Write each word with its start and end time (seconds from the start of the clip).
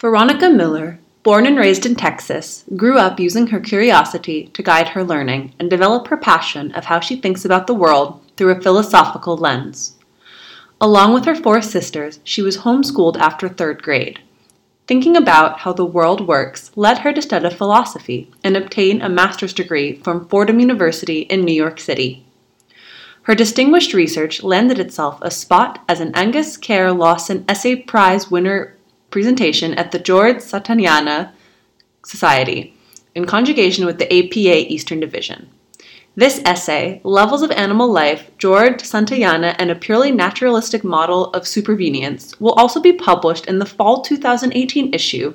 Veronica 0.00 0.48
Miller, 0.48 1.00
born 1.24 1.44
and 1.44 1.58
raised 1.58 1.84
in 1.84 1.96
Texas, 1.96 2.62
grew 2.76 2.98
up 2.98 3.18
using 3.18 3.48
her 3.48 3.58
curiosity 3.58 4.46
to 4.54 4.62
guide 4.62 4.90
her 4.90 5.02
learning 5.02 5.52
and 5.58 5.68
develop 5.68 6.06
her 6.06 6.16
passion 6.16 6.70
of 6.76 6.84
how 6.84 7.00
she 7.00 7.16
thinks 7.16 7.44
about 7.44 7.66
the 7.66 7.74
world 7.74 8.20
through 8.36 8.52
a 8.52 8.60
philosophical 8.60 9.36
lens. 9.36 9.96
Along 10.80 11.12
with 11.12 11.24
her 11.24 11.34
four 11.34 11.60
sisters, 11.60 12.20
she 12.22 12.42
was 12.42 12.58
homeschooled 12.58 13.16
after 13.16 13.48
third 13.48 13.82
grade. 13.82 14.20
Thinking 14.86 15.16
about 15.16 15.58
how 15.58 15.72
the 15.72 15.84
world 15.84 16.28
works 16.28 16.70
led 16.76 16.98
her 16.98 17.12
to 17.12 17.20
study 17.20 17.50
philosophy 17.50 18.30
and 18.44 18.56
obtain 18.56 19.02
a 19.02 19.08
master's 19.08 19.52
degree 19.52 19.96
from 19.96 20.28
Fordham 20.28 20.60
University 20.60 21.22
in 21.22 21.40
New 21.40 21.52
York 21.52 21.80
City. 21.80 22.24
Her 23.22 23.34
distinguished 23.34 23.92
research 23.92 24.44
landed 24.44 24.78
itself 24.78 25.18
a 25.22 25.30
spot 25.32 25.82
as 25.88 25.98
an 25.98 26.12
Angus 26.14 26.56
Kerr 26.56 26.92
Lawson 26.92 27.44
Essay 27.48 27.74
Prize 27.74 28.30
winner 28.30 28.77
presentation 29.18 29.74
at 29.74 29.90
the 29.90 29.98
George 29.98 30.36
Santayana 30.36 31.32
Society 32.04 32.72
in 33.16 33.24
conjugation 33.26 33.84
with 33.84 33.98
the 33.98 34.06
APA 34.06 34.72
Eastern 34.72 35.00
Division. 35.00 35.48
This 36.14 36.40
essay, 36.44 37.00
Levels 37.02 37.42
of 37.42 37.50
Animal 37.50 37.90
Life, 37.90 38.30
George 38.38 38.80
Santayana 38.84 39.56
and 39.58 39.72
a 39.72 39.74
Purely 39.74 40.12
Naturalistic 40.12 40.84
Model 40.84 41.32
of 41.32 41.42
Supervenience, 41.42 42.40
will 42.40 42.52
also 42.52 42.80
be 42.80 42.92
published 42.92 43.46
in 43.46 43.58
the 43.58 43.66
fall 43.66 44.02
2018 44.02 44.94
issue 44.94 45.34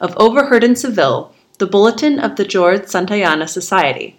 of 0.00 0.16
Overheard 0.16 0.62
in 0.62 0.76
Seville, 0.76 1.34
the 1.58 1.66
Bulletin 1.66 2.20
of 2.20 2.36
the 2.36 2.44
George 2.44 2.82
Santayana 2.82 3.48
Society. 3.48 4.16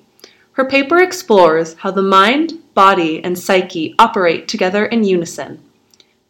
Her 0.51 0.65
paper 0.65 0.97
explores 0.97 1.75
how 1.75 1.91
the 1.91 2.01
mind, 2.01 2.61
body, 2.73 3.23
and 3.23 3.39
psyche 3.39 3.95
operate 3.97 4.49
together 4.49 4.85
in 4.85 5.05
unison. 5.05 5.63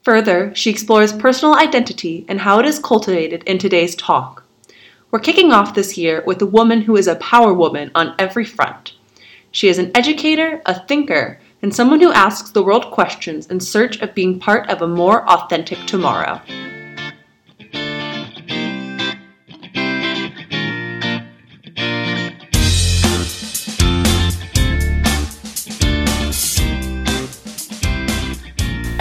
Further, 0.08 0.56
she 0.56 0.70
explores 0.70 1.12
personal 1.12 1.56
identity 1.56 2.24
and 2.30 2.40
how 2.40 2.60
it 2.60 2.66
is 2.66 2.80
cultivated 2.80 3.44
in 3.44 3.58
today's 3.58 3.94
talk. 3.94 4.46
We're 5.12 5.20
kicking 5.20 5.52
off 5.52 5.76
this 5.76 5.98
year 5.98 6.24
with 6.26 6.42
a 6.42 6.46
woman 6.46 6.80
who 6.80 6.96
is 6.96 7.08
a 7.08 7.16
power 7.16 7.54
woman 7.54 7.92
on 7.94 8.16
every 8.18 8.46
front. 8.46 8.94
She 9.52 9.68
is 9.68 9.78
an 9.78 9.92
educator, 9.94 10.62
a 10.66 10.80
thinker, 10.80 11.42
and 11.62 11.76
someone 11.76 12.00
who 12.00 12.14
asks 12.14 12.52
the 12.52 12.64
world 12.64 12.90
questions 12.92 13.48
in 13.48 13.60
search 13.60 14.00
of 14.00 14.16
being 14.16 14.40
part 14.40 14.70
of 14.70 14.82
a 14.82 14.88
more 14.88 15.30
authentic 15.30 15.78
tomorrow. 15.88 16.40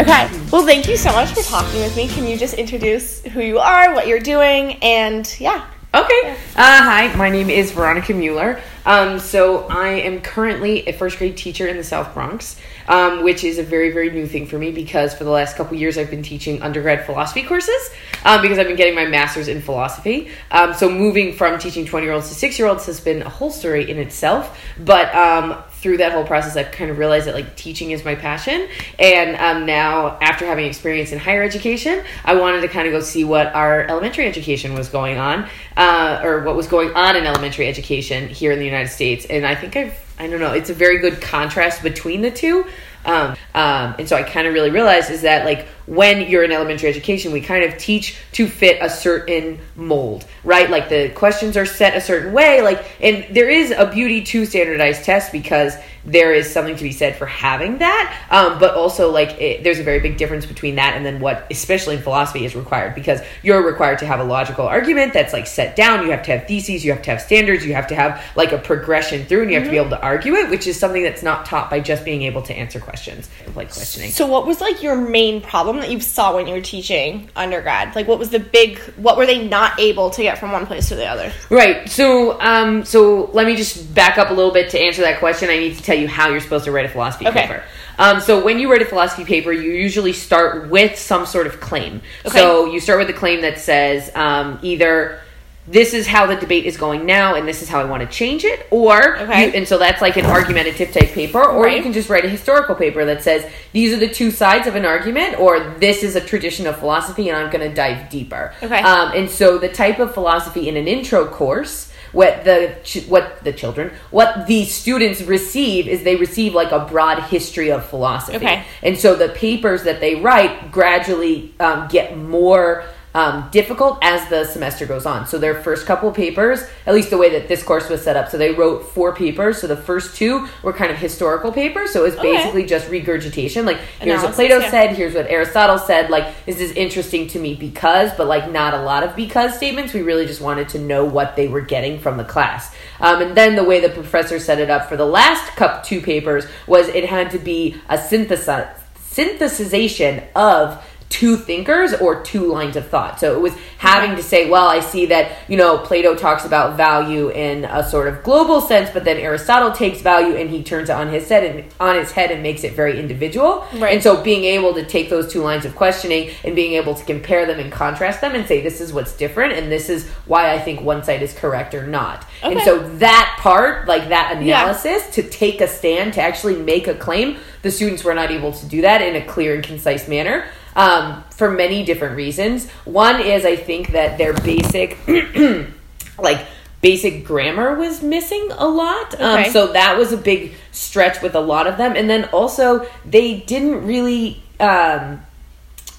Okay. 0.01 0.36
Well, 0.53 0.65
thank 0.65 0.87
you 0.87 0.97
so 0.97 1.11
much 1.11 1.31
for 1.33 1.43
talking 1.43 1.81
with 1.81 1.97
me. 1.97 2.07
Can 2.07 2.25
you 2.25 2.39
just 2.39 2.55
introduce 2.55 3.21
who 3.21 3.41
you 3.41 3.59
are, 3.59 3.93
what 3.95 4.07
you're 4.07 4.21
doing, 4.21 4.75
and 4.75 5.29
yeah. 5.41 5.67
Okay. 5.93 6.31
Uh, 6.55 6.83
hi, 6.83 7.13
my 7.17 7.31
name 7.31 7.51
is 7.51 7.73
Veronica 7.73 8.15
Mueller. 8.15 8.61
Um, 8.85 9.19
so 9.19 9.67
I 9.67 9.89
am 9.89 10.21
currently 10.21 10.87
a 10.87 10.93
first 10.93 11.19
grade 11.19 11.37
teacher 11.37 11.67
in 11.67 11.77
the 11.77 11.83
South 11.83 12.15
Bronx, 12.15 12.61
um, 12.87 13.25
which 13.25 13.43
is 13.43 13.59
a 13.59 13.65
very, 13.65 13.91
very 13.91 14.11
new 14.11 14.27
thing 14.27 14.47
for 14.47 14.57
me 14.57 14.71
because 14.71 15.15
for 15.15 15.25
the 15.25 15.31
last 15.31 15.57
couple 15.57 15.77
years 15.77 15.99
I've 15.99 16.11
been 16.11 16.23
teaching 16.23 16.63
undergrad 16.63 17.07
philosophy 17.07 17.43
courses 17.43 17.91
um, 18.25 18.41
because 18.41 18.59
I've 18.59 18.69
been 18.69 18.77
getting 18.77 18.95
my 18.95 19.07
master's 19.07 19.49
in 19.49 19.61
philosophy. 19.61 20.29
Um, 20.53 20.75
so 20.75 20.89
moving 20.89 21.33
from 21.33 21.59
teaching 21.59 21.85
20 21.85 22.07
year 22.07 22.15
olds 22.15 22.29
to 22.29 22.35
six 22.35 22.59
year 22.59 22.69
olds 22.69 22.87
has 22.87 23.01
been 23.01 23.23
a 23.23 23.29
whole 23.29 23.51
story 23.51 23.91
in 23.91 23.99
itself. 23.99 24.61
But 24.79 25.13
um, 25.13 25.61
through 25.87 25.99
that 25.99 26.11
whole 26.11 26.25
process, 26.25 26.57
I've 26.57 26.73
kind 26.73 26.91
of 26.91 26.99
realized 26.99 27.29
that 27.29 27.35
like 27.37 27.55
teaching 27.55 27.93
is 27.93 28.05
my 28.05 28.17
passion. 28.17 28.67
And 28.99 29.37
um, 29.37 29.67
now, 29.67 30.19
after 30.21 30.45
having 30.45 30.67
experience 30.67 31.13
in 31.13 31.21
higher 31.21 31.45
education, 31.45 32.03
I 32.25 32.35
wanted 32.35 32.63
to 32.63 32.69
kind 32.69 32.89
of 32.89 32.93
go 32.93 32.99
see 32.99 33.23
what 33.23 33.55
our 33.55 33.83
elementary 33.83 34.27
education 34.27 34.75
was 34.75 34.89
going 34.89 35.17
on, 35.17 35.49
uh, 35.77 36.23
or 36.25 36.43
what 36.43 36.57
was 36.57 36.67
going 36.67 36.93
on 36.95 37.15
in 37.15 37.25
elementary 37.25 37.69
education 37.69 38.29
here 38.29 38.51
in 38.51 38.59
the 38.59 38.65
United 38.65 38.89
States. 38.89 39.27
And 39.27 39.47
I 39.47 39.55
think 39.55 39.77
I've, 39.77 39.97
I 40.19 40.27
don't 40.27 40.41
know, 40.41 40.55
it's 40.55 40.71
a 40.71 40.75
very 40.75 40.99
good 40.99 41.21
contrast 41.23 41.85
between 41.85 42.21
the 42.21 42.33
two. 42.33 42.67
Um, 43.05 43.37
um, 43.55 43.95
and 44.01 44.09
so 44.09 44.17
I 44.17 44.25
kind 44.25 44.49
of 44.49 44.55
really 44.55 44.71
realized 44.71 45.13
is 45.13 45.23
that 45.23 45.45
like 45.45 45.69
when 45.87 46.29
you're 46.29 46.43
in 46.43 46.53
elementary 46.53 46.89
education, 46.89 47.33
we 47.33 47.41
kind 47.41 47.65
of 47.65 47.79
teach 47.79 48.17
to 48.33 48.47
fit 48.47 48.79
a 48.81 48.91
certain 48.91 49.59
mold, 49.77 50.27
right? 50.45 50.69
Like 50.69 50.89
the 50.89 51.11
questions 51.11 51.57
are 51.57 51.67
set 51.67 51.97
a 51.97 52.01
certain 52.01 52.33
way, 52.33 52.63
like, 52.63 52.85
and 53.01 53.27
there 53.35 53.49
is 53.49 53.71
a 53.71 53.87
beauty 53.87 54.23
to 54.25 54.47
standardized 54.47 55.05
tests 55.05 55.31
because 55.31 55.77
there 56.07 56.33
is 56.33 56.49
something 56.51 56.77
to 56.77 56.83
be 56.83 56.93
said 56.93 57.17
for 57.17 57.27
having 57.27 57.79
that. 57.79 58.17
Um, 58.31 58.59
but 58.59 58.75
also, 58.75 59.11
like, 59.11 59.41
it, 59.41 59.65
there's 59.65 59.81
a 59.81 59.83
very 59.83 60.01
big 60.01 60.17
difference 60.17 60.47
between 60.47 60.77
that 60.77 60.95
and 60.97 61.05
then 61.05 61.21
what, 61.21 61.47
especially 61.51 61.97
in 61.97 62.03
philosophy, 62.03 62.45
is 62.45 62.55
required 62.55 62.95
because 62.95 63.21
you're 63.43 63.63
required 63.63 63.99
to 63.99 64.07
have 64.07 64.21
a 64.21 64.25
logical 64.25 64.67
argument 64.67 65.13
that's 65.13 65.33
like 65.33 65.47
set 65.47 65.75
down. 65.77 66.05
You 66.05 66.13
have 66.13 66.23
to 66.25 66.37
have 66.37 66.47
theses, 66.47 66.85
you 66.85 66.93
have 66.93 67.03
to 67.03 67.11
have 67.11 67.21
standards, 67.21 67.67
you 67.67 67.75
have 67.75 67.89
to 67.89 67.97
have 67.97 68.23
like 68.37 68.53
a 68.53 68.59
progression 68.59 69.27
through, 69.27 69.43
and 69.43 69.51
you 69.51 69.57
have 69.57 69.65
mm-hmm. 69.65 69.75
to 69.75 69.83
be 69.83 69.87
able 69.87 69.97
to 69.97 70.03
argue 70.03 70.35
it, 70.35 70.49
which 70.49 70.67
is 70.67 70.79
something 70.79 71.03
that's 71.03 71.23
not 71.23 71.45
taught 71.45 71.71
by 71.71 71.81
just 71.81 72.05
being 72.05 72.23
able 72.23 72.43
to 72.43 72.55
answer 72.55 72.79
questions, 72.79 73.29
like 73.57 73.73
questioning. 73.73 74.11
So, 74.11 74.27
what 74.27 74.47
was 74.47 74.61
like 74.61 74.83
your 74.83 74.97
main 74.97 75.41
problem 75.41 75.76
that 75.81 75.91
you 75.91 76.01
saw 76.01 76.37
when 76.37 76.47
you 76.47 76.55
were 76.55 76.61
teaching 76.61 77.29
undergrad? 77.35 77.97
Like, 77.97 78.07
what 78.07 78.21
was 78.21 78.31
the 78.31 78.39
big, 78.39 78.79
what 78.97 79.17
were 79.17 79.27
they 79.27 79.47
not 79.47 79.81
able 79.81 80.11
to 80.11 80.23
get 80.23 80.39
from 80.39 80.53
one 80.53 80.67
place 80.67 80.89
to 80.91 80.95
the 80.95 81.07
other? 81.07 81.33
Right. 81.51 81.89
So, 81.89 82.41
um, 82.41 82.85
so 82.85 83.29
let 83.33 83.47
me 83.47 83.57
just 83.57 83.93
back 83.93 84.19
up 84.19 84.31
a 84.31 84.33
little 84.33 84.53
bit 84.53 84.71
to 84.71 84.81
answer 84.81 85.03
that 85.03 85.19
question. 85.19 85.51
I 85.51 85.59
need 85.59 85.77
to 85.77 85.83
tell 85.83 85.97
tell 85.97 86.03
you 86.03 86.09
how 86.09 86.29
you're 86.29 86.41
supposed 86.41 86.65
to 86.67 86.73
write 86.73 86.85
a 86.85 86.89
philosophy 86.89 87.27
okay. 87.27 87.43
paper. 87.43 87.63
Um, 87.99 88.21
so 88.21 88.45
when 88.45 88.59
you 88.59 88.71
write 88.71 88.83
a 88.83 88.87
philosophy 88.87 89.25
paper, 89.25 89.53
you 89.53 89.73
usually 89.73 90.13
start 90.13 90.69
with 90.71 90.99
some 90.99 91.27
sort 91.27 91.47
of 91.47 91.61
claim. 91.61 92.03
Okay. 92.27 92.39
So 92.39 92.67
you 92.67 92.81
start 92.81 92.99
with 92.99 93.09
a 93.11 93.19
claim 93.19 93.41
that 93.41 93.59
says 93.59 94.11
um, 94.15 94.59
either 94.63 95.21
this 95.69 95.95
is 95.95 96.07
how 96.07 96.27
the 96.27 96.37
debate 96.37 96.65
is 96.65 96.77
going 96.77 97.05
now 97.05 97.35
and 97.35 97.47
this 97.47 97.63
is 97.63 97.69
how 97.69 97.81
I 97.81 97.85
want 97.85 98.03
to 98.03 98.09
change 98.09 98.45
it 98.45 98.67
or 98.71 99.19
okay. 99.19 99.47
you, 99.47 99.53
and 99.53 99.67
so 99.67 99.79
that's 99.79 100.01
like 100.01 100.17
an 100.17 100.27
argumentative 100.27 100.93
type 100.93 101.11
paper 101.11 101.43
or 101.43 101.65
right. 101.65 101.77
you 101.77 101.83
can 101.83 101.93
just 101.93 102.09
write 102.09 102.25
a 102.25 102.29
historical 102.29 102.75
paper 102.75 103.05
that 103.05 103.23
says 103.23 103.51
these 103.73 103.93
are 103.93 103.99
the 103.99 104.09
two 104.09 104.31
sides 104.31 104.67
of 104.67 104.77
an 104.77 104.85
argument 104.85 105.39
or 105.39 105.61
this 105.79 106.03
is 106.03 106.17
a 106.17 106.21
tradition 106.21 106.67
of 106.67 106.79
philosophy 106.79 107.29
and 107.29 107.37
I'm 107.37 107.51
going 107.51 107.69
to 107.69 107.75
dive 107.75 108.09
deeper. 108.11 108.55
Okay. 108.63 108.79
Um, 108.79 109.13
and 109.15 109.29
so 109.29 109.59
the 109.59 109.69
type 109.69 109.99
of 109.99 110.15
philosophy 110.15 110.69
in 110.69 110.77
an 110.77 110.87
intro 110.87 111.27
course 111.27 111.93
what 112.13 112.45
the 112.45 113.05
what 113.09 113.43
the 113.45 113.53
children 113.53 113.93
what 114.11 114.47
the 114.47 114.65
students 114.65 115.21
receive 115.23 115.87
is 115.87 116.03
they 116.03 116.17
receive 116.17 116.55
like 116.55 116.73
a 116.73 116.87
broad 116.87 117.23
history 117.25 117.71
of 117.71 117.85
philosophy 117.85 118.37
okay. 118.37 118.65
and 118.83 118.97
so 118.97 119.15
the 119.15 119.29
papers 119.31 119.83
that 119.83 120.01
they 120.01 120.15
write 120.15 120.71
gradually 120.71 121.53
um, 121.61 121.87
get 121.89 122.17
more 122.17 122.85
um, 123.17 123.49
difficult 123.51 123.99
as 124.03 124.29
the 124.29 124.45
semester 124.45 124.85
goes 124.85 125.07
on. 125.07 125.27
So 125.27 125.39
their 125.39 125.63
first 125.63 125.87
couple 125.87 126.13
papers, 126.13 126.61
at 126.85 126.93
least 126.93 127.09
the 127.09 127.17
way 127.17 127.31
that 127.31 127.49
this 127.49 127.63
course 127.63 127.89
was 127.89 128.05
set 128.05 128.15
up, 128.15 128.29
so 128.29 128.37
they 128.37 128.53
wrote 128.53 128.91
four 128.91 129.15
papers. 129.15 129.59
So 129.59 129.67
the 129.67 129.77
first 129.77 130.17
two 130.17 130.47
were 130.63 130.75
kind 130.75 130.93
of 130.93 130.99
historical 130.99 131.51
papers. 131.51 131.93
So 131.93 132.05
it 132.05 132.15
was 132.15 132.17
basically 132.17 132.67
just 132.67 132.91
regurgitation. 132.91 133.65
Like 133.65 133.79
here's 133.79 134.21
Analysis, 134.21 134.25
what 134.25 134.35
Plato 134.35 134.59
yeah. 134.59 134.71
said, 134.71 134.97
here's 134.97 135.15
what 135.15 135.31
Aristotle 135.31 135.79
said. 135.79 136.11
Like 136.11 136.45
this 136.45 136.61
is 136.61 136.73
interesting 136.73 137.27
to 137.29 137.39
me 137.39 137.55
because, 137.55 138.13
but 138.19 138.27
like 138.27 138.51
not 138.51 138.75
a 138.75 138.83
lot 138.83 139.03
of 139.03 139.17
because 139.17 139.57
statements. 139.57 139.95
We 139.95 140.03
really 140.03 140.27
just 140.27 140.43
wanted 140.43 140.69
to 140.71 140.79
know 140.79 141.07
what 141.07 141.37
they 141.37 141.49
were 141.49 141.63
getting 141.63 141.99
from 141.99 142.19
the 142.19 142.25
class. 142.25 142.75
Um, 143.01 143.23
and 143.23 143.35
then 143.35 143.57
the 143.57 143.65
way 143.65 143.81
the 143.81 143.89
professor 143.89 144.39
set 144.39 144.59
it 144.59 144.69
up 144.69 144.91
for 144.91 144.99
the 144.99 145.07
last 145.07 145.57
cup 145.57 145.85
two 145.85 146.03
papers 146.03 146.45
was 146.67 146.89
it 146.89 147.07
had 147.07 147.31
to 147.31 147.39
be 147.39 147.77
a 147.89 147.97
synthesis 147.97 148.83
synthesization 149.17 150.27
of 150.37 150.85
two 151.09 151.37
thinkers 151.37 151.95
or 151.95 152.23
two 152.23 152.47
lines 152.47 152.77
of 152.77 152.89
thought. 152.89 153.21
So 153.21 153.35
it 153.35 153.41
was 153.41 153.55
having 153.79 154.17
to 154.17 154.23
say, 154.23 154.51
well, 154.51 154.67
I 154.67 154.81
see 154.81 155.07
that, 155.07 155.33
you 155.49 155.57
know, 155.57 155.79
Plato 155.79 156.15
talks 156.15 156.45
about 156.45 156.77
value 156.77 157.31
in 157.31 157.65
a 157.65 157.89
sort 157.89 158.09
of 158.09 158.23
global 158.23 158.61
sense, 158.61 158.91
but 158.91 159.05
then 159.05 159.17
Aristotle 159.19 159.71
takes 159.71 160.01
value 160.01 160.35
and 160.35 160.51
he 160.51 160.63
turns 160.63 160.91
it 160.91 160.95
on 160.95 161.09
his 161.09 161.29
head 161.29 161.45
and 161.45 161.73
on 161.79 161.97
his 161.97 162.11
head 162.11 162.31
and 162.31 162.43
makes 162.43 162.65
it 162.65 162.75
very 162.75 162.99
individual. 162.99 163.67
Right. 163.75 163.95
And 163.95 164.03
so 164.03 164.23
being 164.23 164.45
able 164.45 164.75
to 164.75 164.85
take 164.85 165.09
those 165.09 165.33
two 165.33 165.43
lines 165.43 165.65
of 165.65 165.77
questioning 165.77 166.31
and 166.45 166.57
being 166.57 166.73
able 166.73 166.95
to 166.95 167.05
compare 167.05 167.47
them 167.47 167.61
and 167.61 167.71
contrast 167.71 168.21
them 168.21 168.35
and 168.35 168.47
say 168.47 168.61
this 168.61 168.81
is 168.81 168.93
what's 168.93 169.17
different 169.17 169.53
and 169.53 169.71
this 169.71 169.89
is 169.89 170.09
why 170.27 170.53
I 170.53 170.59
think 170.59 170.81
one 170.81 171.05
side 171.05 171.23
is 171.23 171.33
correct 171.33 171.75
or 171.75 171.87
not. 171.87 172.27
Okay. 172.43 172.55
And 172.55 172.63
so 172.63 172.89
that 172.99 173.37
part, 173.39 173.87
like 173.87 174.09
that 174.09 174.37
analysis 174.37 175.05
yeah. 175.07 175.11
to 175.13 175.23
take 175.23 175.61
a 175.61 175.69
stand, 175.69 176.15
to 176.15 176.21
actually 176.21 176.57
make 176.57 176.89
a 176.89 176.95
claim, 176.95 177.39
the 177.63 177.71
students 177.71 178.03
were 178.03 178.15
not 178.15 178.31
able 178.31 178.53
to 178.53 178.67
do 178.67 178.83
that 178.83 179.01
in 179.03 179.17
a 179.17 179.25
clear 179.25 179.55
and 179.55 179.65
concise 179.65 180.09
manner 180.09 180.47
um, 180.77 181.25
for 181.31 181.51
many 181.51 181.85
different 181.85 182.17
reasons. 182.17 182.71
One 182.85 183.21
is 183.21 183.45
I 183.45 183.57
think 183.57 183.93
that 183.93 184.19
their 184.19 184.35
basic, 184.35 184.99
like, 186.19 186.47
basic 186.83 187.25
grammar 187.25 187.75
was 187.75 188.03
missing 188.03 188.49
a 188.53 188.69
lot. 188.69 189.15
Um, 189.21 189.41
okay. 189.41 189.47
Um, 189.47 189.53
so 189.53 189.73
that 189.73 189.99
was 189.99 190.13
a 190.13 190.17
big 190.17 190.53
stretch 190.71 191.23
with 191.23 191.35
a 191.35 191.41
lot 191.41 191.67
of 191.67 191.79
them. 191.79 191.97
And 191.97 192.09
then 192.09 192.27
also, 192.27 192.87
they 193.05 193.41
didn't 193.41 193.85
really, 193.87 194.43
um, 194.61 195.23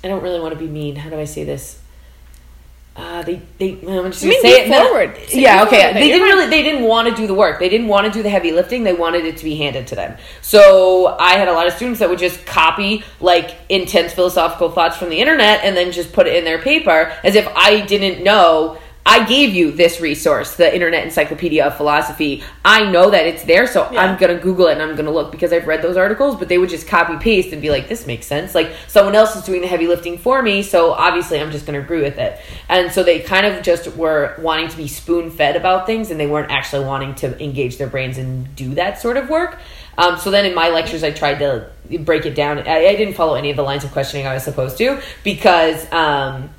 I 0.03 0.07
don't 0.07 0.23
really 0.23 0.39
want 0.39 0.53
to 0.53 0.59
be 0.59 0.67
mean. 0.67 0.95
How 0.95 1.09
do 1.09 1.19
I 1.19 1.25
say 1.25 1.43
this? 1.43 1.81
Uh, 2.97 3.21
they 3.21 3.39
they 3.59 3.73
I'm 3.87 4.11
just 4.11 4.23
I 4.23 4.29
mean, 4.29 4.41
say 4.41 4.65
it. 4.65 4.69
forward. 4.69 5.15
Say 5.27 5.41
yeah, 5.41 5.63
okay. 5.65 5.93
They 5.93 6.07
didn't 6.07 6.23
really 6.23 6.49
they 6.49 6.63
didn't 6.63 6.83
want 6.83 7.07
to 7.07 7.15
do 7.15 7.27
the 7.27 7.33
work. 7.35 7.59
They 7.59 7.69
didn't 7.69 7.87
want 7.87 8.07
to 8.07 8.11
do 8.11 8.23
the 8.23 8.29
heavy 8.29 8.51
lifting. 8.51 8.83
They 8.83 8.93
wanted 8.93 9.23
it 9.23 9.37
to 9.37 9.43
be 9.43 9.55
handed 9.55 9.85
to 9.87 9.95
them. 9.95 10.17
So 10.41 11.15
I 11.19 11.33
had 11.33 11.47
a 11.47 11.53
lot 11.53 11.67
of 11.67 11.73
students 11.73 11.99
that 11.99 12.09
would 12.09 12.17
just 12.17 12.43
copy 12.47 13.03
like 13.19 13.55
intense 13.69 14.13
philosophical 14.13 14.71
thoughts 14.71 14.97
from 14.97 15.09
the 15.09 15.19
internet 15.19 15.63
and 15.63 15.77
then 15.77 15.91
just 15.91 16.11
put 16.11 16.25
it 16.25 16.35
in 16.37 16.43
their 16.43 16.57
paper 16.59 17.13
as 17.23 17.35
if 17.35 17.47
I 17.55 17.81
didn't 17.81 18.23
know. 18.23 18.79
I 19.09 19.23
gave 19.23 19.55
you 19.55 19.71
this 19.71 20.01
resource, 20.01 20.55
the 20.57 20.71
Internet 20.71 21.05
Encyclopedia 21.05 21.65
of 21.65 21.77
Philosophy. 21.77 22.43
I 22.65 22.91
know 22.91 23.09
that 23.09 23.25
it's 23.25 23.41
there, 23.43 23.65
so 23.65 23.87
Yeah. 23.89 24.03
I'm 24.03 24.17
gonna 24.17 24.35
Google 24.35 24.67
it 24.67 24.73
and 24.73 24.81
I'm 24.81 24.97
gonna 24.97 25.11
look 25.11 25.31
because 25.31 25.53
I've 25.53 25.65
read 25.65 25.81
those 25.81 25.95
articles. 25.95 26.35
But 26.35 26.49
they 26.49 26.57
would 26.57 26.67
just 26.67 26.87
copy 26.87 27.15
paste 27.15 27.53
and 27.53 27.61
be 27.61 27.69
like, 27.69 27.87
"This 27.87 28.05
makes 28.05 28.25
sense." 28.25 28.53
Like 28.53 28.69
someone 28.87 29.15
else 29.15 29.33
is 29.37 29.43
doing 29.43 29.61
the 29.61 29.67
heavy 29.67 29.87
lifting 29.87 30.17
for 30.17 30.41
me, 30.41 30.61
so 30.61 30.91
obviously 30.91 31.39
I'm 31.39 31.51
just 31.51 31.65
gonna 31.65 31.79
agree 31.79 32.01
with 32.01 32.17
it. 32.17 32.37
And 32.67 32.91
so 32.91 33.01
they 33.01 33.19
kind 33.19 33.45
of 33.45 33.63
just 33.63 33.95
were 33.95 34.35
wanting 34.39 34.67
to 34.67 34.75
be 34.75 34.89
spoon 34.89 35.31
fed 35.31 35.55
about 35.55 35.85
things, 35.85 36.11
and 36.11 36.19
they 36.19 36.27
weren't 36.27 36.51
actually 36.51 36.83
wanting 36.83 37.15
to 37.15 37.41
engage 37.41 37.77
their 37.77 37.87
brains 37.87 38.17
and 38.17 38.53
do 38.57 38.73
that 38.73 39.01
sort 39.01 39.15
of 39.15 39.29
work. 39.29 39.57
Um, 39.97 40.17
so 40.17 40.31
then 40.31 40.45
in 40.45 40.53
my 40.53 40.67
lectures, 40.69 41.05
I 41.05 41.11
tried 41.11 41.39
to 41.39 41.67
break 42.01 42.25
it 42.25 42.35
down. 42.35 42.59
I, 42.59 42.87
I 42.87 42.95
didn't 42.97 43.13
follow 43.13 43.35
any 43.35 43.51
of 43.51 43.55
the 43.55 43.63
lines 43.63 43.85
of 43.85 43.93
questioning 43.93 44.27
I 44.27 44.33
was 44.33 44.43
supposed 44.43 44.77
to 44.79 44.99
because. 45.23 45.89
Um, 45.93 46.49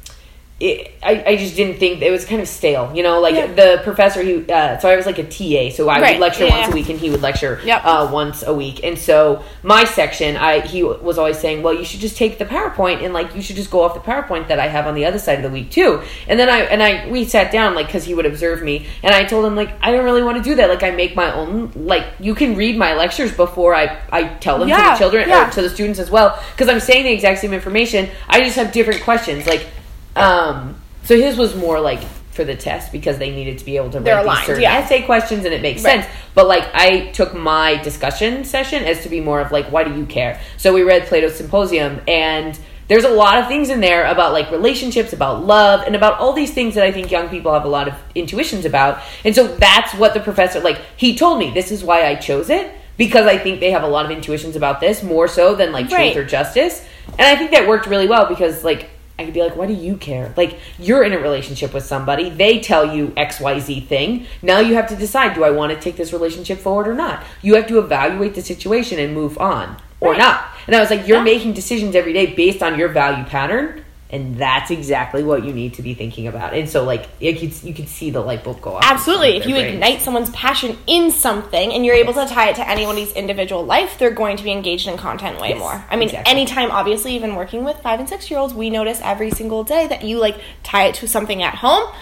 it, 0.60 0.90
I, 1.04 1.22
I 1.24 1.36
just 1.36 1.54
didn't 1.54 1.78
think 1.78 2.02
it 2.02 2.10
was 2.10 2.24
kind 2.24 2.40
of 2.40 2.48
stale, 2.48 2.90
you 2.92 3.04
know. 3.04 3.20
Like 3.20 3.36
Yeah. 3.36 3.46
the 3.46 3.80
professor, 3.84 4.22
he 4.22 4.44
uh, 4.50 4.76
so 4.78 4.88
I 4.88 4.96
was 4.96 5.06
like 5.06 5.18
a 5.18 5.22
TA, 5.22 5.72
so 5.72 5.88
I 5.88 6.00
Right, 6.00 6.14
would 6.14 6.20
lecture 6.20 6.46
yeah, 6.46 6.58
once 6.58 6.72
a 6.72 6.74
week, 6.74 6.88
and 6.88 6.98
he 6.98 7.10
would 7.10 7.22
lecture 7.22 7.60
Yep. 7.64 7.84
uh, 7.84 8.08
once 8.12 8.42
a 8.42 8.52
week. 8.52 8.82
And 8.82 8.98
so 8.98 9.44
my 9.62 9.84
section, 9.84 10.36
I 10.36 10.58
he 10.60 10.82
was 10.82 11.16
always 11.16 11.38
saying, 11.38 11.62
"Well, 11.62 11.74
you 11.74 11.84
should 11.84 12.00
just 12.00 12.16
take 12.16 12.38
the 12.38 12.44
PowerPoint 12.44 13.04
and 13.04 13.14
like 13.14 13.36
you 13.36 13.42
should 13.42 13.54
just 13.54 13.70
go 13.70 13.82
off 13.82 13.94
the 13.94 14.00
PowerPoint 14.00 14.48
that 14.48 14.58
I 14.58 14.66
have 14.66 14.88
on 14.88 14.94
the 14.96 15.04
other 15.04 15.20
side 15.20 15.36
of 15.38 15.44
the 15.44 15.50
week 15.50 15.70
too." 15.70 16.02
And 16.26 16.40
then 16.40 16.48
I 16.48 16.58
and 16.62 16.82
I 16.82 17.08
we 17.08 17.24
sat 17.24 17.52
down 17.52 17.76
like 17.76 17.86
because 17.86 18.02
he 18.04 18.14
would 18.14 18.26
observe 18.26 18.60
me, 18.60 18.86
and 19.04 19.14
I 19.14 19.22
told 19.24 19.44
him 19.44 19.54
like 19.54 19.70
I 19.80 19.92
don't 19.92 20.04
really 20.04 20.24
want 20.24 20.38
to 20.38 20.42
do 20.42 20.56
that. 20.56 20.68
Like 20.68 20.82
I 20.82 20.90
make 20.90 21.14
my 21.14 21.32
own. 21.32 21.70
Like 21.76 22.04
you 22.18 22.34
can 22.34 22.56
read 22.56 22.76
my 22.76 22.94
lectures 22.94 23.30
before 23.32 23.76
I 23.76 23.96
I 24.10 24.24
tell 24.24 24.58
them 24.58 24.68
to 24.68 24.74
the 24.74 24.94
children 24.98 25.28
yeah. 25.28 25.46
or 25.48 25.52
to 25.52 25.62
the 25.62 25.70
students 25.70 26.00
as 26.00 26.10
well 26.10 26.36
because 26.50 26.68
I'm 26.68 26.80
saying 26.80 27.04
the 27.04 27.12
exact 27.12 27.38
same 27.40 27.54
information. 27.54 28.08
I 28.28 28.40
just 28.40 28.56
have 28.56 28.72
different 28.72 29.02
questions. 29.02 29.46
Like, 29.46 29.64
um, 30.20 30.80
so 31.04 31.16
his 31.16 31.36
was 31.36 31.54
more 31.56 31.80
like 31.80 32.02
for 32.32 32.44
the 32.44 32.54
test 32.54 32.92
because 32.92 33.18
they 33.18 33.30
needed 33.30 33.58
to 33.58 33.64
be 33.64 33.76
able 33.76 33.90
to 33.90 33.98
They're 34.00 34.14
write 34.16 34.22
aligned, 34.24 34.38
these 34.40 34.46
certain 34.46 34.62
yeah. 34.62 34.78
essay 34.78 35.02
questions 35.02 35.44
and 35.44 35.52
it 35.52 35.60
makes 35.60 35.82
Right. 35.82 36.04
sense. 36.04 36.06
But 36.34 36.46
like 36.46 36.64
I 36.72 37.06
took 37.12 37.34
my 37.34 37.76
discussion 37.82 38.44
session 38.44 38.84
as 38.84 39.02
to 39.02 39.08
be 39.08 39.20
more 39.20 39.40
of 39.40 39.50
like 39.50 39.72
why 39.72 39.82
do 39.84 39.94
you 39.94 40.06
care? 40.06 40.40
So 40.56 40.72
we 40.72 40.82
read 40.82 41.06
Plato's 41.06 41.34
Symposium 41.34 42.00
and 42.06 42.56
there's 42.86 43.04
a 43.04 43.08
lot 43.10 43.38
of 43.38 43.48
things 43.48 43.68
in 43.70 43.80
there 43.80 44.06
about 44.06 44.32
like 44.32 44.50
relationships, 44.50 45.12
about 45.12 45.44
love, 45.44 45.82
and 45.84 45.94
about 45.96 46.18
all 46.20 46.32
these 46.32 46.52
things 46.54 46.74
that 46.76 46.84
I 46.84 46.92
think 46.92 47.10
young 47.10 47.28
people 47.28 47.52
have 47.52 47.64
a 47.64 47.68
lot 47.68 47.86
of 47.88 47.94
intuitions 48.14 48.64
about. 48.64 49.00
And 49.24 49.34
so 49.34 49.46
that's 49.56 49.92
what 49.94 50.14
the 50.14 50.20
professor 50.20 50.60
like 50.60 50.80
he 50.96 51.16
told 51.16 51.38
me 51.40 51.50
this 51.50 51.72
is 51.72 51.82
why 51.82 52.06
I 52.06 52.14
chose 52.14 52.50
it 52.50 52.72
because 52.96 53.26
I 53.26 53.36
think 53.36 53.58
they 53.60 53.72
have 53.72 53.82
a 53.82 53.88
lot 53.88 54.04
of 54.04 54.10
intuitions 54.12 54.54
about 54.54 54.80
this 54.80 55.02
more 55.02 55.26
so 55.28 55.54
than 55.56 55.72
like 55.72 55.90
Right. 55.90 56.12
truth 56.12 56.24
or 56.24 56.26
justice. 56.28 56.84
And 57.18 57.22
I 57.22 57.34
think 57.36 57.50
that 57.50 57.66
worked 57.68 57.86
really 57.86 58.06
well 58.06 58.26
because 58.26 58.62
like 58.64 58.88
I 59.18 59.24
could 59.24 59.34
be 59.34 59.42
like, 59.42 59.56
why 59.56 59.66
do 59.66 59.72
you 59.72 59.96
care? 59.96 60.32
Like 60.36 60.58
you're 60.78 61.02
in 61.02 61.12
a 61.12 61.18
relationship 61.18 61.74
with 61.74 61.84
somebody, 61.84 62.30
they 62.30 62.60
tell 62.60 62.94
you 62.94 63.08
XYZ 63.16 63.86
thing. 63.86 64.26
Now 64.42 64.60
you 64.60 64.74
have 64.74 64.88
to 64.90 64.96
decide, 64.96 65.34
do 65.34 65.42
I 65.42 65.50
want 65.50 65.72
to 65.72 65.80
take 65.80 65.96
this 65.96 66.12
relationship 66.12 66.58
forward 66.58 66.86
or 66.86 66.94
not? 66.94 67.24
You 67.42 67.56
have 67.56 67.66
to 67.66 67.78
evaluate 67.78 68.34
the 68.36 68.42
situation 68.42 68.98
and 69.00 69.12
move 69.14 69.36
on 69.38 69.76
or 70.00 70.12
Right. 70.12 70.18
not. 70.18 70.44
And 70.68 70.76
I 70.76 70.80
was 70.80 70.90
like, 70.90 71.08
you're 71.08 71.16
Yeah. 71.18 71.24
making 71.24 71.54
decisions 71.54 71.96
every 71.96 72.12
day 72.12 72.26
based 72.26 72.62
on 72.62 72.78
your 72.78 72.88
value 72.88 73.24
pattern. 73.24 73.82
And 74.10 74.38
that's 74.38 74.70
exactly 74.70 75.22
what 75.22 75.44
you 75.44 75.52
need 75.52 75.74
to 75.74 75.82
be 75.82 75.92
thinking 75.92 76.28
about. 76.28 76.54
And 76.54 76.66
so, 76.66 76.82
like, 76.82 77.06
you 77.20 77.34
could, 77.34 77.62
you 77.62 77.74
could 77.74 77.90
see 77.90 78.10
the 78.10 78.22
light 78.22 78.42
bulb 78.42 78.62
go 78.62 78.76
off. 78.76 78.84
Absolutely. 78.84 79.36
If 79.36 79.44
you 79.44 79.54
brains. 79.54 79.74
ignite 79.74 80.00
someone's 80.00 80.30
passion 80.30 80.78
in 80.86 81.10
something 81.10 81.72
and 81.74 81.84
you're 81.84 81.94
able 81.94 82.14
to 82.14 82.26
tie 82.26 82.48
it 82.48 82.56
to 82.56 82.66
anybody's 82.66 83.12
individual 83.12 83.66
life, 83.66 83.98
they're 83.98 84.10
going 84.10 84.38
to 84.38 84.44
be 84.44 84.50
engaged 84.50 84.88
in 84.88 84.96
content 84.96 85.38
way 85.38 85.50
Yes, 85.50 85.58
more. 85.58 85.84
I 85.90 85.96
mean, 85.96 86.08
exactly. 86.08 86.32
anytime, 86.32 86.70
obviously, 86.70 87.14
even 87.16 87.34
working 87.34 87.64
with 87.64 87.76
five 87.82 88.00
and 88.00 88.08
six 88.08 88.30
year 88.30 88.40
olds, 88.40 88.54
we 88.54 88.70
notice 88.70 88.98
every 89.04 89.30
single 89.30 89.62
day 89.62 89.86
that 89.88 90.02
you 90.04 90.18
like 90.18 90.40
tie 90.62 90.86
it 90.86 90.94
to 90.96 91.06
something 91.06 91.42
at 91.42 91.56
home, 91.56 91.92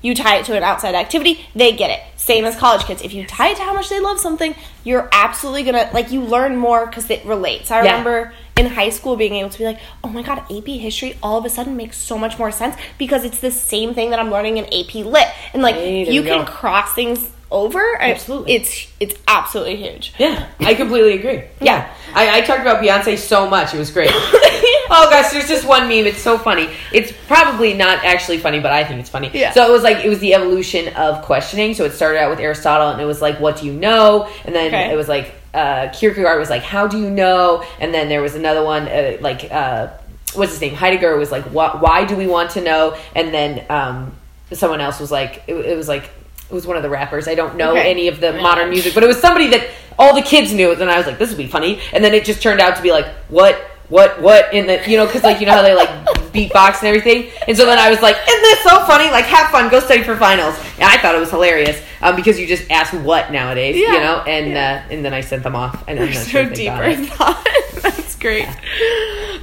you 0.00 0.14
tie 0.14 0.36
it 0.38 0.46
to 0.46 0.56
an 0.56 0.62
outside 0.62 0.94
activity, 0.94 1.44
they 1.54 1.76
get 1.76 1.90
it. 1.90 2.00
Same 2.20 2.44
as 2.44 2.54
college 2.54 2.84
kids. 2.84 3.00
If 3.02 3.14
you 3.14 3.24
tie 3.26 3.48
it 3.48 3.56
to 3.56 3.62
how 3.62 3.72
much 3.72 3.88
they 3.88 3.98
love 3.98 4.20
something, 4.20 4.54
you're 4.84 5.08
absolutely 5.10 5.62
gonna 5.62 5.88
like 5.94 6.12
you 6.12 6.20
learn 6.20 6.54
more 6.56 6.84
because 6.86 7.08
it 7.10 7.24
relates. 7.24 7.70
I 7.70 7.76
Yeah. 7.82 7.92
remember 7.92 8.34
in 8.58 8.66
high 8.66 8.90
school 8.90 9.16
being 9.16 9.34
able 9.36 9.48
to 9.48 9.58
be 9.58 9.64
like, 9.64 9.78
oh 10.04 10.08
my 10.08 10.20
god, 10.22 10.40
AP 10.50 10.66
history 10.78 11.16
all 11.22 11.38
of 11.38 11.46
a 11.46 11.48
sudden 11.48 11.76
makes 11.78 11.96
so 11.96 12.18
much 12.18 12.38
more 12.38 12.52
sense 12.52 12.76
because 12.98 13.24
it's 13.24 13.40
the 13.40 13.50
same 13.50 13.94
thing 13.94 14.10
that 14.10 14.18
I'm 14.20 14.30
learning 14.30 14.58
in 14.58 14.66
AP 14.66 14.96
Lit, 14.96 15.28
and 15.54 15.62
like 15.62 15.76
there 15.76 15.86
you 16.12 16.22
can 16.22 16.44
go. 16.44 16.50
cross 16.50 16.92
things 16.94 17.30
over. 17.50 17.82
Absolutely. 18.00 18.52
it's 18.52 18.86
it's 19.00 19.14
absolutely 19.26 19.76
huge. 19.76 20.12
Yeah, 20.18 20.46
I 20.60 20.74
completely 20.74 21.14
agree. 21.14 21.42
Yeah, 21.62 21.90
I, 22.14 22.38
I 22.38 22.40
talked 22.42 22.60
about 22.60 22.82
Beyonce 22.82 23.16
so 23.16 23.48
much; 23.48 23.72
it 23.74 23.78
was 23.78 23.90
great. 23.90 24.10
oh 24.90 25.08
gosh, 25.10 25.30
there's 25.32 25.48
just 25.48 25.66
one 25.66 25.82
meme. 25.88 26.06
It's 26.06 26.20
so 26.20 26.36
funny. 26.38 26.68
It's 26.92 27.12
probably 27.26 27.74
not 27.74 28.04
actually 28.04 28.38
funny, 28.38 28.60
but 28.60 28.72
I 28.72 28.84
think 28.84 29.00
it's 29.00 29.10
funny. 29.10 29.30
Yeah. 29.32 29.52
So 29.52 29.66
it 29.66 29.70
was 29.72 29.82
like 29.82 30.04
it 30.04 30.08
was 30.08 30.18
the 30.18 30.34
evolution 30.34 30.94
of 30.94 31.22
questioning. 31.24 31.74
So 31.74 31.84
it 31.84 31.92
started 31.92 32.18
out 32.20 32.30
with 32.30 32.40
Aristotle, 32.40 32.90
and 32.90 33.00
it 33.00 33.06
was 33.06 33.22
like, 33.22 33.40
"What 33.40 33.58
do 33.60 33.66
you 33.66 33.72
know?" 33.72 34.28
And 34.44 34.54
then 34.54 34.66
Okay. 34.68 34.92
it 34.92 34.96
was 34.96 35.08
like 35.08 35.32
uh, 35.54 35.88
Kierkegaard 35.92 36.38
was 36.38 36.50
like, 36.50 36.62
"How 36.62 36.86
do 36.86 36.98
you 36.98 37.08
know?" 37.10 37.64
And 37.80 37.94
then 37.94 38.08
there 38.08 38.20
was 38.22 38.34
another 38.34 38.64
one 38.64 38.88
uh, 38.88 39.16
like. 39.20 39.50
Uh, 39.50 39.88
What's 40.32 40.52
his 40.52 40.60
name? 40.60 40.74
Heidegger 40.76 41.16
was 41.16 41.32
like, 41.32 41.42
"Why, 41.46 41.70
why 41.80 42.04
do 42.04 42.14
we 42.14 42.28
want 42.28 42.50
to 42.52 42.60
know?" 42.60 42.96
And 43.16 43.34
then 43.34 43.66
um, 43.68 44.14
someone 44.52 44.80
else 44.80 45.00
was 45.00 45.10
like, 45.10 45.42
it, 45.48 45.54
it 45.56 45.76
was 45.76 45.88
like 45.88 46.04
it 46.04 46.54
was 46.54 46.68
one 46.68 46.76
of 46.76 46.84
the 46.84 46.88
rappers. 46.88 47.26
I 47.26 47.34
don't 47.34 47.56
know 47.56 47.72
Okay. 47.72 47.90
any 47.90 48.06
of 48.06 48.20
the 48.20 48.34
modern 48.34 48.70
music, 48.70 48.94
but 48.94 49.02
it 49.02 49.08
was 49.08 49.18
somebody 49.20 49.48
that 49.48 49.68
all 49.98 50.14
the 50.14 50.22
kids 50.22 50.52
knew. 50.52 50.70
And 50.70 50.82
I 50.88 50.98
was 50.98 51.06
like, 51.08 51.18
this 51.18 51.30
would 51.30 51.36
be 51.36 51.48
funny. 51.48 51.80
And 51.92 52.04
then 52.04 52.14
it 52.14 52.24
just 52.24 52.40
turned 52.42 52.60
out 52.60 52.76
to 52.76 52.82
be 52.82 52.92
like, 52.92 53.06
what, 53.28 53.60
what, 53.90 54.20
what? 54.22 54.52
In 54.54 54.66
the, 54.66 54.80
you 54.88 54.96
know, 54.96 55.04
because 55.06 55.22
like, 55.22 55.40
you 55.40 55.46
know 55.46 55.52
how 55.52 55.62
they 55.62 55.74
like 55.74 55.88
beatbox 56.32 56.78
and 56.78 56.84
everything. 56.88 57.30
And 57.46 57.56
so 57.56 57.66
then 57.66 57.78
I 57.78 57.90
was 57.90 58.00
like, 58.00 58.16
isn't 58.26 58.42
this 58.42 58.60
so 58.60 58.84
funny? 58.86 59.10
Like, 59.10 59.24
have 59.26 59.50
fun, 59.50 59.68
go 59.68 59.80
study 59.80 60.02
for 60.02 60.16
finals. 60.16 60.56
And 60.76 60.84
I 60.84 60.96
thought 60.98 61.14
it 61.14 61.18
was 61.18 61.30
hilarious 61.30 61.82
um, 62.00 62.16
because 62.16 62.38
you 62.40 62.46
just 62.46 62.70
ask 62.70 62.92
what 63.04 63.30
nowadays, 63.32 63.76
you 63.76 63.90
know? 63.92 64.22
And 64.26 64.52
Yeah. 64.52 64.84
uh, 64.88 64.92
and 64.94 65.04
then 65.04 65.12
I 65.12 65.20
sent 65.20 65.42
them 65.42 65.54
off. 65.56 65.84
And 65.88 65.98
I'm 66.00 66.12
so 66.12 66.20
sure 66.24 66.42
if 66.42 66.54
deeper 66.54 66.94
thought. 66.94 67.46
That's 67.82 68.16
great. 68.16 68.48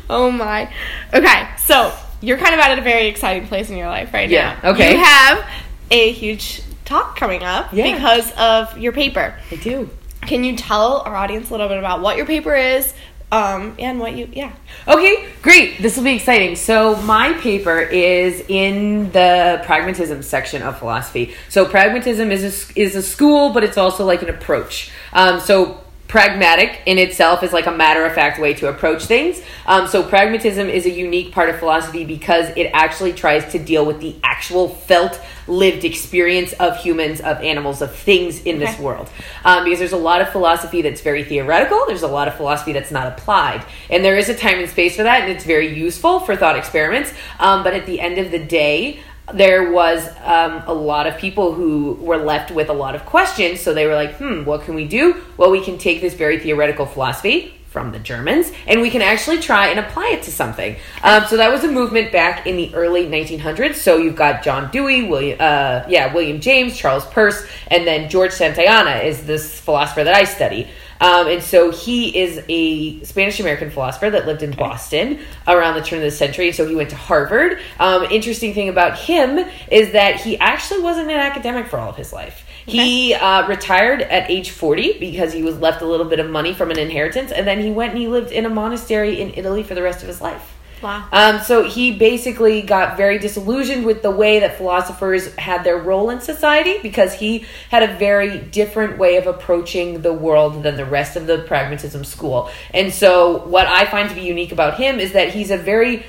Oh 0.10 0.32
my. 0.32 0.72
Okay, 1.14 1.48
so 1.58 1.94
you're 2.22 2.38
kind 2.38 2.54
of 2.54 2.60
at 2.62 2.80
a 2.80 2.82
very 2.82 3.08
exciting 3.08 3.48
place 3.48 3.70
in 3.70 3.78
your 3.78 3.88
life 3.90 4.14
right 4.14 4.30
Yeah, 4.30 4.58
now. 4.64 4.70
okay. 4.72 4.94
You 4.98 5.04
have 5.04 5.46
a 5.92 6.12
huge 6.14 6.62
talk 6.86 7.18
coming 7.18 7.44
up 7.44 7.74
Yeah. 7.74 7.94
because 7.94 8.32
of 8.38 8.78
your 8.78 8.94
paper. 8.94 9.36
I 9.52 9.56
do. 9.56 9.90
Can 10.22 10.44
you 10.44 10.56
tell 10.56 11.02
our 11.02 11.16
audience 11.16 11.50
a 11.50 11.52
little 11.52 11.68
bit 11.68 11.78
about 11.78 12.02
what 12.02 12.16
your 12.18 12.26
paper 12.26 12.56
is, 12.56 12.94
um, 13.32 13.76
and 13.78 14.00
what 14.00 14.16
you 14.16 14.30
yeah. 14.32 14.54
Okay, 14.88 15.28
great. 15.42 15.82
This 15.82 15.98
will 15.98 16.06
be 16.06 16.16
exciting. 16.16 16.56
So, 16.56 16.96
my 17.02 17.34
paper 17.34 17.80
is 17.80 18.42
in 18.48 19.12
the 19.12 19.62
pragmatism 19.66 20.22
section 20.24 20.62
of 20.62 20.80
philosophy. 20.80 21.36
So, 21.50 21.66
pragmatism 21.66 22.32
is 22.32 22.44
a, 22.44 22.80
is 22.80 22.96
a 22.96 23.02
school, 23.02 23.52
but 23.52 23.66
it's 23.66 23.78
also 23.78 24.06
like 24.06 24.22
an 24.22 24.30
approach. 24.30 24.92
Um, 25.12 25.42
so, 25.42 25.84
pragmatic 26.08 26.82
in 26.86 26.98
itself 26.98 27.44
is 27.44 27.52
like 27.52 27.66
a 27.66 27.72
matter 27.72 28.06
of 28.06 28.14
fact 28.14 28.40
way 28.40 28.54
to 28.54 28.70
approach 28.70 29.06
things. 29.06 29.42
Um, 29.66 29.88
so, 29.88 30.04
pragmatism 30.04 30.70
is 30.70 30.86
a 30.86 30.90
unique 30.90 31.32
part 31.32 31.50
of 31.50 31.60
philosophy 31.60 32.06
because 32.06 32.50
it 32.56 32.70
actually 32.74 33.14
tries 33.14 33.52
to 33.52 33.60
deal 33.60 33.86
with 33.86 34.00
the 34.00 34.16
actual 34.24 34.70
felt, 34.70 35.20
lived 35.48 35.84
experience 35.84 36.54
of 36.54 36.78
humans, 36.78 37.20
of 37.20 37.42
animals, 37.42 37.82
of 37.82 37.94
things 37.94 38.42
in 38.44 38.60
this 38.60 38.78
world. 38.80 39.10
Um, 39.44 39.64
because 39.66 39.80
there's 39.80 39.94
a 39.94 39.98
lot 39.98 40.22
of 40.22 40.30
philosophy 40.30 40.82
that's 40.82 41.02
very 41.02 41.24
theoretical, 41.24 41.84
there's 41.88 42.04
a 42.04 42.08
lot 42.08 42.28
of 42.28 42.36
philosophy 42.36 42.74
that's 42.74 42.92
not 42.92 43.08
applied. 43.08 43.66
And 43.90 44.04
there 44.04 44.18
is 44.18 44.30
a 44.30 44.36
time 44.36 44.60
and 44.60 44.70
space 44.70 44.96
for 44.96 45.04
that, 45.04 45.22
and 45.22 45.32
it's 45.32 45.44
very 45.46 45.78
useful 45.78 46.20
for 46.20 46.36
thought 46.36 46.58
experiments. 46.58 47.14
Um, 47.40 47.64
but 47.64 47.74
at 47.74 47.86
the 47.86 48.00
end 48.00 48.18
of 48.18 48.32
the 48.32 48.40
day, 48.40 49.02
there 49.34 49.72
was 49.72 50.08
um, 50.24 50.64
a 50.68 50.74
lot 50.74 51.06
of 51.06 51.18
people 51.18 51.54
who 51.54 51.94
were 51.94 52.18
left 52.18 52.52
with 52.52 52.70
a 52.70 52.74
lot 52.74 52.96
of 52.96 53.06
questions. 53.06 53.60
So 53.62 53.74
they 53.74 53.86
were 53.86 53.96
like, 53.96 54.16
hmm, 54.16 54.46
what 54.46 54.62
can 54.62 54.76
we 54.76 54.88
do? 54.88 55.22
Well, 55.36 55.52
we 55.52 55.64
can 55.64 55.78
take 55.78 56.02
this 56.02 56.14
very 56.14 56.40
theoretical 56.40 56.86
philosophy 56.86 57.54
from 57.68 57.92
the 57.92 58.00
Germans, 58.00 58.52
and 58.66 58.82
we 58.82 58.90
can 58.90 59.02
actually 59.02 59.40
try 59.40 59.68
and 59.68 59.80
apply 59.80 60.08
it 60.14 60.24
to 60.24 60.32
something. 60.32 60.78
Um, 61.04 61.26
so 61.26 61.38
that 61.38 61.52
was 61.52 61.64
a 61.64 61.72
movement 61.72 62.12
back 62.12 62.48
in 62.48 62.56
the 62.56 62.74
early 62.74 63.06
1900s. 63.06 63.76
So 63.76 63.98
you've 63.98 64.16
got 64.16 64.42
John 64.42 64.72
Dewey, 64.72 65.04
William, 65.04 65.38
uh, 65.40 65.84
yeah, 65.88 66.12
William 66.14 66.40
James, 66.40 66.76
Charles 66.76 67.06
Peirce, 67.06 67.46
and 67.68 67.86
then 67.86 68.10
George 68.10 68.32
Santayana 68.32 69.04
is 69.04 69.26
this 69.26 69.60
philosopher 69.60 70.04
that 70.06 70.16
I 70.16 70.24
study. 70.24 70.68
Um, 71.00 71.28
and 71.28 71.44
so 71.44 71.72
he 71.72 72.18
is 72.18 72.44
a 72.48 73.04
Spanish 73.04 73.40
American 73.40 73.70
philosopher 73.70 74.10
that 74.10 74.26
lived 74.26 74.44
in 74.44 74.52
Boston 74.52 75.20
around 75.48 75.76
the 75.76 75.82
turn 75.82 76.00
of 76.00 76.06
the 76.06 76.12
century. 76.12 76.52
So 76.52 76.68
he 76.68 76.76
went 76.76 76.90
to 76.92 76.96
Harvard. 76.96 77.60
Um, 77.80 78.04
interesting 78.04 78.54
thing 78.54 78.70
about 78.70 78.98
him 78.98 79.48
is 79.72 79.92
that 79.92 80.22
he 80.22 80.38
actually 80.40 80.82
wasn't 80.82 81.10
an 81.10 81.20
academic 81.20 81.68
for 81.68 81.78
all 81.78 81.90
of 81.90 81.96
his 81.96 82.12
life. 82.12 82.44
He 82.66 83.14
uh, 83.14 83.48
retired 83.48 84.02
at 84.02 84.30
age 84.30 84.50
40 84.50 85.00
because 85.00 85.32
he 85.32 85.42
was 85.42 85.58
left 85.60 85.82
a 85.82 85.86
little 85.86 86.06
bit 86.06 86.20
of 86.20 86.30
money 86.30 86.54
from 86.54 86.70
an 86.70 86.78
inheritance, 86.78 87.32
and 87.32 87.48
then 87.48 87.62
he 87.62 87.72
went 87.72 87.94
and 87.94 88.02
he 88.02 88.10
lived 88.10 88.34
in 88.34 88.46
a 88.46 88.50
monastery 88.50 89.22
in 89.22 89.34
Italy 89.36 89.64
for 89.64 89.74
the 89.74 89.82
rest 89.82 90.02
of 90.02 90.10
his 90.10 90.20
life. 90.20 90.57
Wow. 90.82 91.08
Um, 91.12 91.40
so 91.40 91.64
he 91.64 91.92
basically 91.98 92.62
got 92.62 92.98
very 92.98 93.18
disillusioned 93.18 93.86
with 93.86 94.02
the 94.02 94.12
way 94.12 94.40
that 94.40 94.58
philosophers 94.58 95.34
had 95.36 95.64
their 95.64 95.78
role 95.78 96.10
in 96.10 96.22
society 96.22 96.78
because 96.82 97.14
he 97.14 97.46
had 97.70 97.84
a 97.84 97.98
very 97.98 98.40
different 98.40 98.98
way 98.98 99.18
of 99.18 99.28
approaching 99.28 100.02
the 100.02 100.14
world 100.14 100.64
than 100.64 100.78
the 100.78 100.86
rest 100.86 101.16
of 101.16 101.28
the 101.28 101.40
pragmatism 101.40 102.04
school. 102.04 102.50
And 102.74 102.94
so, 102.94 103.46
what 103.46 103.68
I 103.68 103.86
find 103.86 104.10
to 104.10 104.16
be 104.16 104.22
unique 104.22 104.52
about 104.52 104.76
him 104.78 105.00
is 105.00 105.14
that 105.14 105.34
he's 105.34 105.52
a 105.52 105.58
very 105.58 106.06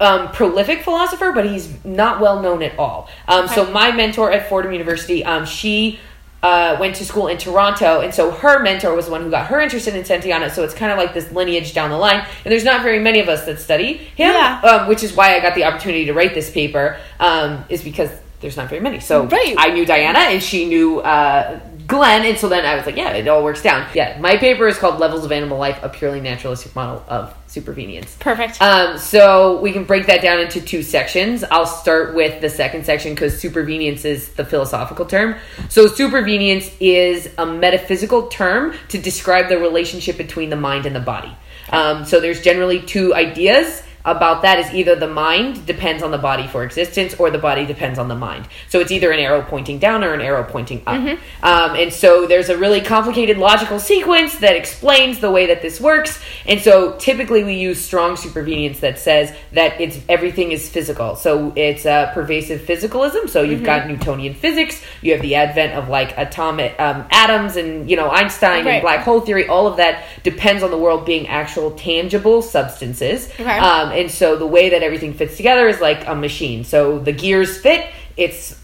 um, 0.00 0.30
prolific 0.32 0.82
philosopher, 0.82 1.32
but 1.32 1.44
he's 1.46 1.84
not 1.84 2.20
well 2.20 2.42
known 2.42 2.62
at 2.62 2.78
all. 2.78 3.08
Um, 3.28 3.48
So, 3.48 3.70
my 3.70 3.92
mentor 3.92 4.32
at 4.32 4.48
Fordham 4.48 4.72
University, 4.72 5.24
um, 5.24 5.44
she 5.44 6.00
uh, 6.42 6.76
went 6.80 6.96
to 6.96 7.04
school 7.04 7.28
in 7.28 7.38
Toronto, 7.38 8.00
and 8.00 8.12
so 8.12 8.30
her 8.30 8.60
mentor 8.62 8.94
was 8.94 9.06
the 9.06 9.12
one 9.12 9.22
who 9.22 9.30
got 9.30 9.46
her 9.46 9.60
interested 9.60 9.94
in 9.94 10.02
Santayana. 10.02 10.50
So 10.50 10.64
it's 10.64 10.74
kind 10.74 10.90
of 10.90 10.98
like 10.98 11.14
this 11.14 11.30
lineage 11.32 11.72
down 11.74 11.90
the 11.90 11.98
line, 11.98 12.26
and 12.44 12.52
there's 12.52 12.64
not 12.64 12.82
very 12.82 12.98
many 12.98 13.20
of 13.20 13.28
us 13.28 13.44
that 13.46 13.60
study 13.60 13.94
him, 14.16 14.32
Yeah. 14.34 14.60
um, 14.62 14.88
which 14.88 15.02
is 15.04 15.14
why 15.14 15.36
I 15.36 15.40
got 15.40 15.54
the 15.54 15.64
opportunity 15.64 16.06
to 16.06 16.12
write 16.14 16.34
this 16.34 16.50
paper. 16.50 16.98
Um, 17.20 17.64
is 17.68 17.82
because 17.82 18.10
there's 18.40 18.56
not 18.56 18.68
very 18.68 18.80
many. 18.80 18.98
So 18.98 19.24
Right. 19.26 19.54
I 19.56 19.70
knew 19.70 19.86
Diana, 19.86 20.18
and 20.18 20.42
she 20.42 20.64
knew 20.66 20.98
uh, 21.00 21.60
Glenn, 21.92 22.24
and 22.24 22.38
so 22.38 22.48
then 22.48 22.64
I 22.64 22.74
was 22.74 22.86
like, 22.86 22.96
yeah, 22.96 23.10
it 23.10 23.28
all 23.28 23.44
works 23.44 23.62
down. 23.62 23.86
Yeah, 23.94 24.18
my 24.18 24.38
paper 24.38 24.66
is 24.66 24.78
called 24.78 24.98
"Levels 24.98 25.26
of 25.26 25.30
Animal 25.30 25.58
Life: 25.58 25.78
A 25.82 25.90
Purely 25.90 26.22
Naturalistic 26.22 26.74
Model 26.74 27.04
of 27.06 27.34
Supervenience." 27.48 28.18
Perfect. 28.18 28.62
Um, 28.62 28.96
so 28.96 29.60
we 29.60 29.72
can 29.72 29.84
break 29.84 30.06
that 30.06 30.22
down 30.22 30.40
into 30.40 30.62
two 30.62 30.82
sections. 30.82 31.44
I'll 31.44 31.66
start 31.66 32.14
with 32.14 32.40
the 32.40 32.48
second 32.48 32.86
section 32.86 33.14
because 33.14 33.34
supervenience 33.42 34.06
is 34.06 34.30
the 34.30 34.44
philosophical 34.44 35.04
term. 35.04 35.36
So 35.68 35.86
supervenience 35.86 36.72
is 36.80 37.28
a 37.36 37.44
metaphysical 37.44 38.28
term 38.28 38.74
to 38.88 38.98
describe 38.98 39.50
the 39.50 39.58
relationship 39.58 40.16
between 40.16 40.48
the 40.48 40.56
mind 40.56 40.86
and 40.86 40.96
the 40.96 41.00
body. 41.00 41.36
Um, 41.68 42.06
so 42.06 42.20
there's 42.20 42.40
generally 42.40 42.80
two 42.80 43.14
ideas 43.14 43.82
about 44.04 44.42
that 44.42 44.58
is 44.58 44.72
either 44.74 44.94
the 44.96 45.08
mind 45.08 45.64
depends 45.66 46.02
on 46.02 46.10
the 46.10 46.18
body 46.18 46.46
for 46.48 46.64
existence 46.64 47.14
or 47.18 47.30
the 47.30 47.38
body 47.38 47.64
depends 47.66 47.98
on 47.98 48.08
the 48.08 48.14
mind. 48.16 48.48
So 48.68 48.80
it's 48.80 48.90
either 48.90 49.10
an 49.12 49.20
arrow 49.20 49.42
pointing 49.42 49.78
down 49.78 50.02
or 50.02 50.12
an 50.14 50.20
arrow 50.20 50.42
pointing 50.44 50.82
up. 50.86 50.96
Um, 51.42 51.76
and 51.76 51.92
so 51.92 52.26
there's 52.26 52.48
a 52.48 52.58
really 52.58 52.80
complicated 52.80 53.38
logical 53.38 53.78
sequence 53.78 54.38
that 54.38 54.56
explains 54.56 55.20
the 55.20 55.30
way 55.30 55.46
that 55.46 55.62
this 55.62 55.80
works. 55.80 56.20
And 56.46 56.60
so 56.60 56.96
typically 56.98 57.44
we 57.44 57.54
use 57.54 57.80
strong 57.80 58.16
supervenience 58.16 58.80
that 58.80 58.98
says 58.98 59.32
that 59.52 59.80
it's 59.80 59.98
everything 60.08 60.52
is 60.52 60.68
physical. 60.68 61.14
So 61.16 61.52
it's 61.54 61.86
uh, 61.86 62.12
pervasive 62.12 62.62
physicalism. 62.62 63.28
So 63.28 63.42
you've 63.42 63.62
got 63.64 63.86
Newtonian 63.86 64.34
physics. 64.34 64.82
You 65.00 65.12
have 65.12 65.22
the 65.22 65.36
advent 65.36 65.74
of 65.74 65.88
like 65.88 66.16
atomic 66.18 66.78
um, 66.80 67.04
atoms 67.10 67.56
and 67.56 67.88
you 67.88 67.96
know 67.96 68.10
Einstein 68.10 68.64
Right. 68.64 68.74
and 68.74 68.82
black 68.82 69.00
hole 69.04 69.20
theory. 69.20 69.46
All 69.48 69.66
of 69.66 69.76
that 69.76 70.04
depends 70.22 70.62
on 70.62 70.70
the 70.70 70.78
world 70.78 71.06
being 71.06 71.28
actual 71.28 71.70
tangible 71.72 72.42
substances. 72.42 73.28
Okay. 73.38 73.58
Um, 73.58 73.91
and 73.92 74.10
so 74.10 74.36
the 74.36 74.46
way 74.46 74.70
that 74.70 74.82
everything 74.82 75.14
fits 75.14 75.36
together 75.36 75.68
is 75.68 75.80
like 75.80 76.06
a 76.06 76.14
machine. 76.14 76.64
So 76.64 76.98
the 76.98 77.12
gears 77.12 77.58
fit. 77.58 77.86
It's 78.16 78.58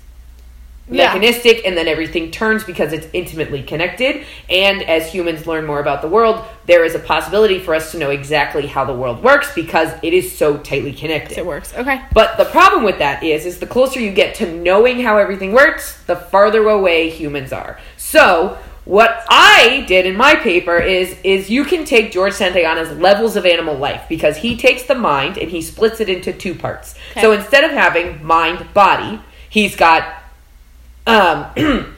Yeah. 0.91 1.09
mechanistic 1.13 1.67
and 1.67 1.77
then 1.77 1.87
everything 1.87 2.31
turns 2.31 2.65
because 2.65 2.95
it's 2.95 3.07
intimately 3.13 3.63
connected 3.63 4.25
and 4.49 4.83
as 4.83 5.13
humans 5.13 5.47
learn 5.47 5.67
more 5.67 5.81
about 5.81 6.01
the 6.01 6.09
world 6.09 6.43
there 6.65 6.83
is 6.83 6.95
a 6.95 6.99
possibility 6.99 7.59
for 7.59 7.75
us 7.75 7.93
to 7.93 7.99
know 7.99 8.09
exactly 8.09 8.67
how 8.67 8.87
the 8.87 8.95
world 8.95 9.23
works 9.23 9.53
because 9.55 9.91
it 10.03 10.15
is 10.15 10.35
so 10.35 10.57
tightly 10.57 10.95
connected 10.95 11.37
it 11.37 11.45
works. 11.45 11.75
Okay. 11.77 12.01
but 12.15 12.39
the 12.39 12.47
problem 12.47 12.85
with 12.85 12.97
that 13.01 13.23
is 13.23 13.45
is 13.45 13.59
the 13.59 13.67
closer 13.67 14.01
you 14.01 14.11
get 14.11 14.35
to 14.37 14.51
knowing 14.51 15.01
how 15.01 15.19
everything 15.19 15.53
works 15.53 16.03
the 16.07 16.17
farther 16.17 16.67
away 16.71 17.11
humans 17.11 17.53
are 17.53 17.79
so 17.99 18.57
what 18.89 19.23
I 19.29 19.85
did 19.87 20.07
in 20.07 20.17
my 20.17 20.35
paper 20.35 20.79
is 20.79 21.15
is 21.23 21.51
you 21.51 21.65
can 21.65 21.85
take 21.85 22.11
George 22.11 22.33
Santayana's 22.33 22.99
levels 22.99 23.37
of 23.37 23.45
animal 23.45 23.75
life 23.75 24.07
because 24.09 24.39
he 24.39 24.57
takes 24.57 24.85
the 24.85 24.95
mind 24.95 25.37
and 25.37 25.51
he 25.51 25.61
splits 25.61 26.01
it 26.01 26.09
into 26.09 26.33
two 26.33 26.55
parts. 26.55 26.95
Okay. 27.11 27.21
So 27.21 27.33
instead 27.33 27.65
of 27.65 27.73
having 27.73 28.25
mind 28.25 28.73
body, 28.73 29.21
he's 29.51 29.77
got 29.77 30.23
um, 31.07 31.47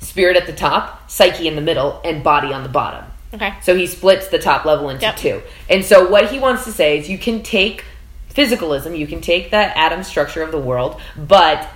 spirit 0.00 0.36
at 0.36 0.46
the 0.46 0.52
top, 0.52 1.08
psyche 1.08 1.46
in 1.46 1.54
the 1.54 1.62
middle, 1.62 2.00
and 2.04 2.24
body 2.24 2.52
on 2.52 2.64
the 2.64 2.68
bottom. 2.68 3.04
Okay. 3.32 3.54
So 3.62 3.76
he 3.76 3.86
splits 3.86 4.26
the 4.26 4.40
top 4.40 4.64
level 4.64 4.90
into 4.90 5.02
Yep. 5.02 5.16
two. 5.16 5.42
And 5.70 5.84
so 5.84 6.10
what 6.10 6.32
he 6.32 6.40
wants 6.40 6.64
to 6.64 6.72
say 6.72 6.98
is 6.98 7.08
you 7.08 7.18
can 7.18 7.44
take 7.44 7.84
physicalism, 8.34 8.98
you 8.98 9.06
can 9.06 9.20
take 9.20 9.52
that 9.52 9.76
atom 9.76 10.02
structure 10.02 10.42
of 10.42 10.50
the 10.50 10.58
world, 10.58 11.00
but 11.16 11.68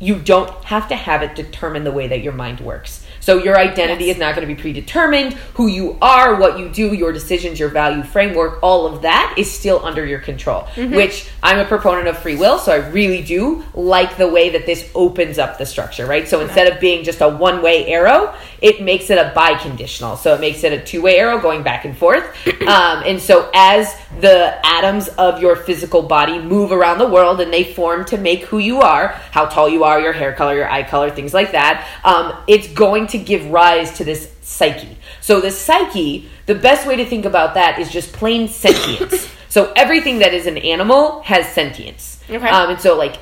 you 0.00 0.18
don't 0.18 0.50
have 0.64 0.88
to 0.88 0.96
have 0.96 1.22
it 1.22 1.36
determine 1.36 1.84
the 1.84 1.92
way 1.92 2.08
that 2.08 2.20
your 2.20 2.32
mind 2.32 2.58
works. 2.60 3.04
So 3.28 3.36
your 3.36 3.58
identity 3.58 4.06
Yes. 4.06 4.16
is 4.16 4.20
not 4.20 4.34
going 4.34 4.48
to 4.48 4.54
be 4.54 4.58
predetermined. 4.58 5.34
Who 5.56 5.66
you 5.66 5.98
are, 6.00 6.36
what 6.36 6.58
you 6.58 6.70
do, 6.70 6.94
your 6.94 7.12
decisions, 7.12 7.60
your 7.60 7.68
value 7.68 8.02
framework, 8.02 8.58
all 8.62 8.86
of 8.86 9.02
that 9.02 9.34
is 9.36 9.52
still 9.52 9.84
under 9.84 10.06
your 10.06 10.18
control. 10.18 10.62
Mm-hmm. 10.62 10.94
Which 10.94 11.28
I'm 11.42 11.58
a 11.58 11.66
proponent 11.66 12.08
of 12.08 12.16
free 12.16 12.36
will, 12.36 12.58
so 12.58 12.72
I 12.72 12.76
really 12.88 13.20
do 13.20 13.62
like 13.74 14.16
the 14.16 14.28
way 14.28 14.48
that 14.48 14.64
this 14.64 14.90
opens 14.94 15.38
up 15.38 15.58
the 15.58 15.66
structure, 15.66 16.06
right? 16.06 16.26
So 16.26 16.40
instead 16.40 16.72
of 16.72 16.80
being 16.80 17.04
just 17.04 17.20
a 17.20 17.28
one 17.28 17.60
way 17.60 17.86
arrow, 17.88 18.32
it 18.60 18.82
makes 18.82 19.10
it 19.10 19.18
a 19.18 19.32
biconditional. 19.36 20.16
So 20.16 20.34
it 20.34 20.40
makes 20.40 20.64
it 20.64 20.72
a 20.72 20.82
two 20.82 21.02
way 21.02 21.18
arrow 21.18 21.40
going 21.40 21.62
back 21.62 21.84
and 21.84 21.96
forth. 21.96 22.24
Um, 22.68 23.02
and 23.06 23.18
so 23.18 23.50
as 23.54 23.96
the 24.20 24.54
atoms 24.62 25.08
of 25.08 25.40
your 25.40 25.56
physical 25.56 26.02
body 26.02 26.38
move 26.38 26.70
around 26.70 26.98
the 26.98 27.08
world 27.08 27.40
and 27.40 27.50
they 27.50 27.64
form 27.64 28.04
to 28.06 28.18
make 28.18 28.42
who 28.42 28.58
you 28.58 28.82
are, 28.82 29.08
how 29.30 29.46
tall 29.46 29.70
you 29.70 29.84
are, 29.84 29.98
your 29.98 30.12
hair 30.12 30.34
color, 30.34 30.54
your 30.54 30.70
eye 30.70 30.82
color, 30.82 31.08
things 31.10 31.32
like 31.32 31.52
that, 31.52 31.88
um, 32.04 32.36
it's 32.46 32.68
going 32.68 33.06
to 33.06 33.18
give 33.18 33.46
rise 33.46 33.96
to 33.96 34.04
this 34.04 34.30
psyche. 34.42 34.98
So 35.22 35.40
the 35.40 35.50
psyche, 35.50 36.28
the 36.44 36.54
best 36.54 36.86
way 36.86 36.96
to 36.96 37.06
think 37.06 37.24
about 37.24 37.54
that 37.54 37.78
is 37.78 37.90
just 37.90 38.12
plain 38.12 38.48
sentience. 38.48 39.30
so 39.48 39.72
everything 39.74 40.18
that 40.18 40.34
is 40.34 40.46
an 40.46 40.58
animal 40.58 41.22
has 41.22 41.48
sentience. 41.48 42.20
Okay. 42.28 42.48
Um, 42.48 42.70
and 42.70 42.80
so 42.80 42.98
like 42.98 43.16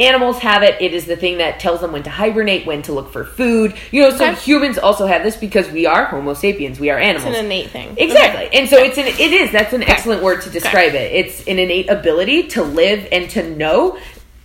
animals 0.00 0.38
have 0.38 0.62
it. 0.62 0.80
It 0.80 0.94
is 0.94 1.04
the 1.04 1.16
thing 1.16 1.38
that 1.38 1.60
tells 1.60 1.80
them 1.80 1.92
when 1.92 2.02
to 2.04 2.10
hibernate, 2.10 2.66
when 2.66 2.82
to 2.82 2.92
look 2.92 3.12
for 3.12 3.24
food. 3.24 3.74
You 3.90 4.02
know, 4.02 4.10
so 4.10 4.30
Okay. 4.30 4.40
humans 4.40 4.78
also 4.78 5.06
have 5.06 5.22
this 5.22 5.36
because 5.36 5.70
we 5.70 5.86
are 5.86 6.06
Homo 6.06 6.34
sapiens. 6.34 6.80
We 6.80 6.90
are 6.90 6.98
animals. 6.98 7.28
It's 7.28 7.38
an 7.38 7.44
innate 7.44 7.70
thing. 7.70 7.94
Exactly. 7.96 8.48
And 8.52 8.68
so 8.68 8.78
it's 8.78 8.98
an 8.98 9.06
it 9.06 9.20
is 9.20 9.52
that's 9.52 9.72
an 9.72 9.82
excellent 9.82 10.22
word 10.22 10.42
to 10.42 10.50
describe 10.50 10.94
it. 10.94 11.12
It's 11.12 11.46
an 11.46 11.58
innate 11.58 11.88
ability 11.90 12.48
to 12.48 12.62
live 12.62 13.06
and 13.12 13.28
to 13.30 13.48
know 13.54 13.98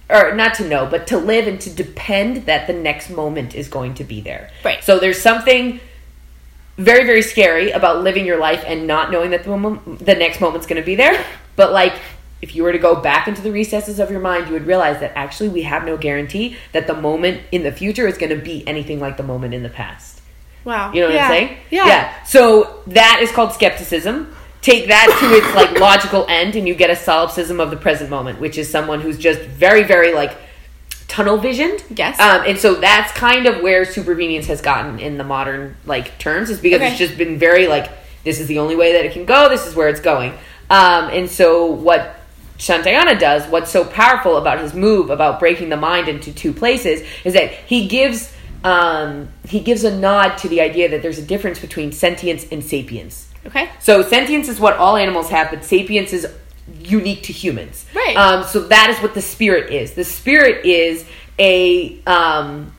or 0.10 0.36
not 0.36 0.54
to 0.56 0.68
know, 0.68 0.86
but 0.86 1.08
to 1.08 1.18
live 1.18 1.48
and 1.48 1.60
to 1.62 1.70
depend 1.72 2.46
that 2.46 2.68
the 2.68 2.74
next 2.74 3.10
moment 3.10 3.56
is 3.56 3.68
going 3.68 3.96
to 3.96 4.04
be 4.04 4.22
there. 4.22 4.52
Right. 4.64 4.84
So 4.84 5.00
there's 5.00 5.22
something 5.22 5.80
very 6.78 7.06
very 7.06 7.22
scary 7.22 7.72
about 7.72 8.04
living 8.04 8.26
your 8.26 8.38
life 8.38 8.62
and 8.68 8.86
not 8.86 9.10
knowing 9.10 9.30
that 9.32 9.46
the 9.46 9.50
moment, 9.50 10.00
the 10.06 10.14
next 10.16 10.42
moment's 10.42 10.68
going 10.68 10.82
to 10.82 10.86
be 10.86 10.96
there. 10.96 11.26
But 11.56 11.72
like 11.72 11.94
if 12.46 12.56
you 12.56 12.62
were 12.62 12.72
to 12.72 12.78
go 12.78 12.94
back 12.96 13.28
into 13.28 13.42
the 13.42 13.52
recesses 13.52 13.98
of 14.00 14.12
your 14.12 14.20
mind, 14.20 14.46
you 14.46 14.54
would 14.54 14.68
realize 14.68 15.00
that 15.00 15.12
actually 15.16 15.50
we 15.50 15.64
have 15.64 15.84
no 15.84 15.98
guarantee 15.98 16.56
that 16.74 16.86
the 16.86 16.94
moment 16.94 17.42
in 17.52 17.64
the 17.64 17.72
future 17.72 18.08
is 18.08 18.20
going 18.20 18.30
to 18.30 18.36
be 18.52 18.66
anything 18.68 19.00
like 19.00 19.18
the 19.18 19.24
moment 19.24 19.56
in 19.56 19.64
the 19.64 19.70
past. 19.70 20.22
Wow. 20.64 20.94
You 20.94 21.02
know 21.02 21.08
what 21.08 21.16
Yeah. 21.16 21.24
I'm 21.26 21.32
saying? 21.32 21.58
Yeah. 21.72 21.88
Yeah. 21.88 22.24
So 22.24 22.82
that 22.86 23.20
is 23.24 23.32
called 23.32 23.52
skepticism. 23.54 24.36
Take 24.62 24.90
that 24.90 25.08
to 25.20 25.26
its 25.34 25.56
like 25.56 25.80
logical 25.90 26.28
end, 26.30 26.56
and 26.56 26.68
you 26.68 26.76
get 26.76 26.92
a 26.92 26.96
solipsism 26.96 27.60
of 27.60 27.72
the 27.72 27.78
present 27.78 28.12
moment, 28.12 28.40
which 28.40 28.60
is 28.60 28.70
someone 28.70 29.02
who's 29.02 29.18
just 29.18 29.42
very, 29.42 29.82
very 29.82 30.14
like 30.14 30.38
tunnel 31.08 31.38
visioned. 31.40 31.84
Yes. 31.90 32.20
Um, 32.20 32.44
and 32.46 32.60
so 32.60 32.76
that's 32.76 33.12
kind 33.14 33.48
of 33.48 33.64
where 33.64 33.86
supervenience 33.86 34.46
has 34.46 34.62
gotten 34.62 35.00
in 35.00 35.18
the 35.18 35.24
modern 35.24 35.78
like 35.88 36.20
terms, 36.20 36.52
is 36.52 36.60
because 36.60 36.78
Okay. 36.82 36.90
it's 36.90 37.00
just 37.00 37.18
been 37.18 37.40
very 37.40 37.66
like 37.68 37.90
this 38.24 38.40
is 38.40 38.46
the 38.48 38.60
only 38.60 38.76
way 38.76 38.94
that 38.94 39.04
it 39.04 39.14
can 39.14 39.26
go. 39.26 39.50
This 39.50 39.66
is 39.66 39.74
where 39.76 39.88
it's 39.90 40.00
going. 40.00 40.34
Um, 40.70 41.10
and 41.12 41.30
so 41.30 41.66
what 41.68 42.15
Santayana 42.58 43.20
does, 43.20 43.46
what's 43.48 43.72
so 43.72 43.84
powerful 43.84 44.38
about 44.38 44.60
his 44.60 44.74
move 44.74 45.10
about 45.10 45.40
breaking 45.40 45.70
the 45.70 45.78
mind 45.78 46.08
into 46.08 46.34
two 46.34 46.54
places, 46.54 47.06
is 47.24 47.34
that 47.34 47.52
he 47.52 47.88
gives 47.88 48.32
um, 48.64 49.30
he 49.48 49.60
gives 49.60 49.84
a 49.84 49.96
nod 49.96 50.38
to 50.38 50.50
the 50.50 50.62
idea 50.62 50.90
that 50.90 51.04
there's 51.04 51.20
a 51.20 51.26
difference 51.26 51.60
between 51.60 51.92
sentience 51.92 52.48
and 52.52 52.64
sapience. 52.64 53.30
Okay. 53.46 53.70
So 53.80 54.02
sentience 54.02 54.50
is 54.50 54.60
what 54.60 54.76
all 54.78 54.98
animals 54.98 55.30
have, 55.30 55.52
but 55.52 55.64
sapience 55.64 56.14
is 56.14 56.28
unique 56.80 57.24
to 57.24 57.34
humans. 57.34 57.86
Right. 57.94 58.16
Um, 58.18 58.44
so 58.44 58.62
that 58.62 58.90
is 58.90 58.98
what 59.04 59.14
the 59.14 59.22
spirit 59.22 59.72
is. 59.72 59.94
The 59.94 60.04
spirit 60.04 60.66
is 60.66 61.06
a 61.38 62.02
um, 62.08 62.74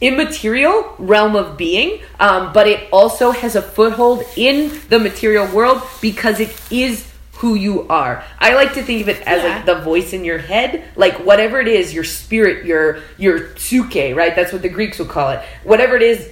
immaterial 0.00 0.94
realm 0.98 1.36
of 1.36 1.56
being, 1.56 2.00
um, 2.18 2.52
but 2.52 2.66
it 2.66 2.88
also 2.92 3.30
has 3.30 3.54
a 3.54 3.62
foothold 3.62 4.24
in 4.36 4.76
the 4.88 4.98
material 4.98 5.46
world 5.54 5.82
because 6.00 6.40
it 6.40 6.60
is 6.70 7.07
who 7.38 7.54
you 7.54 7.86
are. 7.88 8.24
I 8.38 8.54
like 8.54 8.74
to 8.74 8.82
think 8.82 9.02
of 9.02 9.08
it 9.08 9.22
as 9.26 9.42
Yeah. 9.42 9.56
like 9.56 9.64
the 9.66 9.76
voice 9.76 10.12
in 10.12 10.24
your 10.24 10.38
head, 10.38 10.82
like 10.96 11.24
whatever 11.24 11.60
it 11.60 11.68
is, 11.68 11.94
your 11.94 12.04
spirit, 12.04 12.64
your 12.66 12.98
your 13.16 13.56
suke, 13.56 13.94
right? 14.16 14.34
That's 14.34 14.52
what 14.52 14.62
the 14.62 14.68
Greeks 14.68 14.98
would 14.98 15.08
call 15.08 15.30
it. 15.30 15.40
Whatever 15.64 15.96
it 15.96 16.02
is 16.02 16.28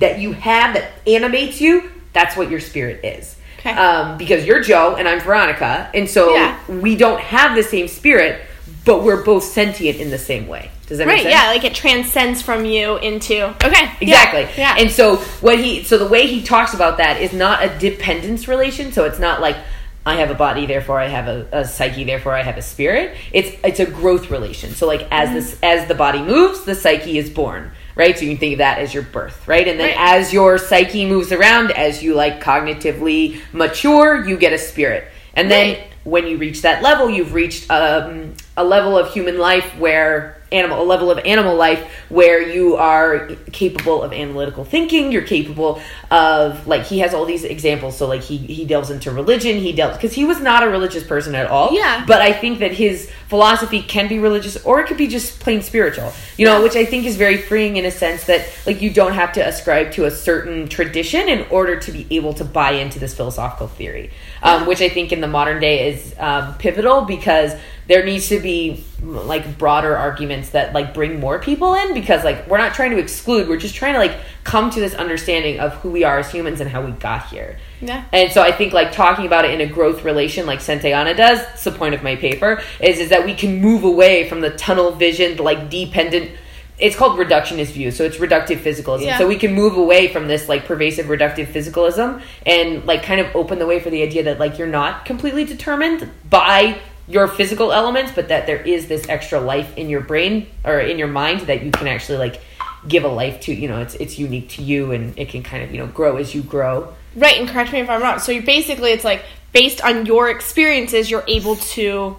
that 0.00 0.18
you 0.18 0.32
have 0.32 0.74
that 0.74 0.90
animates 1.06 1.60
you, 1.60 1.90
that's 2.12 2.36
what 2.36 2.50
your 2.50 2.60
spirit 2.60 3.04
is. 3.04 3.36
Okay. 3.60 3.70
Um, 3.70 4.18
because 4.18 4.44
you're 4.44 4.60
Joe 4.60 4.96
and 4.96 5.08
I'm 5.08 5.20
Veronica, 5.20 5.88
and 5.94 6.08
so 6.10 6.34
Yeah. 6.34 6.56
we 6.68 6.96
don't 6.96 7.20
have 7.20 7.54
the 7.56 7.62
same 7.62 7.86
spirit, 7.88 8.40
but 8.84 9.02
we're 9.04 9.22
both 9.22 9.44
sentient 9.44 9.98
in 10.00 10.10
the 10.10 10.18
same 10.18 10.48
way. 10.48 10.70
Does 10.88 10.98
that 10.98 11.06
make 11.06 11.14
Right. 11.18 11.22
sense? 11.22 11.34
Yeah. 11.34 11.46
Like 11.48 11.64
it 11.64 11.74
transcends 11.74 12.42
from 12.42 12.64
you 12.66 12.96
into. 12.98 13.46
Okay. 13.64 13.84
yeah, 14.00 14.22
Exactly. 14.24 14.46
Yeah. 14.58 14.74
And 14.78 14.90
so 14.90 15.16
what 15.40 15.58
he 15.60 15.82
so 15.84 15.96
the 15.96 16.06
way 16.08 16.26
he 16.26 16.42
talks 16.42 16.74
about 16.74 16.98
that 16.98 17.20
is 17.20 17.32
not 17.32 17.64
a 17.64 17.68
dependence 17.78 18.48
relation. 18.48 18.92
So 18.92 19.04
it's 19.04 19.18
not 19.20 19.40
like 19.40 19.56
I 20.06 20.16
have 20.16 20.30
a 20.30 20.34
body, 20.34 20.66
therefore 20.66 21.00
I 21.00 21.08
have 21.08 21.28
a, 21.28 21.46
a 21.52 21.64
psyche, 21.64 22.04
therefore 22.04 22.34
I 22.34 22.42
have 22.42 22.58
a 22.58 22.62
spirit. 22.62 23.16
It's 23.32 23.56
it's 23.64 23.80
a 23.80 23.86
growth 23.86 24.30
relation. 24.30 24.70
So 24.74 24.86
like 24.86 25.06
as 25.10 25.30
this 25.32 25.58
as 25.62 25.88
the 25.88 25.94
body 25.94 26.20
moves, 26.20 26.64
the 26.64 26.74
psyche 26.74 27.16
is 27.18 27.30
born, 27.30 27.70
right? 27.96 28.16
So 28.18 28.24
you 28.24 28.32
can 28.32 28.38
think 28.38 28.52
of 28.54 28.58
that 28.58 28.78
as 28.78 28.92
your 28.92 29.02
birth, 29.04 29.48
right? 29.48 29.66
And 29.66 29.80
then 29.80 29.88
Right. 29.96 30.16
as 30.16 30.32
your 30.32 30.58
psyche 30.58 31.06
moves 31.06 31.32
around, 31.32 31.70
as 31.72 32.02
you 32.02 32.14
like 32.14 32.42
cognitively 32.42 33.40
mature, 33.52 34.28
you 34.28 34.36
get 34.36 34.52
a 34.52 34.58
spirit. 34.58 35.08
And 35.34 35.50
then 35.50 35.68
Right. 35.74 35.86
when 36.04 36.26
you 36.26 36.36
reach 36.36 36.60
that 36.62 36.82
level, 36.82 37.08
you've 37.08 37.32
reached 37.32 37.70
um, 37.70 38.34
a 38.56 38.64
level 38.64 38.96
of 38.96 39.12
human 39.12 39.38
life 39.38 39.64
where 39.78 40.36
animal 40.52 40.80
a 40.82 40.84
level 40.84 41.10
of 41.10 41.18
animal 41.24 41.56
life 41.56 41.80
where 42.08 42.40
you 42.40 42.76
are 42.76 43.26
capable 43.50 44.02
of 44.04 44.12
analytical 44.12 44.64
thinking 44.64 45.10
you're 45.10 45.22
capable 45.22 45.80
of 46.12 46.64
like 46.68 46.84
he 46.84 47.00
has 47.00 47.12
all 47.12 47.24
these 47.24 47.42
examples 47.42 47.96
so 47.96 48.06
like 48.06 48.20
he 48.20 48.36
he 48.36 48.64
delves 48.64 48.90
into 48.90 49.10
religion 49.10 49.56
he 49.58 49.72
delves 49.72 49.96
because 49.96 50.12
he 50.12 50.24
was 50.24 50.40
not 50.40 50.62
a 50.62 50.68
religious 50.68 51.02
person 51.02 51.34
at 51.34 51.48
all 51.48 51.74
Yeah. 51.74 52.04
but 52.06 52.20
i 52.22 52.32
think 52.32 52.60
that 52.60 52.72
his 52.72 53.10
philosophy 53.28 53.82
can 53.82 54.06
be 54.06 54.20
religious 54.20 54.56
or 54.64 54.80
it 54.80 54.86
could 54.86 54.98
be 54.98 55.08
just 55.08 55.40
plain 55.40 55.60
spiritual 55.60 56.12
you 56.36 56.46
know 56.46 56.58
Yeah. 56.58 56.62
which 56.62 56.76
i 56.76 56.84
think 56.84 57.04
is 57.06 57.16
very 57.16 57.38
freeing 57.38 57.76
in 57.76 57.84
a 57.84 57.90
sense 57.90 58.24
that 58.26 58.46
like 58.64 58.80
you 58.80 58.90
don't 58.90 59.14
have 59.14 59.32
to 59.32 59.40
ascribe 59.40 59.90
to 59.92 60.04
a 60.04 60.10
certain 60.10 60.68
tradition 60.68 61.28
in 61.28 61.46
order 61.50 61.80
to 61.80 61.90
be 61.90 62.06
able 62.10 62.34
to 62.34 62.44
buy 62.44 62.72
into 62.72 63.00
this 63.00 63.12
philosophical 63.14 63.66
theory 63.66 64.10
um, 64.42 64.66
which 64.66 64.80
i 64.82 64.88
think 64.88 65.10
in 65.10 65.20
the 65.20 65.26
modern 65.26 65.58
day 65.60 65.88
is 65.90 66.14
um, 66.18 66.54
pivotal 66.58 67.00
because 67.00 67.54
there 67.86 68.04
needs 68.04 68.28
to 68.28 68.40
be 68.40 68.84
like 69.02 69.58
broader 69.58 69.96
arguments 69.96 70.50
that 70.50 70.72
like 70.72 70.94
bring 70.94 71.20
more 71.20 71.38
people 71.38 71.74
in 71.74 71.92
because 71.92 72.24
like 72.24 72.46
we're 72.48 72.58
not 72.58 72.74
trying 72.74 72.90
to 72.90 72.98
exclude 72.98 73.48
we're 73.48 73.58
just 73.58 73.74
trying 73.74 73.92
to 73.92 73.98
like 73.98 74.16
come 74.44 74.70
to 74.70 74.80
this 74.80 74.94
understanding 74.94 75.60
of 75.60 75.74
who 75.74 75.90
we 75.90 76.04
are 76.04 76.18
as 76.18 76.30
humans 76.32 76.60
and 76.60 76.70
how 76.70 76.80
we 76.80 76.90
got 76.92 77.26
here 77.28 77.58
Yeah. 77.82 78.04
and 78.12 78.32
so 78.32 78.42
I 78.42 78.52
think 78.52 78.72
like 78.72 78.92
talking 78.92 79.26
about 79.26 79.44
it 79.44 79.50
in 79.52 79.60
a 79.60 79.70
growth 79.70 80.04
relation 80.04 80.46
like 80.46 80.60
Santayana 80.60 81.14
does, 81.16 81.40
it's 81.52 81.64
the 81.64 81.72
point 81.72 81.94
of 81.94 82.02
my 82.02 82.16
paper, 82.16 82.62
is 82.80 82.98
is 82.98 83.10
that 83.10 83.24
we 83.26 83.34
can 83.34 83.60
move 83.60 83.84
away 83.84 84.28
from 84.28 84.40
the 84.40 84.50
tunnel 84.50 84.92
vision, 84.92 85.36
like 85.36 85.68
dependent 85.70 86.30
it's 86.76 86.96
called 86.96 87.16
reductionist 87.18 87.70
view, 87.70 87.92
so 87.92 88.02
it's 88.02 88.16
reductive 88.16 88.58
physicalism. 88.58 89.04
Yeah. 89.04 89.18
So 89.18 89.28
we 89.28 89.36
can 89.36 89.54
move 89.54 89.76
away 89.76 90.08
from 90.08 90.26
this 90.26 90.48
like 90.48 90.64
pervasive 90.64 91.06
reductive 91.06 91.46
physicalism 91.46 92.20
and 92.44 92.84
like 92.84 93.04
kind 93.04 93.20
of 93.20 93.34
open 93.36 93.60
the 93.60 93.66
way 93.66 93.78
for 93.78 93.90
the 93.90 94.02
idea 94.02 94.24
that 94.24 94.40
like 94.40 94.58
you're 94.58 94.66
not 94.66 95.04
completely 95.04 95.44
determined 95.44 96.10
by 96.28 96.78
your 97.06 97.28
physical 97.28 97.72
elements, 97.72 98.12
but 98.14 98.28
that 98.28 98.46
there 98.46 98.60
is 98.60 98.88
this 98.88 99.08
extra 99.08 99.40
life 99.40 99.76
in 99.76 99.88
your 99.88 100.00
brain 100.00 100.48
or 100.64 100.80
in 100.80 100.98
your 100.98 101.08
mind 101.08 101.42
that 101.42 101.62
you 101.62 101.70
can 101.70 101.86
actually 101.86 102.18
like 102.18 102.40
give 102.88 103.04
a 103.04 103.08
life 103.08 103.40
to. 103.42 103.54
You 103.54 103.68
know, 103.68 103.80
it's 103.80 103.94
it's 103.94 104.18
unique 104.18 104.48
to 104.50 104.62
you 104.62 104.92
and 104.92 105.16
it 105.18 105.28
can 105.28 105.42
kind 105.42 105.62
of 105.62 105.72
you 105.72 105.78
know 105.78 105.86
grow 105.86 106.16
as 106.16 106.34
you 106.34 106.42
grow. 106.42 106.94
Right, 107.16 107.38
and 107.38 107.48
correct 107.48 107.72
me 107.72 107.80
if 107.80 107.90
I'm 107.90 108.02
wrong. 108.02 108.18
So 108.18 108.32
you 108.32 108.42
basically 108.42 108.90
it's 108.90 109.04
like 109.04 109.24
based 109.52 109.82
on 109.82 110.06
your 110.06 110.30
experiences, 110.30 111.10
you're 111.10 111.24
able 111.28 111.56
to 111.56 112.16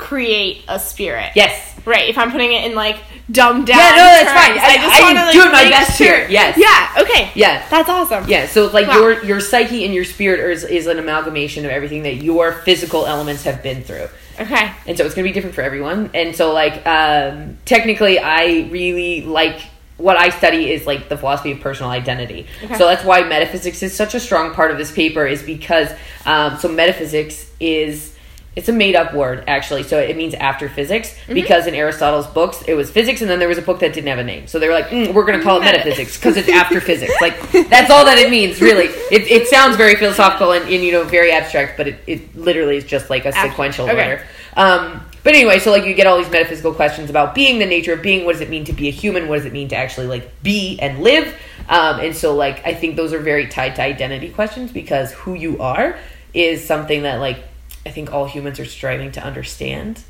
create 0.00 0.64
a 0.66 0.80
spirit. 0.80 1.32
Yes. 1.36 1.66
Right. 1.84 2.08
If 2.08 2.18
I'm 2.18 2.32
putting 2.32 2.52
it 2.52 2.64
in 2.64 2.74
like 2.74 2.96
dumbed 3.30 3.66
down. 3.66 3.78
Yeah, 3.78 3.90
no, 3.90 3.96
that's 3.96 4.30
terms, 4.32 4.40
fine. 4.40 4.58
I- 4.58 4.76
just 4.76 4.96
I'm 4.96 5.02
wanna, 5.14 5.26
like, 5.26 5.32
doing 5.32 5.52
my 5.52 5.68
best 5.70 5.98
sure. 5.98 6.16
here. 6.18 6.26
Yes. 6.28 6.56
Yeah. 6.58 7.02
Okay. 7.02 7.30
Yeah. 7.34 7.64
That's 7.70 7.88
awesome. 7.88 8.28
Yeah, 8.28 8.46
so 8.46 8.66
like 8.68 8.88
Wow. 8.88 8.98
your 8.98 9.24
your 9.24 9.40
psyche 9.40 9.84
and 9.84 9.94
your 9.94 10.04
spirit 10.04 10.40
is, 10.50 10.64
is 10.64 10.86
an 10.86 10.98
amalgamation 10.98 11.64
of 11.64 11.70
everything 11.70 12.02
that 12.04 12.16
your 12.16 12.52
physical 12.52 13.06
elements 13.06 13.44
have 13.44 13.62
been 13.62 13.82
through. 13.82 14.08
Okay. 14.40 14.72
And 14.86 14.96
so 14.96 15.04
it's 15.04 15.14
going 15.14 15.24
to 15.26 15.30
be 15.30 15.32
different 15.32 15.54
for 15.54 15.60
everyone. 15.62 16.10
And 16.14 16.34
so 16.34 16.52
like 16.52 16.84
um 16.86 17.58
technically 17.66 18.18
I 18.18 18.68
really 18.70 19.22
like 19.22 19.60
what 19.98 20.16
I 20.16 20.30
study 20.30 20.72
is 20.72 20.86
like 20.86 21.10
the 21.10 21.16
philosophy 21.18 21.52
of 21.52 21.60
personal 21.60 21.90
identity. 21.90 22.46
Okay. 22.64 22.78
So 22.78 22.86
that's 22.86 23.04
why 23.04 23.22
metaphysics 23.22 23.82
is 23.82 23.94
such 23.94 24.14
a 24.14 24.20
strong 24.20 24.54
part 24.54 24.70
of 24.70 24.78
this 24.78 24.90
paper 24.90 25.26
is 25.26 25.42
because 25.42 25.88
um 26.24 26.58
so 26.58 26.68
metaphysics 26.68 27.50
is 27.60 28.16
it's 28.56 28.68
a 28.68 28.72
made 28.72 28.96
up 28.96 29.14
word 29.14 29.44
actually. 29.46 29.82
So 29.84 29.98
it 29.98 30.16
means 30.16 30.34
after 30.34 30.68
physics 30.68 31.14
Mm-hmm. 31.20 31.34
because 31.34 31.66
in 31.66 31.74
Aristotle's 31.74 32.26
books 32.26 32.62
it 32.62 32.74
was 32.74 32.90
physics 32.90 33.20
and 33.20 33.30
then 33.30 33.38
there 33.38 33.48
was 33.48 33.58
a 33.58 33.62
book 33.62 33.78
that 33.80 33.92
didn't 33.92 34.08
have 34.08 34.18
a 34.18 34.24
name. 34.24 34.46
So 34.48 34.58
they 34.58 34.66
were 34.66 34.74
like, 34.74 34.88
mm, 34.88 35.14
we're 35.14 35.24
going 35.24 35.38
to 35.38 35.44
call 35.44 35.58
it 35.58 35.64
metaphysics 35.64 36.16
because 36.16 36.36
it's 36.36 36.48
after 36.48 36.80
physics. 36.90 37.12
Like 37.20 37.38
that's 37.52 37.90
all 37.90 38.04
that 38.04 38.18
it 38.18 38.30
means 38.30 38.60
really. 38.60 38.86
It, 38.86 39.30
it 39.30 39.48
sounds 39.48 39.76
very 39.76 39.94
philosophical 39.94 40.52
and, 40.52 40.64
and 40.64 40.82
you 40.82 40.92
know 40.92 41.04
very 41.04 41.30
abstract, 41.30 41.76
but 41.76 41.86
it, 41.88 42.00
it 42.06 42.36
literally 42.36 42.76
is 42.76 42.84
just 42.84 43.10
like 43.10 43.24
a 43.24 43.36
Ab- 43.36 43.50
sequential 43.50 43.88
okay. 43.88 44.12
order. 44.12 44.26
Um, 44.56 45.04
but 45.22 45.34
anyway, 45.34 45.58
so 45.58 45.70
like 45.70 45.84
you 45.84 45.94
get 45.94 46.06
all 46.06 46.18
these 46.18 46.30
metaphysical 46.30 46.72
questions 46.72 47.10
about 47.10 47.34
being, 47.34 47.58
the 47.58 47.66
nature 47.66 47.92
of 47.92 48.02
being. 48.02 48.24
What 48.24 48.32
does 48.32 48.40
it 48.40 48.50
mean 48.50 48.64
to 48.64 48.72
be 48.72 48.88
a 48.88 48.92
human? 48.92 49.28
What 49.28 49.36
does 49.36 49.44
it 49.44 49.52
mean 49.52 49.68
to 49.68 49.76
actually 49.76 50.06
like 50.06 50.42
be 50.42 50.78
and 50.80 51.00
live? 51.02 51.26
Um, 51.68 52.00
and 52.00 52.16
so 52.16 52.34
like 52.34 52.66
I 52.66 52.74
think 52.74 52.96
those 52.96 53.12
are 53.12 53.20
very 53.20 53.46
tied 53.46 53.76
to 53.76 53.82
identity 53.82 54.30
questions 54.30 54.72
because 54.72 55.12
who 55.12 55.34
you 55.34 55.60
are 55.60 55.98
is 56.32 56.64
something 56.64 57.02
that 57.02 57.20
like 57.20 57.44
I 57.90 57.92
think 57.92 58.12
all 58.12 58.24
humans 58.24 58.60
are 58.60 58.64
striving 58.64 59.10
to 59.12 59.20
understand. 59.20 60.04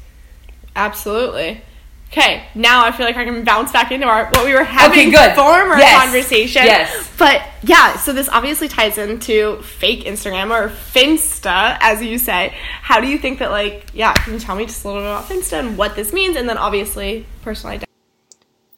Absolutely. 0.77 1.63
Okay, 2.13 2.43
now 2.55 2.85
I 2.85 2.93
feel 2.93 3.07
like 3.07 3.17
I 3.17 3.25
can 3.25 3.43
bounce 3.43 3.73
back 3.73 3.91
into 3.91 4.07
our 4.07 4.27
what 4.27 4.45
we 4.45 4.53
were 4.53 4.65
having 4.65 4.99
Okay, 4.99 5.11
good. 5.11 5.35
former 5.35 5.79
Yes. 5.79 6.03
conversation. 6.03 6.65
Yes. 6.67 7.11
But 7.17 7.41
yeah, 7.63 7.97
so 7.97 8.13
this 8.13 8.29
obviously 8.29 8.69
ties 8.69 8.99
into 8.99 9.63
fake 9.63 10.05
Instagram 10.05 10.51
or 10.51 10.69
Finsta, 10.69 11.79
as 11.81 12.03
you 12.03 12.19
say. 12.19 12.53
How 12.83 13.01
do 13.01 13.07
you 13.09 13.17
think 13.17 13.39
that 13.39 13.51
like 13.51 13.87
yeah, 13.95 14.13
can 14.13 14.35
you 14.35 14.39
tell 14.41 14.57
me 14.57 14.67
just 14.67 14.85
a 14.85 14.89
little 14.89 15.01
bit 15.03 15.09
about 15.11 15.25
Finsta 15.27 15.59
and 15.59 15.79
what 15.79 15.97
this 15.97 16.13
means 16.13 16.37
and 16.37 16.47
then 16.47 16.59
obviously 16.59 17.25
personal 17.41 17.77
identity? 17.77 17.91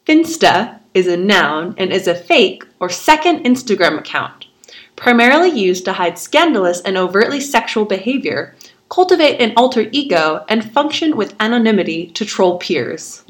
Finsta 0.07 0.79
is 0.95 1.09
a 1.09 1.17
noun 1.17 1.75
and 1.77 1.93
is 1.93 2.07
a 2.07 2.15
fake 2.15 2.63
or 2.79 2.89
second 2.89 3.45
Instagram 3.45 3.99
account, 3.99 4.47
primarily 4.95 5.51
used 5.51 5.85
to 5.87 5.95
hide 5.95 6.19
scandalous 6.21 6.81
and 6.83 6.97
overtly 6.97 7.41
sexual 7.41 7.85
behavior, 7.85 8.55
cultivate 8.93 9.41
an 9.41 9.55
alter 9.57 9.89
ego, 9.91 10.45
and 10.51 10.71
function 10.73 11.17
with 11.17 11.35
anonymity 11.41 12.09
to 12.09 12.27
troll 12.27 12.59
peers. 12.59 13.25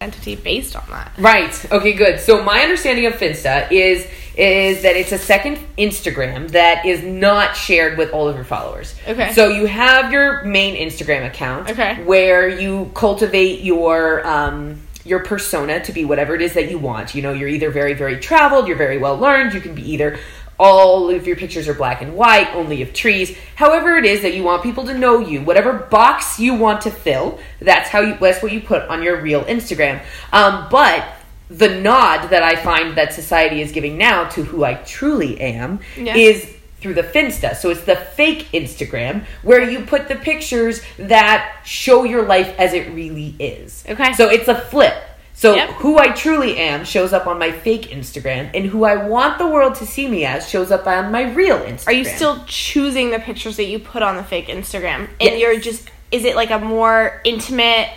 Entity 0.00 0.34
based 0.34 0.74
on 0.74 0.82
that. 0.90 1.12
Right. 1.16 1.54
Okay. 1.70 1.92
Good. 1.92 2.18
So 2.18 2.42
my 2.42 2.60
understanding 2.62 3.06
of 3.06 3.12
Finsta 3.12 3.70
is 3.70 4.08
is 4.36 4.82
that 4.82 4.96
it's 4.96 5.12
a 5.12 5.18
second 5.18 5.58
Instagram 5.78 6.50
that 6.50 6.84
is 6.84 7.04
not 7.04 7.54
shared 7.54 7.96
with 7.96 8.10
all 8.10 8.28
of 8.28 8.34
your 8.34 8.44
followers. 8.44 8.96
Okay. 9.06 9.32
So 9.32 9.48
you 9.48 9.66
have 9.66 10.10
your 10.10 10.42
main 10.42 10.74
Instagram 10.74 11.24
account. 11.26 11.70
Okay. 11.70 12.02
Where 12.02 12.48
you 12.48 12.90
cultivate 12.94 13.60
your 13.60 14.26
um 14.26 14.82
your 15.04 15.20
persona 15.20 15.84
to 15.84 15.92
be 15.92 16.04
whatever 16.04 16.34
it 16.34 16.42
is 16.42 16.54
that 16.54 16.68
you 16.68 16.78
want. 16.78 17.14
You 17.14 17.22
know, 17.22 17.32
you're 17.32 17.48
either 17.48 17.70
very 17.70 17.94
very 17.94 18.18
traveled, 18.18 18.66
you're 18.66 18.76
very 18.76 18.98
well 18.98 19.16
learned. 19.16 19.54
You 19.54 19.60
can 19.60 19.76
be 19.76 19.88
either 19.92 20.18
all 20.62 21.10
of 21.10 21.26
your 21.26 21.34
pictures 21.34 21.66
are 21.66 21.74
black 21.74 22.02
and 22.02 22.14
white, 22.14 22.48
only 22.54 22.82
of 22.82 22.92
trees. 22.94 23.36
However, 23.56 23.96
it 23.96 24.04
is 24.04 24.22
that 24.22 24.32
you 24.32 24.44
want 24.44 24.62
people 24.62 24.84
to 24.84 24.96
know 24.96 25.18
you, 25.18 25.40
whatever 25.42 25.72
box 25.72 26.38
you 26.38 26.54
want 26.54 26.82
to 26.82 26.90
fill, 26.92 27.40
that's 27.60 27.88
how 27.88 27.98
you. 28.00 28.16
That's 28.20 28.40
what 28.44 28.52
you 28.52 28.60
put 28.60 28.82
on 28.82 29.02
your 29.02 29.20
real 29.20 29.42
Instagram. 29.46 30.00
Um, 30.32 30.68
but 30.70 31.04
the 31.50 31.68
nod 31.80 32.28
that 32.28 32.44
I 32.44 32.54
find 32.54 32.96
that 32.96 33.12
society 33.12 33.60
is 33.60 33.72
giving 33.72 33.98
now 33.98 34.28
to 34.30 34.44
who 34.44 34.62
I 34.64 34.74
truly 34.74 35.40
am 35.40 35.80
Yeah. 35.96 36.16
is 36.16 36.48
through 36.80 36.94
the 36.94 37.02
Finsta. 37.02 37.56
So 37.56 37.70
it's 37.70 37.82
the 37.82 37.96
fake 37.96 38.46
Instagram 38.52 39.24
where 39.42 39.68
you 39.68 39.80
put 39.80 40.06
the 40.08 40.14
pictures 40.16 40.80
that 40.96 41.60
show 41.64 42.04
your 42.04 42.22
life 42.22 42.54
as 42.58 42.72
it 42.72 42.92
really 42.92 43.34
is. 43.40 43.84
Okay. 43.88 44.12
So 44.14 44.28
it's 44.28 44.46
a 44.48 44.54
flip. 44.54 44.94
So 45.42 45.56
Yep. 45.56 45.70
who 45.70 45.98
I 45.98 46.10
truly 46.10 46.56
am 46.56 46.84
shows 46.84 47.12
up 47.12 47.26
on 47.26 47.36
my 47.36 47.50
fake 47.50 47.90
Instagram, 47.90 48.50
and 48.54 48.64
who 48.66 48.84
I 48.84 48.94
want 48.94 49.38
the 49.38 49.48
world 49.48 49.74
to 49.76 49.86
see 49.86 50.06
me 50.06 50.24
as 50.24 50.48
shows 50.48 50.70
up 50.70 50.86
on 50.86 51.10
my 51.10 51.22
real 51.32 51.58
Instagram. 51.58 51.88
Are 51.88 51.92
you 51.92 52.04
still 52.04 52.44
choosing 52.46 53.10
the 53.10 53.18
pictures 53.18 53.56
that 53.56 53.64
you 53.64 53.80
put 53.80 54.02
on 54.02 54.16
the 54.16 54.22
fake 54.22 54.46
Instagram? 54.46 55.08
And 55.20 55.32
Yes. 55.32 55.40
you're 55.40 55.58
just 55.58 55.90
is 56.12 56.24
it 56.24 56.36
like 56.36 56.50
a 56.52 56.60
more 56.60 57.20
intimate 57.24 57.88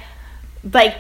like 0.74 0.96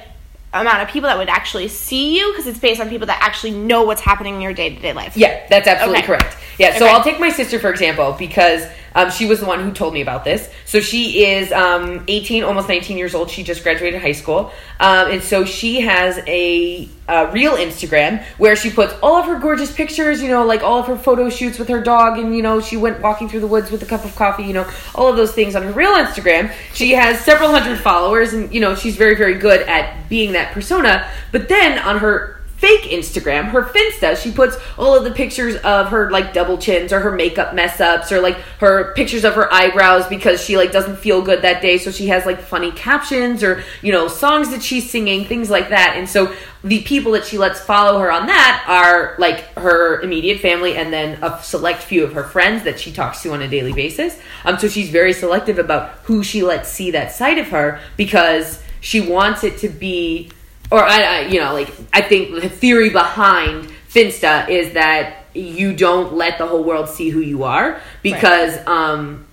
amount 0.53 0.83
of 0.83 0.87
people 0.89 1.09
that 1.09 1.17
would 1.17 1.29
actually 1.29 1.67
see 1.67 2.15
you 2.19 2.31
because 2.31 2.45
it's 2.45 2.59
based 2.59 2.79
on 2.79 2.89
people 2.89 3.07
that 3.07 3.17
actually 3.21 3.51
know 3.51 3.81
what's 3.81 4.01
happening 4.01 4.35
in 4.35 4.41
your 4.41 4.53
day-to-day 4.53 4.93
life. 4.93 5.17
Yeah, 5.17 5.41
that's 5.49 5.67
absolutely 5.67 5.97
Okay. 6.03 6.05
correct. 6.07 6.37
Yeah, 6.59 6.77
so 6.77 6.85
Okay. 6.85 6.93
I'll 6.93 7.03
take 7.03 7.19
my 7.19 7.29
sister 7.31 7.57
for 7.57 7.71
example 7.71 8.15
because 8.19 8.67
um, 8.95 9.11
she 9.11 9.25
was 9.25 9.41
the 9.41 9.45
one 9.45 9.61
who 9.61 9.71
told 9.73 9.93
me 9.93 10.01
about 10.01 10.23
this. 10.23 10.49
So 10.65 10.79
she 10.79 11.25
is 11.25 11.51
um, 11.51 12.05
18, 12.07 12.43
almost 12.43 12.69
19 12.69 12.97
years 12.97 13.13
old. 13.13 13.29
She 13.29 13.43
just 13.43 13.61
graduated 13.61 14.01
high 14.01 14.13
school, 14.13 14.51
um, 14.79 15.11
and 15.11 15.21
so 15.21 15.43
she 15.43 15.81
has 15.81 16.17
a, 16.25 16.89
a 17.09 17.31
real 17.31 17.53
Instagram 17.53 18.23
where 18.37 18.55
she 18.55 18.71
puts 18.71 18.93
all 19.03 19.17
of 19.17 19.25
her 19.25 19.37
gorgeous 19.37 19.71
pictures. 19.71 20.21
You 20.21 20.29
know, 20.29 20.45
like 20.45 20.63
all 20.63 20.79
of 20.79 20.87
her 20.87 20.97
photo 20.97 21.29
shoots 21.29 21.59
with 21.59 21.67
her 21.67 21.81
dog, 21.81 22.17
and 22.17 22.33
you 22.33 22.41
know 22.41 22.61
she 22.61 22.77
went 22.77 23.01
walking 23.01 23.27
through 23.27 23.41
the 23.41 23.47
woods 23.47 23.69
with 23.69 23.83
a 23.83 23.85
cup 23.85 24.05
of 24.05 24.15
coffee. 24.15 24.43
You 24.43 24.53
know, 24.53 24.71
all 24.95 25.09
of 25.09 25.17
those 25.17 25.33
things 25.33 25.55
on 25.55 25.63
her 25.63 25.71
real 25.73 25.91
Instagram. 25.91 26.51
She 26.73 26.91
has 26.91 27.19
several 27.19 27.51
hundred 27.51 27.79
followers, 27.79 28.33
and 28.33 28.53
you 28.53 28.61
know 28.61 28.75
she's 28.75 28.95
very 28.95 29.15
very 29.15 29.35
good 29.35 29.61
at 29.67 30.07
being 30.07 30.31
that 30.31 30.53
persona. 30.53 31.09
But 31.33 31.49
then 31.49 31.79
on 31.79 31.99
her 31.99 32.34
fake 32.57 32.83
Instagram, 32.83 33.45
her 33.49 33.63
Finsta, 33.63 34.21
she 34.21 34.31
puts 34.31 34.57
all 34.77 34.95
of 34.95 35.03
the 35.03 35.11
pictures 35.11 35.55
of 35.57 35.89
her 35.89 36.09
like 36.09 36.33
double 36.33 36.57
chins 36.57 36.93
or 36.93 36.99
her 37.01 37.11
makeup 37.11 37.53
mess 37.53 37.79
ups 37.81 38.11
or 38.11 38.21
like 38.21 38.35
her 38.59 38.93
pictures 38.93 39.23
of 39.23 39.35
her 39.35 39.51
eyebrows 39.53 40.07
because 40.07 40.41
she 40.41 40.57
like 40.57 40.71
doesn't 40.71 40.95
feel 40.95 41.21
good 41.21 41.41
that 41.41 41.61
day. 41.61 41.77
So 41.77 41.91
she 41.91 42.07
has 42.07 42.25
like 42.25 42.39
funny 42.39 42.71
captions 42.71 43.43
or, 43.43 43.63
you 43.81 43.91
know, 43.91 44.07
songs 44.07 44.51
that 44.51 44.63
she's 44.63 44.89
singing, 44.89 45.25
things 45.25 45.49
like 45.49 45.69
that. 45.69 45.95
And 45.97 46.07
so 46.09 46.33
the 46.63 46.81
people 46.83 47.11
that 47.11 47.25
she 47.25 47.37
lets 47.37 47.59
follow 47.59 47.99
her 47.99 48.11
on 48.11 48.27
that 48.27 48.65
are 48.67 49.15
like 49.19 49.41
her 49.55 50.01
immediate 50.01 50.39
family 50.39 50.75
and 50.75 50.91
then 50.91 51.21
a 51.21 51.41
select 51.43 51.83
few 51.83 52.03
of 52.03 52.13
her 52.13 52.23
friends 52.23 52.63
that 52.63 52.79
she 52.79 52.91
talks 52.91 53.21
to 53.23 53.33
on 53.33 53.41
a 53.41 53.47
daily 53.47 53.73
basis. 53.73 54.17
Um, 54.45 54.57
so 54.57 54.67
she's 54.67 54.89
very 54.89 55.13
selective 55.13 55.59
about 55.59 55.89
who 56.03 56.23
she 56.23 56.41
lets 56.41 56.69
see 56.69 56.91
that 56.91 57.11
side 57.11 57.37
of 57.37 57.49
her 57.49 57.79
because 57.97 58.61
she 58.79 59.01
wants 59.01 59.43
it 59.43 59.57
to 59.59 59.69
be 59.69 60.31
or 60.71 60.83
I, 60.83 61.01
I, 61.01 61.19
you 61.27 61.39
know, 61.39 61.53
like 61.53 61.71
I 61.93 62.01
think 62.01 62.41
the 62.41 62.49
theory 62.49 62.89
behind 62.89 63.69
Finsta 63.89 64.49
is 64.49 64.73
that 64.73 65.25
you 65.33 65.75
don't 65.75 66.13
let 66.13 66.37
the 66.37 66.47
whole 66.47 66.63
world 66.63 66.89
see 66.89 67.09
who 67.09 67.19
you 67.19 67.43
are 67.43 67.79
because 68.01 68.55
right. 68.57 68.67
um, 68.67 69.25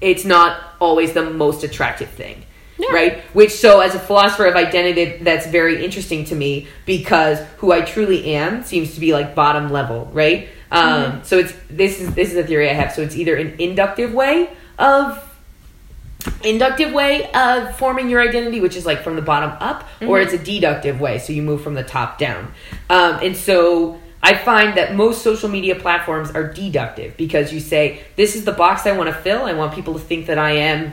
it's 0.00 0.24
not 0.24 0.60
always 0.80 1.12
the 1.12 1.28
most 1.30 1.64
attractive 1.64 2.10
thing. 2.10 2.42
Yeah. 2.78 2.92
Right? 2.92 3.18
Which, 3.32 3.52
so 3.52 3.80
as 3.80 3.94
a 3.94 3.98
philosopher 3.98 4.44
of 4.44 4.54
identity, 4.54 5.16
that's 5.24 5.46
very 5.46 5.82
interesting 5.82 6.26
to 6.26 6.34
me 6.34 6.66
because 6.84 7.38
who 7.56 7.72
I 7.72 7.80
truly 7.80 8.34
am 8.34 8.64
seems 8.64 8.94
to 8.94 9.00
be 9.00 9.14
like 9.14 9.34
bottom 9.34 9.70
level, 9.70 10.10
right? 10.12 10.50
Um, 10.70 11.02
mm-hmm. 11.02 11.24
So 11.24 11.38
it's 11.38 11.54
this 11.70 12.00
is 12.00 12.14
this 12.14 12.32
is 12.32 12.36
a 12.36 12.44
theory 12.44 12.68
I 12.68 12.74
have. 12.74 12.92
So 12.92 13.00
it's 13.00 13.16
either 13.16 13.34
an 13.36 13.56
inductive 13.58 14.12
way 14.12 14.50
of 14.78 15.22
inductive 16.42 16.92
way 16.92 17.30
of 17.32 17.76
forming 17.76 18.08
your 18.08 18.20
identity, 18.20 18.60
which 18.60 18.76
is 18.76 18.86
like 18.86 19.02
from 19.02 19.16
the 19.16 19.22
bottom 19.22 19.50
up, 19.60 19.82
mm-hmm. 19.82 20.08
or 20.08 20.20
it's 20.20 20.32
a 20.32 20.38
deductive 20.38 21.00
way, 21.00 21.18
so 21.18 21.32
you 21.32 21.42
move 21.42 21.62
from 21.62 21.74
the 21.74 21.84
top 21.84 22.18
down. 22.18 22.52
Um, 22.90 23.18
and 23.22 23.36
so 23.36 24.00
I 24.22 24.34
find 24.34 24.76
that 24.76 24.94
most 24.94 25.22
social 25.22 25.48
media 25.48 25.76
platforms 25.76 26.30
are 26.32 26.52
deductive 26.52 27.16
because 27.16 27.52
you 27.52 27.60
say, 27.60 28.02
This 28.16 28.34
is 28.34 28.44
the 28.44 28.52
box 28.52 28.86
I 28.86 28.96
want 28.96 29.08
to 29.08 29.14
fill. 29.14 29.44
I 29.44 29.52
want 29.52 29.74
people 29.74 29.94
to 29.94 30.00
think 30.00 30.26
that 30.26 30.38
I 30.38 30.52
am 30.52 30.92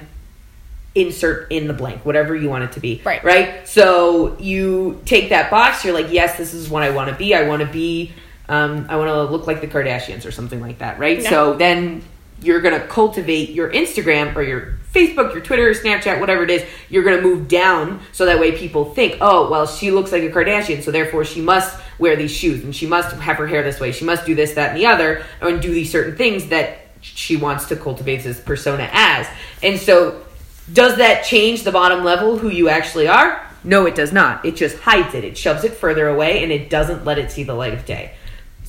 insert 0.96 1.52
in 1.52 1.68
the 1.68 1.74
blank, 1.74 2.06
whatever 2.06 2.36
you 2.36 2.48
want 2.48 2.66
it 2.66 2.74
to 2.74 2.80
be. 2.80 3.02
Right. 3.04 3.24
Right? 3.24 3.68
So 3.68 4.38
you 4.40 5.02
take 5.06 5.30
that 5.30 5.50
box, 5.50 5.84
you're 5.84 5.96
like, 5.96 6.12
Yes, 6.12 6.38
this 6.38 6.54
is 6.54 6.70
what 6.70 6.84
I 6.84 6.92
want 6.92 7.10
to 7.10 7.16
be. 7.16 7.34
I 7.34 7.48
want 7.48 7.62
to 7.62 7.68
be. 7.68 8.12
Um, 8.50 8.88
I 8.90 8.98
want 8.98 9.08
to 9.08 9.24
look 9.24 9.48
like 9.48 9.62
the 9.62 9.68
Kardashians 9.68 10.26
or 10.26 10.32
something 10.32 10.60
like 10.60 10.80
that, 10.80 11.00
right? 11.00 11.24
So 11.24 11.54
then 11.54 12.04
you're 12.44 12.62
going 12.62 12.80
to 12.80 12.86
cultivate 12.88 13.50
your 13.50 13.72
Instagram 13.72 14.36
or 14.36 14.42
your 14.42 14.78
Facebook, 14.94 15.34
your 15.34 15.42
Twitter, 15.42 15.72
Snapchat, 15.72 16.20
whatever 16.20 16.44
it 16.44 16.52
is, 16.52 16.64
you're 16.90 17.04
going 17.04 17.18
to 17.18 17.24
move 17.24 17.48
down 17.48 18.02
so 18.12 18.26
that 18.26 18.40
way 18.40 18.52
people 18.52 18.94
think, 18.94 19.18
oh, 19.22 19.50
well, 19.50 19.66
she 19.66 19.92
looks 19.92 20.12
like 20.12 20.24
a 20.24 20.30
Kardashian, 20.30 20.84
so 20.84 20.92
therefore 20.92 21.26
she 21.26 21.42
must 21.42 21.80
wear 21.98 22.16
these 22.16 22.32
shoes 22.32 22.64
and 22.64 22.76
she 22.76 22.86
must 22.86 23.16
have 23.16 23.38
her 23.38 23.48
hair 23.48 23.64
this 23.64 23.80
way. 23.80 23.92
She 23.92 24.06
must 24.06 24.26
do 24.26 24.36
this, 24.36 24.54
that, 24.54 24.72
and 24.72 24.78
the 24.78 24.86
other, 24.86 25.24
and 25.42 25.62
do 25.62 25.74
these 25.74 25.92
certain 25.92 26.16
things 26.16 26.48
that 26.48 26.80
she 27.02 27.36
wants 27.36 27.66
to 27.66 27.76
cultivate 27.76 28.24
this 28.24 28.40
persona 28.40 28.90
as. 28.92 29.28
And 29.62 29.80
so, 29.80 30.24
does 30.72 30.98
that 30.98 31.26
change 31.26 31.64
the 31.64 31.72
bottom 31.72 32.04
level 32.04 32.38
who 32.38 32.50
you 32.50 32.70
actually 32.70 33.08
are? 33.08 33.46
No, 33.64 33.86
it 33.86 33.96
does 33.96 34.14
not. 34.14 34.46
It 34.46 34.56
just 34.56 34.78
hides 34.78 35.14
it. 35.14 35.24
It 35.24 35.38
shoves 35.38 35.64
it 35.64 35.74
further 35.74 36.08
away 36.08 36.44
and 36.44 36.52
it 36.52 36.70
doesn't 36.70 37.06
let 37.06 37.18
it 37.18 37.32
see 37.32 37.44
the 37.44 37.54
light 37.54 37.74
of 37.74 37.86
day. 37.86 38.14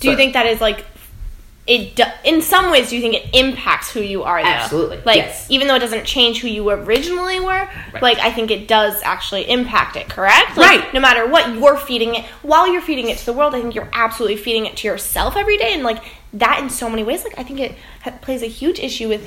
Do 0.01 0.07
so, 0.07 0.11
you 0.11 0.17
think 0.17 0.33
that 0.33 0.47
is 0.47 0.61
like 0.61 0.85
it 1.67 1.97
do, 1.97 2.05
in 2.25 2.43
some 2.43 2.71
ways 2.71 2.91
do 2.91 2.97
you 2.97 3.01
think 3.01 3.15
it 3.15 3.35
impacts 3.35 3.91
who 3.91 4.01
you 4.01 4.23
are 4.23 4.43
though? 4.43 4.49
absolutely 4.49 5.01
like 5.05 5.17
yes. 5.17 5.47
even 5.51 5.67
though 5.67 5.75
it 5.75 5.81
doesn't 5.81 6.05
change 6.05 6.41
who 6.41 6.49
you 6.49 6.69
originally 6.69 7.41
were 7.41 7.47
right. 7.93 8.03
like 8.03 8.19
i 8.19 8.31
think 8.31 8.51
it 8.51 8.69
does 8.69 9.01
actually 9.03 9.49
impact 9.49 9.97
it 9.97 10.09
correct 10.09 10.57
like, 10.59 10.81
right 10.83 10.95
no 10.95 11.01
matter 11.01 11.27
what 11.27 11.55
you're 11.55 11.77
feeding 11.77 12.15
it 12.15 12.25
while 12.43 12.71
you're 12.71 12.83
feeding 12.83 13.09
it 13.09 13.17
to 13.17 13.25
the 13.25 13.33
world 13.33 13.55
i 13.55 13.61
think 13.61 13.75
you're 13.75 13.89
absolutely 13.93 14.37
feeding 14.37 14.67
it 14.67 14.77
to 14.77 14.87
yourself 14.87 15.37
every 15.37 15.57
day 15.57 15.73
and 15.73 15.83
like 15.83 16.03
that 16.35 16.61
in 16.63 16.69
so 16.69 16.91
many 16.91 17.03
ways 17.03 17.25
like 17.25 17.39
i 17.39 17.43
think 17.43 17.59
it 17.59 17.75
plays 18.21 18.43
a 18.43 18.47
huge 18.47 18.79
issue 18.79 19.09
with 19.09 19.27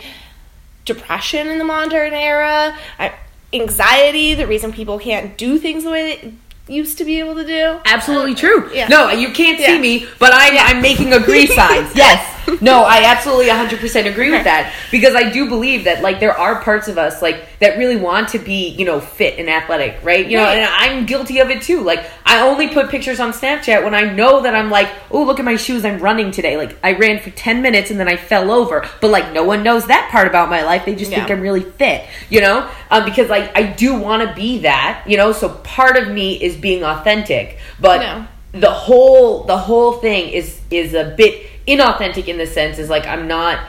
depression 0.85 1.47
in 1.47 1.57
the 1.57 1.65
modern 1.65 2.13
era 2.13 2.77
uh, 2.99 3.09
anxiety 3.51 4.35
the 4.35 4.45
reason 4.45 4.71
people 4.71 4.99
can't 4.99 5.37
do 5.37 5.57
things 5.57 5.83
the 5.83 5.89
way 5.89 6.33
used 6.67 6.97
to 6.97 7.05
be 7.05 7.19
able 7.19 7.35
to 7.35 7.45
do. 7.45 7.79
Absolutely 7.85 8.33
uh, 8.33 8.35
true. 8.35 8.73
Yeah. 8.73 8.87
No, 8.87 9.09
you 9.09 9.31
can't 9.31 9.59
see 9.59 9.75
yeah. 9.75 9.81
me, 9.81 10.07
but 10.19 10.31
I'm, 10.33 10.53
yeah. 10.53 10.65
I'm 10.65 10.81
making 10.81 11.13
agree 11.13 11.47
signs. 11.59 11.95
yes. 11.95 12.36
No, 12.61 12.83
I 12.83 13.03
absolutely 13.03 13.47
100% 13.47 14.11
agree 14.11 14.31
with 14.31 14.43
that 14.45 14.73
because 14.89 15.15
I 15.15 15.29
do 15.29 15.49
believe 15.49 15.83
that 15.83 16.01
like 16.01 16.19
there 16.19 16.37
are 16.37 16.61
parts 16.61 16.87
of 16.87 16.97
us 16.97 17.21
like 17.21 17.45
that 17.59 17.77
really 17.77 17.97
want 17.97 18.29
to 18.29 18.39
be, 18.39 18.69
you 18.69 18.85
know, 18.85 18.99
fit 18.99 19.39
and 19.39 19.49
athletic, 19.49 20.03
right? 20.03 20.27
You 20.27 20.37
right. 20.37 20.43
know, 20.43 20.49
and 20.49 20.65
I'm 20.65 21.05
guilty 21.05 21.39
of 21.39 21.49
it 21.49 21.61
too. 21.61 21.81
Like 21.81 22.05
I 22.25 22.41
only 22.41 22.69
put 22.69 22.89
pictures 22.89 23.19
on 23.19 23.31
Snapchat 23.31 23.83
when 23.83 23.93
I 23.93 24.01
know 24.01 24.41
that 24.41 24.55
I'm 24.55 24.69
like, 24.69 24.89
"Oh, 25.11 25.23
look 25.23 25.39
at 25.39 25.45
my 25.45 25.55
shoes. 25.55 25.85
I'm 25.85 25.99
running 25.99 26.31
today." 26.31 26.57
Like 26.57 26.77
I 26.83 26.93
ran 26.93 27.19
for 27.19 27.29
10 27.31 27.61
minutes 27.61 27.91
and 27.91 27.99
then 27.99 28.07
I 28.07 28.15
fell 28.15 28.51
over. 28.51 28.87
But 29.01 29.11
like 29.11 29.33
no 29.33 29.43
one 29.43 29.63
knows 29.63 29.87
that 29.87 30.09
part 30.11 30.27
about 30.27 30.49
my 30.49 30.63
life. 30.63 30.85
They 30.85 30.95
just 30.95 31.11
think 31.11 31.29
I'm 31.29 31.41
really 31.41 31.63
fit, 31.63 32.05
you 32.29 32.41
know? 32.41 32.69
Um, 32.89 33.05
because 33.05 33.29
like 33.29 33.55
I 33.55 33.63
do 33.63 33.99
want 33.99 34.27
to 34.27 34.35
be 34.35 34.59
that, 34.59 35.03
you 35.07 35.17
know? 35.17 35.31
So 35.31 35.49
part 35.49 35.97
of 35.97 36.09
me 36.09 36.41
is 36.41 36.55
being 36.55 36.83
authentic, 36.83 37.59
but 37.79 37.99
no. 37.99 38.27
the 38.59 38.71
whole 38.71 39.43
the 39.43 39.57
whole 39.57 39.93
thing 39.93 40.29
is 40.29 40.59
is 40.71 40.93
a 40.93 41.13
bit 41.17 41.56
inauthentic 41.67 42.27
in 42.27 42.37
the 42.37 42.47
sense 42.47 42.79
is 42.79 42.89
like 42.89 43.05
I'm 43.05 43.27
not. 43.27 43.59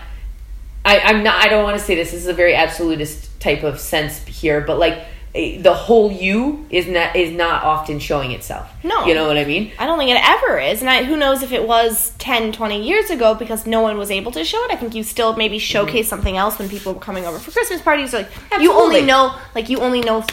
I, 0.85 1.01
I'm 1.01 1.23
not. 1.23 1.45
I 1.45 1.49
don't 1.49 1.65
want 1.65 1.79
to 1.79 1.85
say 1.85 1.95
this. 1.95 2.13
This 2.13 2.23
is 2.23 2.29
a 2.29 2.33
very 2.33 2.55
absolutist 2.55 3.41
type 3.41 3.63
of 3.63 3.79
sense 3.79 4.25
here, 4.25 4.61
but 4.61 4.79
like 4.79 5.05
the 5.35 5.75
whole 5.75 6.11
you 6.11 6.67
is 6.71 6.87
not 6.87 7.15
is 7.15 7.31
not 7.31 7.63
often 7.63 7.99
showing 7.99 8.33
itself. 8.33 8.69
No. 8.83 9.05
You 9.05 9.15
know 9.15 9.27
what 9.27 9.37
I 9.37 9.45
mean? 9.45 9.73
I 9.79 9.87
don't 9.87 9.99
think 9.99 10.11
it 10.11 10.21
ever 10.23 10.59
is. 10.59 10.81
And 10.81 10.89
I, 10.89 11.05
who 11.05 11.17
knows 11.17 11.43
if 11.43 11.53
it 11.53 11.67
was 11.67 12.11
10, 12.19 12.53
20 12.53 12.83
years 12.83 13.11
ago 13.11 13.35
because 13.35 13.67
no 13.67 13.81
one 13.81 13.99
was 13.99 14.11
able 14.11 14.33
to 14.33 14.45
show 14.45 14.63
it. 14.65 14.73
I 14.73 14.77
think 14.77 14.95
you 14.95 15.03
still 15.03 15.37
maybe 15.37 15.59
showcase 15.59 16.07
mm-hmm. 16.07 16.09
something 16.09 16.37
else 16.37 16.59
when 16.59 16.69
people 16.69 16.95
were 16.95 17.01
coming 17.01 17.27
over 17.27 17.39
for 17.39 17.51
Christmas 17.51 17.83
parties. 17.83 18.13
Like 18.13 18.27
Absolutely. 18.27 18.65
you 18.65 18.73
only 18.73 19.03
know 19.03 19.37
like 19.55 19.69
you 19.69 19.79
only 19.81 20.01
know 20.01 20.25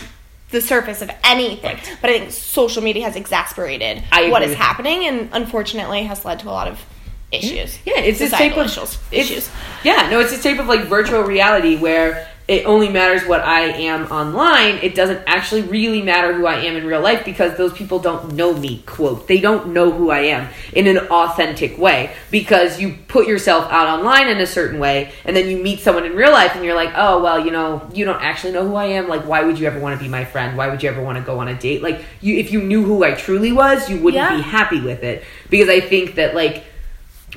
the 0.51 0.61
surface 0.61 1.01
of 1.01 1.11
anything. 1.23 1.75
Right. 1.75 1.97
But 2.01 2.09
I 2.11 2.19
think 2.19 2.31
social 2.31 2.81
media 2.81 3.03
has 3.03 3.15
exasperated 3.15 4.03
what 4.11 4.41
is 4.41 4.55
happening 4.55 5.05
and 5.05 5.29
unfortunately 5.33 6.03
has 6.03 6.23
led 6.23 6.39
to 6.39 6.49
a 6.49 6.51
lot 6.51 6.67
of 6.67 6.83
issues. 7.31 7.79
Yeah, 7.85 7.99
it's 7.99 8.19
this 8.19 8.31
type 8.31 8.57
of 8.57 8.67
issues. 9.11 9.49
Yeah, 9.83 10.09
no, 10.09 10.19
it's 10.19 10.31
this 10.31 10.43
type 10.43 10.59
of 10.59 10.67
like 10.67 10.85
virtual 10.85 11.21
reality 11.21 11.77
where 11.77 12.27
it 12.47 12.67
only 12.67 12.89
matters 12.89 13.27
what 13.27 13.41
I 13.41 13.61
am 13.61 14.05
online. 14.11 14.75
It 14.75 14.93
doesn't 14.93 15.23
actually 15.25 15.63
really 15.63 16.03
matter 16.03 16.31
who 16.31 16.45
I 16.45 16.57
am 16.57 16.75
in 16.75 16.85
real 16.85 17.01
life 17.01 17.25
because 17.25 17.57
those 17.57 17.73
people 17.73 17.97
don't 17.97 18.33
know 18.33 18.53
me, 18.55 18.83
quote. 18.85 19.27
They 19.27 19.39
don't 19.39 19.73
know 19.73 19.89
who 19.89 20.11
I 20.11 20.19
am 20.19 20.49
in 20.71 20.85
an 20.85 20.99
authentic 21.07 21.79
way 21.79 22.13
because 22.29 22.79
you 22.79 22.97
put 23.07 23.27
yourself 23.27 23.71
out 23.71 23.87
online 23.87 24.27
in 24.27 24.39
a 24.39 24.45
certain 24.45 24.79
way 24.79 25.11
and 25.25 25.35
then 25.35 25.49
you 25.49 25.57
meet 25.57 25.79
someone 25.79 26.05
in 26.05 26.15
real 26.15 26.31
life 26.31 26.53
and 26.53 26.63
you're 26.63 26.75
like, 26.75 26.91
oh, 26.95 27.23
well, 27.23 27.43
you 27.43 27.49
know, 27.49 27.89
you 27.95 28.05
don't 28.05 28.21
actually 28.21 28.53
know 28.53 28.67
who 28.67 28.75
I 28.75 28.85
am. 28.85 29.07
Like, 29.07 29.25
why 29.25 29.41
would 29.41 29.57
you 29.57 29.65
ever 29.65 29.79
want 29.79 29.97
to 29.97 30.03
be 30.03 30.09
my 30.09 30.23
friend? 30.23 30.55
Why 30.55 30.67
would 30.67 30.83
you 30.83 30.89
ever 30.89 31.01
want 31.01 31.17
to 31.17 31.23
go 31.23 31.39
on 31.39 31.47
a 31.47 31.57
date? 31.57 31.81
Like, 31.81 32.05
you, 32.21 32.35
if 32.37 32.51
you 32.51 32.61
knew 32.61 32.83
who 32.83 33.03
I 33.03 33.13
truly 33.13 33.53
was, 33.53 33.89
you 33.89 33.99
wouldn't 33.99 34.21
yeah. 34.21 34.35
be 34.35 34.43
happy 34.43 34.81
with 34.81 35.03
it 35.03 35.23
because 35.49 35.67
I 35.67 35.79
think 35.79 36.15
that, 36.15 36.35
like, 36.35 36.63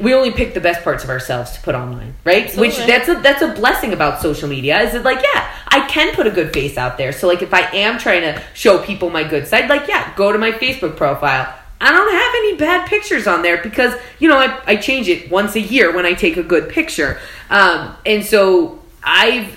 we 0.00 0.14
only 0.14 0.30
pick 0.30 0.54
the 0.54 0.60
best 0.60 0.82
parts 0.82 1.04
of 1.04 1.10
ourselves 1.10 1.52
to 1.52 1.60
put 1.60 1.74
online, 1.74 2.14
right? 2.24 2.44
Absolutely. 2.44 2.68
Which 2.68 2.86
that's 2.86 3.08
a 3.08 3.14
that's 3.20 3.42
a 3.42 3.48
blessing 3.48 3.92
about 3.92 4.20
social 4.20 4.48
media. 4.48 4.80
Is 4.80 4.94
it 4.94 5.04
like, 5.04 5.22
yeah, 5.22 5.50
I 5.68 5.86
can 5.88 6.14
put 6.14 6.26
a 6.26 6.30
good 6.30 6.52
face 6.52 6.76
out 6.76 6.98
there. 6.98 7.12
So 7.12 7.26
like 7.26 7.42
if 7.42 7.52
I 7.52 7.60
am 7.60 7.98
trying 7.98 8.22
to 8.22 8.42
show 8.54 8.78
people 8.78 9.10
my 9.10 9.24
good 9.24 9.46
side, 9.46 9.68
like 9.68 9.88
yeah, 9.88 10.14
go 10.16 10.32
to 10.32 10.38
my 10.38 10.52
Facebook 10.52 10.96
profile. 10.96 11.54
I 11.80 11.92
don't 11.92 12.12
have 12.12 12.34
any 12.34 12.56
bad 12.56 12.88
pictures 12.88 13.28
on 13.28 13.42
there 13.42 13.62
because 13.62 13.94
you 14.18 14.28
know 14.28 14.38
I, 14.38 14.60
I 14.66 14.76
change 14.76 15.08
it 15.08 15.30
once 15.30 15.54
a 15.54 15.60
year 15.60 15.94
when 15.94 16.06
I 16.06 16.14
take 16.14 16.36
a 16.36 16.42
good 16.42 16.68
picture, 16.70 17.20
um, 17.50 17.96
and 18.04 18.24
so 18.24 18.82
I've 19.02 19.56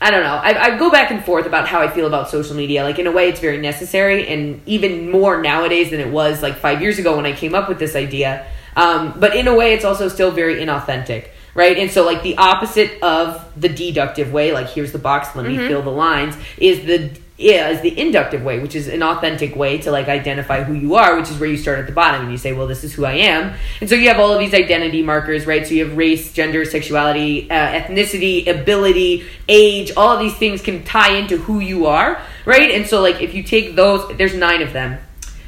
I 0.00 0.10
don't 0.10 0.22
know. 0.22 0.34
I, 0.34 0.74
I, 0.74 0.78
go 0.78 0.90
back 0.90 1.10
and 1.10 1.24
forth 1.24 1.46
about 1.46 1.66
how 1.66 1.80
I 1.80 1.88
feel 1.88 2.06
about 2.06 2.28
social 2.28 2.54
media. 2.54 2.84
Like 2.84 2.98
in 2.98 3.06
a 3.06 3.12
way, 3.12 3.30
it's 3.30 3.40
very 3.40 3.56
necessary, 3.56 4.28
and 4.28 4.60
even 4.66 5.10
more 5.10 5.40
nowadays 5.40 5.90
than 5.90 6.00
it 6.00 6.12
was 6.12 6.42
like 6.42 6.56
five 6.56 6.82
years 6.82 6.98
ago 6.98 7.16
when 7.16 7.24
I 7.24 7.32
came 7.32 7.54
up 7.54 7.66
with 7.68 7.78
this 7.78 7.96
idea. 7.96 8.46
Um, 8.76 9.18
but 9.18 9.34
in 9.34 9.48
a 9.48 9.54
way, 9.54 9.74
it's 9.74 9.84
also 9.84 10.08
still 10.08 10.30
very 10.30 10.56
inauthentic, 10.56 11.30
right? 11.54 11.76
And 11.76 11.90
so, 11.90 12.04
like, 12.04 12.22
the 12.22 12.36
opposite 12.36 13.02
of 13.02 13.44
the 13.60 13.68
deductive 13.68 14.32
way, 14.32 14.52
like, 14.52 14.68
here's 14.68 14.92
the 14.92 14.98
box, 14.98 15.34
let 15.34 15.46
mm-hmm. 15.46 15.62
me 15.62 15.68
fill 15.68 15.82
the 15.82 15.90
lines, 15.90 16.36
is 16.58 16.84
the 16.86 17.10
yeah, 17.38 17.68
is 17.68 17.82
the 17.82 17.98
inductive 17.98 18.42
way, 18.42 18.60
which 18.60 18.74
is 18.74 18.88
an 18.88 19.02
authentic 19.02 19.54
way 19.56 19.76
to 19.78 19.90
like 19.90 20.08
identify 20.08 20.62
who 20.62 20.72
you 20.72 20.94
are, 20.94 21.16
which 21.16 21.30
is 21.30 21.38
where 21.38 21.48
you 21.48 21.58
start 21.58 21.78
at 21.78 21.86
the 21.86 21.92
bottom 21.92 22.22
and 22.22 22.30
you 22.30 22.38
say, 22.38 22.54
well, 22.54 22.66
this 22.66 22.82
is 22.82 22.94
who 22.94 23.04
I 23.04 23.12
am. 23.12 23.54
And 23.80 23.90
so 23.90 23.94
you 23.94 24.08
have 24.08 24.18
all 24.18 24.32
of 24.32 24.38
these 24.38 24.54
identity 24.54 25.02
markers, 25.02 25.46
right? 25.46 25.66
So 25.66 25.74
you 25.74 25.86
have 25.86 25.96
race, 25.98 26.32
gender, 26.32 26.64
sexuality, 26.64 27.50
uh, 27.50 27.80
ethnicity, 27.80 28.46
ability, 28.46 29.26
age, 29.48 29.92
all 29.96 30.14
of 30.14 30.20
these 30.20 30.34
things 30.36 30.62
can 30.62 30.82
tie 30.84 31.14
into 31.14 31.36
who 31.36 31.60
you 31.60 31.86
are, 31.86 32.22
right? 32.46 32.70
And 32.70 32.86
so 32.86 33.02
like 33.02 33.20
if 33.20 33.34
you 33.34 33.42
take 33.42 33.76
those, 33.76 34.16
there's 34.16 34.34
nine 34.34 34.62
of 34.62 34.72
them. 34.72 34.98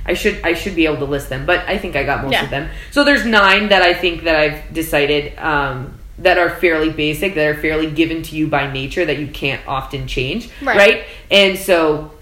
I 0.09 0.15
should 0.15 0.41
I 0.43 0.55
should 0.55 0.75
be 0.75 0.87
able 0.87 0.97
to 0.97 1.05
list 1.05 1.29
them, 1.29 1.45
but 1.45 1.69
I 1.69 1.77
think 1.77 1.95
I 1.95 2.03
got 2.03 2.25
most 2.25 2.33
yeah. 2.33 2.45
of 2.45 2.51
them. 2.51 2.71
So 2.91 3.05
there's 3.05 3.27
nine 3.27 3.69
that 3.69 3.83
I 3.83 3.93
think 3.93 4.25
that 4.25 4.37
I've 4.37 4.73
decided 4.73 5.39
um, 5.39 5.99
that 6.19 6.39
are 6.39 6.51
fairly 6.51 6.91
basic, 6.91 7.35
that 7.35 7.47
are 7.47 7.61
fairly 7.61 7.91
given 7.91 8.23
to 8.25 8.37
you 8.37 8.49
by 8.49 8.73
nature 8.73 9.05
that 9.05 9.19
you 9.19 9.29
can't 9.29 9.65
often 9.69 10.09
change, 10.09 10.51
right? 10.63 10.77
right? 10.77 11.05
And 11.31 11.59
so 11.59 12.13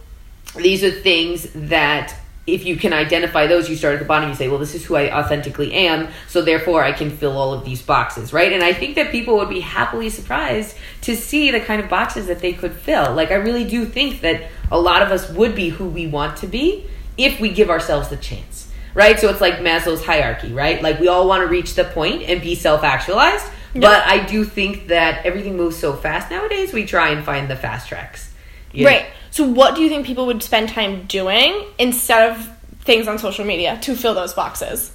these 0.56 0.82
are 0.82 0.90
things 0.90 1.48
that 1.54 2.14
if 2.46 2.64
you 2.64 2.76
can 2.76 2.92
identify 2.92 3.46
those, 3.46 3.68
you 3.68 3.76
start 3.76 3.94
at 3.94 3.98
the 4.00 4.04
bottom. 4.04 4.28
You 4.28 4.34
say, 4.34 4.48
well, 4.48 4.58
this 4.58 4.74
is 4.74 4.84
who 4.84 4.96
I 4.96 5.16
authentically 5.16 5.72
am, 5.72 6.08
so 6.28 6.42
therefore 6.42 6.82
I 6.82 6.92
can 6.92 7.10
fill 7.10 7.36
all 7.38 7.52
of 7.52 7.64
these 7.64 7.82
boxes, 7.82 8.32
right? 8.32 8.52
And 8.52 8.62
I 8.62 8.72
think 8.72 8.96
that 8.96 9.10
people 9.10 9.36
would 9.36 9.48
be 9.48 9.60
happily 9.60 10.10
surprised 10.10 10.76
to 11.02 11.16
see 11.16 11.50
the 11.50 11.60
kind 11.60 11.80
of 11.80 11.88
boxes 11.88 12.26
that 12.26 12.40
they 12.40 12.52
could 12.52 12.72
fill. 12.72 13.14
Like, 13.14 13.30
I 13.30 13.34
really 13.34 13.64
do 13.64 13.84
think 13.84 14.20
that 14.20 14.48
a 14.70 14.78
lot 14.78 15.02
of 15.02 15.10
us 15.10 15.30
would 15.30 15.54
be 15.54 15.70
who 15.70 15.86
we 15.86 16.06
want 16.06 16.36
to 16.38 16.46
be 16.46 16.86
if 17.16 17.40
we 17.40 17.50
give 17.50 17.70
ourselves 17.70 18.08
the 18.08 18.16
chance, 18.16 18.70
right? 18.94 19.18
So 19.18 19.28
it's 19.28 19.40
like 19.40 19.54
Maslow's 19.54 20.04
hierarchy, 20.04 20.52
right? 20.52 20.82
Like, 20.82 21.00
we 21.00 21.08
all 21.08 21.26
want 21.28 21.42
to 21.42 21.48
reach 21.48 21.74
the 21.74 21.84
point 21.84 22.22
and 22.22 22.40
be 22.40 22.54
self 22.54 22.82
actualized, 22.84 23.46
but 23.74 24.06
I 24.06 24.24
do 24.24 24.44
think 24.44 24.88
that 24.88 25.24
everything 25.26 25.56
moves 25.56 25.76
so 25.76 25.94
fast 25.94 26.30
nowadays, 26.30 26.72
we 26.72 26.84
try 26.86 27.10
and 27.10 27.24
find 27.24 27.48
the 27.50 27.56
fast 27.56 27.88
tracks. 27.88 28.32
know? 28.72 28.86
Right. 28.86 29.06
So, 29.30 29.46
what 29.46 29.74
do 29.74 29.82
you 29.82 29.88
think 29.88 30.06
people 30.06 30.26
would 30.26 30.42
spend 30.42 30.68
time 30.70 31.04
doing 31.06 31.64
instead 31.78 32.30
of 32.32 32.48
things 32.80 33.06
on 33.08 33.18
social 33.18 33.44
media 33.44 33.78
to 33.82 33.94
fill 33.94 34.14
those 34.14 34.32
boxes? 34.32 34.92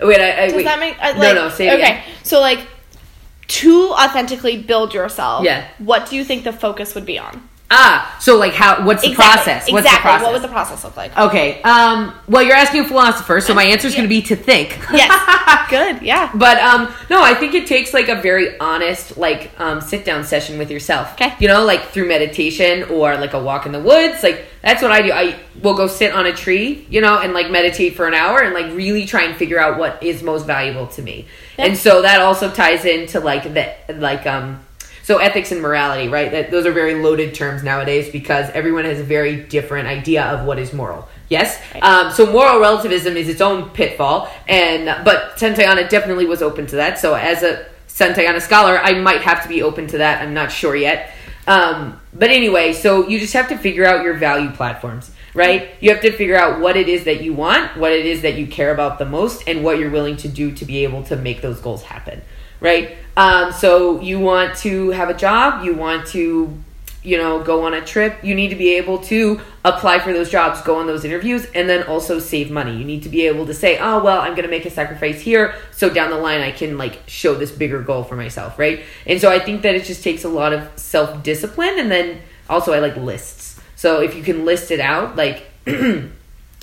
Oh, 0.00 0.08
wait, 0.08 0.20
I, 0.20 0.44
I 0.44 0.46
Does 0.46 0.54
wait. 0.56 0.64
that 0.64 0.80
make 0.80 0.96
no, 0.98 1.20
like, 1.20 1.34
no, 1.36 1.48
say 1.50 1.68
it 1.68 1.74
okay? 1.74 1.82
again. 1.82 2.02
So, 2.24 2.40
like, 2.40 2.66
to 3.46 3.90
authentically 3.92 4.60
build 4.60 4.94
yourself, 4.94 5.44
Yeah. 5.44 5.68
What 5.78 6.08
do 6.10 6.16
you 6.16 6.24
think 6.24 6.44
the 6.44 6.52
focus 6.52 6.94
would 6.94 7.06
be 7.06 7.18
on? 7.18 7.48
Ah, 7.76 8.16
so 8.20 8.36
like 8.36 8.52
how? 8.52 8.86
What's 8.86 9.02
the 9.02 9.14
process? 9.14 9.68
What's 9.68 9.84
exactly. 9.84 9.90
the 9.90 10.00
process? 10.00 10.22
What 10.22 10.32
would 10.32 10.42
the 10.42 10.48
process 10.48 10.84
look 10.84 10.96
like? 10.96 11.16
Okay. 11.18 11.60
Um. 11.62 12.14
Well, 12.28 12.42
you're 12.44 12.54
asking 12.54 12.82
a 12.82 12.88
philosopher, 12.88 13.40
so 13.40 13.52
my 13.52 13.64
answer 13.64 13.88
is 13.88 13.94
going 13.94 14.04
to 14.04 14.08
be 14.08 14.22
to 14.22 14.36
think. 14.36 14.78
Yes. 14.92 15.10
Good. 15.70 16.02
Yeah. 16.02 16.30
But 16.34 16.58
um, 16.58 16.94
no, 17.10 17.20
I 17.20 17.34
think 17.34 17.54
it 17.54 17.66
takes 17.66 17.92
like 17.92 18.08
a 18.08 18.14
very 18.14 18.56
honest, 18.60 19.16
like 19.16 19.50
um, 19.58 19.80
sit 19.80 20.04
down 20.04 20.22
session 20.22 20.56
with 20.56 20.70
yourself. 20.70 21.14
Okay. 21.14 21.34
You 21.40 21.48
know, 21.48 21.64
like 21.64 21.86
through 21.86 22.06
meditation 22.06 22.84
or 22.84 23.16
like 23.16 23.32
a 23.32 23.42
walk 23.42 23.66
in 23.66 23.72
the 23.72 23.80
woods. 23.80 24.22
Like 24.22 24.46
that's 24.62 24.80
what 24.80 24.92
I 24.92 25.02
do. 25.02 25.10
I 25.10 25.36
will 25.60 25.74
go 25.74 25.88
sit 25.88 26.12
on 26.12 26.26
a 26.26 26.32
tree, 26.32 26.86
you 26.88 27.00
know, 27.00 27.18
and 27.18 27.32
like 27.32 27.50
meditate 27.50 27.96
for 27.96 28.06
an 28.06 28.14
hour 28.14 28.40
and 28.40 28.54
like 28.54 28.66
really 28.74 29.04
try 29.04 29.24
and 29.24 29.36
figure 29.36 29.58
out 29.58 29.78
what 29.78 30.00
is 30.00 30.22
most 30.22 30.46
valuable 30.46 30.86
to 30.88 31.02
me. 31.02 31.26
Yeah. 31.58 31.66
And 31.66 31.76
so 31.76 32.02
that 32.02 32.20
also 32.20 32.52
ties 32.52 32.84
into 32.84 33.18
like 33.18 33.52
the 33.52 33.74
like 33.94 34.26
um. 34.26 34.64
So 35.04 35.18
ethics 35.18 35.52
and 35.52 35.60
morality, 35.60 36.08
right? 36.08 36.30
That 36.32 36.50
those 36.50 36.64
are 36.64 36.72
very 36.72 36.94
loaded 36.94 37.34
terms 37.34 37.62
nowadays 37.62 38.10
because 38.10 38.48
everyone 38.50 38.86
has 38.86 38.98
a 38.98 39.04
very 39.04 39.36
different 39.36 39.86
idea 39.86 40.24
of 40.24 40.46
what 40.46 40.58
is 40.58 40.72
moral. 40.72 41.06
Yes. 41.28 41.60
Um, 41.82 42.10
so 42.10 42.30
moral 42.32 42.58
relativism 42.58 43.14
is 43.16 43.28
its 43.28 43.42
own 43.42 43.68
pitfall, 43.70 44.30
and 44.48 45.04
but 45.04 45.36
Santayana 45.36 45.88
definitely 45.90 46.24
was 46.24 46.40
open 46.40 46.66
to 46.68 46.76
that. 46.76 46.98
So 46.98 47.14
as 47.14 47.42
a 47.42 47.66
Santayana 47.86 48.40
scholar, 48.40 48.78
I 48.78 48.94
might 48.94 49.20
have 49.20 49.42
to 49.42 49.48
be 49.48 49.62
open 49.62 49.86
to 49.88 49.98
that. 49.98 50.22
I'm 50.22 50.34
not 50.34 50.50
sure 50.50 50.74
yet. 50.74 51.12
Um, 51.46 52.00
but 52.14 52.30
anyway, 52.30 52.72
so 52.72 53.06
you 53.06 53.20
just 53.20 53.34
have 53.34 53.48
to 53.50 53.58
figure 53.58 53.84
out 53.84 54.04
your 54.04 54.14
value 54.14 54.50
platforms, 54.52 55.10
right? 55.34 55.70
You 55.80 55.90
have 55.90 56.00
to 56.00 56.12
figure 56.12 56.36
out 56.36 56.60
what 56.60 56.76
it 56.76 56.88
is 56.88 57.04
that 57.04 57.22
you 57.22 57.34
want, 57.34 57.76
what 57.76 57.92
it 57.92 58.06
is 58.06 58.22
that 58.22 58.36
you 58.36 58.46
care 58.46 58.72
about 58.72 58.98
the 58.98 59.04
most, 59.04 59.46
and 59.46 59.62
what 59.62 59.78
you're 59.78 59.90
willing 59.90 60.16
to 60.18 60.28
do 60.28 60.52
to 60.52 60.64
be 60.64 60.84
able 60.84 61.02
to 61.04 61.16
make 61.16 61.42
those 61.42 61.60
goals 61.60 61.82
happen, 61.82 62.22
right? 62.60 62.96
Um, 63.16 63.52
so 63.52 64.00
you 64.00 64.18
want 64.18 64.56
to 64.58 64.90
have 64.90 65.08
a 65.08 65.14
job, 65.14 65.64
you 65.64 65.74
want 65.74 66.06
to 66.08 66.64
you 67.04 67.18
know, 67.18 67.42
go 67.42 67.64
on 67.64 67.74
a 67.74 67.84
trip, 67.84 68.24
you 68.24 68.34
need 68.34 68.48
to 68.48 68.56
be 68.56 68.74
able 68.76 68.98
to 68.98 69.38
apply 69.62 69.98
for 69.98 70.14
those 70.14 70.30
jobs, 70.30 70.62
go 70.62 70.76
on 70.76 70.86
those 70.86 71.04
interviews, 71.04 71.46
and 71.54 71.68
then 71.68 71.82
also 71.86 72.18
save 72.18 72.50
money. 72.50 72.74
You 72.74 72.84
need 72.84 73.02
to 73.02 73.10
be 73.10 73.26
able 73.26 73.44
to 73.46 73.52
say, 73.52 73.78
oh, 73.78 74.02
well, 74.02 74.22
I'm 74.22 74.30
going 74.30 74.44
to 74.44 74.48
make 74.48 74.64
a 74.64 74.70
sacrifice 74.70 75.20
here. 75.20 75.54
So 75.70 75.90
down 75.90 76.08
the 76.10 76.16
line, 76.16 76.40
I 76.40 76.50
can 76.50 76.78
like 76.78 77.02
show 77.06 77.34
this 77.34 77.52
bigger 77.52 77.82
goal 77.82 78.04
for 78.04 78.16
myself, 78.16 78.58
right? 78.58 78.82
And 79.06 79.20
so 79.20 79.30
I 79.30 79.38
think 79.38 79.62
that 79.62 79.74
it 79.74 79.84
just 79.84 80.02
takes 80.02 80.24
a 80.24 80.30
lot 80.30 80.54
of 80.54 80.66
self 80.78 81.22
discipline. 81.22 81.78
And 81.78 81.90
then 81.90 82.22
also, 82.48 82.72
I 82.72 82.78
like 82.78 82.96
lists. 82.96 83.60
So 83.76 84.00
if 84.00 84.14
you 84.14 84.22
can 84.22 84.46
list 84.46 84.70
it 84.70 84.80
out, 84.80 85.14
like, 85.14 85.46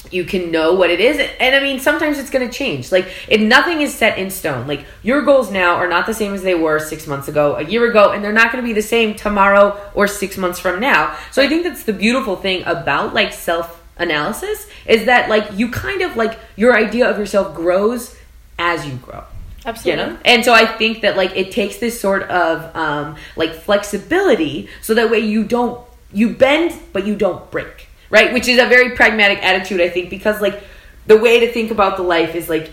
you 0.09 0.25
can 0.25 0.51
know 0.51 0.73
what 0.73 0.89
it 0.89 0.99
is. 0.99 1.19
And 1.39 1.55
i 1.55 1.59
mean 1.59 1.79
sometimes 1.79 2.17
it's 2.17 2.29
going 2.29 2.47
to 2.47 2.53
change. 2.53 2.91
Like 2.91 3.07
if 3.27 3.41
nothing 3.41 3.81
is 3.81 3.93
set 3.93 4.17
in 4.17 4.29
stone 4.29 4.67
like 4.67 4.85
your 5.03 5.21
goals 5.21 5.51
now 5.51 5.75
are 5.75 5.87
not 5.87 6.05
the 6.05 6.13
same 6.13 6.33
as 6.33 6.41
they 6.41 6.55
were 6.55 6.79
six 6.79 7.07
months 7.07 7.27
ago 7.27 7.55
a 7.55 7.63
year 7.63 7.89
ago 7.89 8.11
and 8.11 8.23
they're 8.23 8.33
not 8.33 8.51
going 8.51 8.63
to 8.63 8.67
be 8.67 8.73
the 8.73 8.81
same 8.81 9.15
tomorrow 9.15 9.79
or 9.93 10.07
six 10.07 10.37
months 10.37 10.59
from 10.59 10.79
now. 10.79 11.15
So 11.31 11.41
i 11.41 11.47
think 11.47 11.63
that's 11.63 11.83
the 11.83 11.93
beautiful 11.93 12.35
thing 12.35 12.63
about 12.65 13.13
like 13.13 13.33
self 13.33 13.81
analysis 13.97 14.67
is 14.85 15.05
that 15.05 15.29
like 15.29 15.47
you 15.53 15.69
kind 15.69 16.01
of 16.01 16.15
like 16.17 16.39
your 16.55 16.75
idea 16.75 17.09
of 17.09 17.17
yourself 17.17 17.55
grows 17.55 18.15
as 18.57 18.85
you 18.85 18.95
grow. 18.95 19.23
You 19.63 19.69
Absolutely. 19.69 20.05
know 20.05 20.17
and 20.25 20.43
so 20.43 20.53
i 20.53 20.65
think 20.65 21.01
that 21.01 21.15
like 21.15 21.37
it 21.37 21.51
takes 21.51 21.77
this 21.77 22.01
sort 22.01 22.23
of 22.23 22.75
um 22.75 23.15
like 23.35 23.53
flexibility 23.53 24.69
so 24.81 24.95
that 24.95 25.11
way 25.11 25.19
you 25.19 25.43
don't 25.43 25.85
you 26.11 26.33
bend 26.33 26.73
but 26.93 27.05
you 27.05 27.15
don't 27.15 27.51
break 27.51 27.87
right? 28.11 28.31
Which 28.33 28.47
is 28.47 28.59
a 28.61 28.67
very 28.67 28.95
pragmatic 28.95 29.39
attitude 29.43 29.81
i 29.81 29.89
think 29.89 30.09
because 30.11 30.39
like 30.41 30.61
the 31.07 31.17
way 31.17 31.39
to 31.39 31.51
think 31.51 31.71
about 31.71 31.97
the 31.97 32.03
life 32.03 32.35
is 32.35 32.47
like 32.49 32.69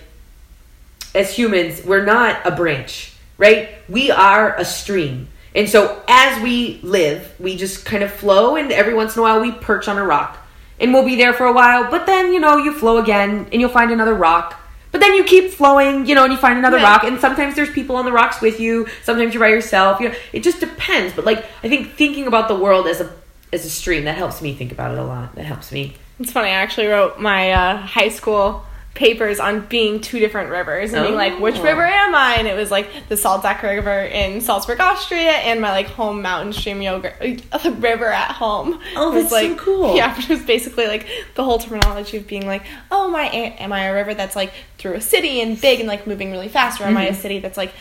as 1.15 1.35
humans 1.35 1.83
we're 1.85 2.05
not 2.05 2.47
a 2.47 2.51
branch 2.51 3.13
right? 3.39 3.69
We 3.89 4.11
are 4.11 4.57
a 4.57 4.65
stream. 4.65 5.29
And 5.55 5.69
so 5.69 6.03
as 6.09 6.43
we 6.43 6.81
live 6.83 7.33
we 7.39 7.57
just 7.57 7.85
kind 7.87 8.03
of 8.03 8.11
flow 8.13 8.57
and 8.57 8.71
every 8.73 8.95
once 8.95 9.15
in 9.17 9.21
a 9.21 9.23
while 9.23 9.41
we 9.41 9.53
perch 9.53 9.87
on 9.89 9.97
a 9.97 10.05
rock. 10.05 10.37
And 10.81 10.93
we'll 10.93 11.05
be 11.05 11.17
there 11.17 11.33
for 11.33 11.47
a 11.47 11.53
while 11.53 11.91
but 11.91 12.05
then 12.05 12.33
you 12.33 12.41
know 12.41 12.57
you 12.59 12.73
flow 12.73 12.99
again 12.99 13.47
and 13.53 13.61
you'll 13.61 13.71
find 13.71 13.91
another 13.93 14.15
rock. 14.15 14.61
But 14.91 15.01
then 15.01 15.15
you 15.15 15.23
keep 15.25 15.53
flowing 15.53 16.07
you 16.07 16.15
know 16.17 16.25
and 16.25 16.33
you 16.33 16.39
find 16.39 16.59
another 16.59 16.77
Right. 16.79 16.83
rock 16.83 17.05
and 17.05 17.21
sometimes 17.21 17.55
there's 17.55 17.71
people 17.71 17.97
on 17.97 18.05
the 18.05 18.13
rocks 18.13 18.41
with 18.41 18.59
you 18.59 18.87
sometimes 19.05 19.33
you're 19.35 19.43
by 19.43 19.49
yourself 19.49 20.01
you 20.01 20.09
know 20.09 20.15
it 20.33 20.43
just 20.43 20.61
depends. 20.61 21.15
But 21.15 21.25
like 21.25 21.45
i 21.63 21.69
think 21.69 21.93
thinking 21.95 22.27
about 22.27 22.49
the 22.49 22.57
world 22.57 22.87
as 22.89 23.01
a 23.01 23.09
as 23.53 23.65
a 23.65 23.71
stream 23.71 24.05
that 24.05 24.17
helps 24.17 24.41
me 24.43 24.55
think 24.55 24.73
about 24.73 24.93
it 24.93 24.99
a 24.99 25.05
lot 25.05 25.35
that 25.37 25.45
helps 25.45 25.73
me 25.73 25.95
It's 26.21 26.33
funny. 26.33 26.49
I 26.49 26.53
actually 26.55 26.87
wrote 26.89 27.19
my 27.21 27.53
uh, 27.53 27.77
high 27.79 28.09
school 28.11 28.65
papers 28.95 29.39
on 29.39 29.61
being 29.67 30.01
two 30.01 30.19
different 30.19 30.51
rivers 30.51 30.93
and 30.93 31.05
being 31.05 31.15
like, 31.15 31.39
which 31.39 31.55
Oh. 31.57 31.63
river 31.63 31.85
am 31.87 32.17
I? 32.17 32.35
And 32.37 32.49
it 32.49 32.57
was 32.57 32.73
like 32.73 32.89
the 33.09 33.15
Salzach 33.15 33.63
River 33.63 34.01
in 34.03 34.41
Salzburg, 34.41 34.81
Austria, 34.81 35.31
and 35.31 35.61
my 35.61 35.71
like 35.71 35.87
home 35.87 36.21
mountain 36.21 36.53
stream 36.53 36.83
yoga 36.83 37.15
uh, 37.53 37.71
river 37.79 38.07
at 38.07 38.33
home. 38.33 38.81
Oh, 38.97 39.13
was, 39.13 39.31
that's 39.31 39.47
so 39.47 39.55
cool. 39.55 39.95
Yeah, 39.95 40.17
it 40.19 40.29
was 40.29 40.43
basically 40.43 40.89
like 40.89 41.07
the 41.37 41.45
whole 41.45 41.59
terminology 41.59 42.17
of 42.17 42.27
being 42.27 42.47
like, 42.49 42.65
oh, 42.91 43.09
my 43.09 43.27
am 43.27 43.73
I 43.73 43.85
a 43.85 43.95
river 43.95 44.15
that's 44.15 44.35
like 44.35 44.53
through 44.79 44.95
a 44.95 45.01
city 45.01 45.41
and 45.41 45.61
big 45.61 45.79
and 45.79 45.89
like 45.89 46.09
moving 46.09 46.33
really 46.33 46.49
fast, 46.49 46.81
or 46.81 46.85
am 46.85 46.97
I 46.97 47.05
Mm-hmm. 47.05 47.15
a 47.15 47.17
city 47.17 47.39
that's 47.39 47.57
like 47.57 47.73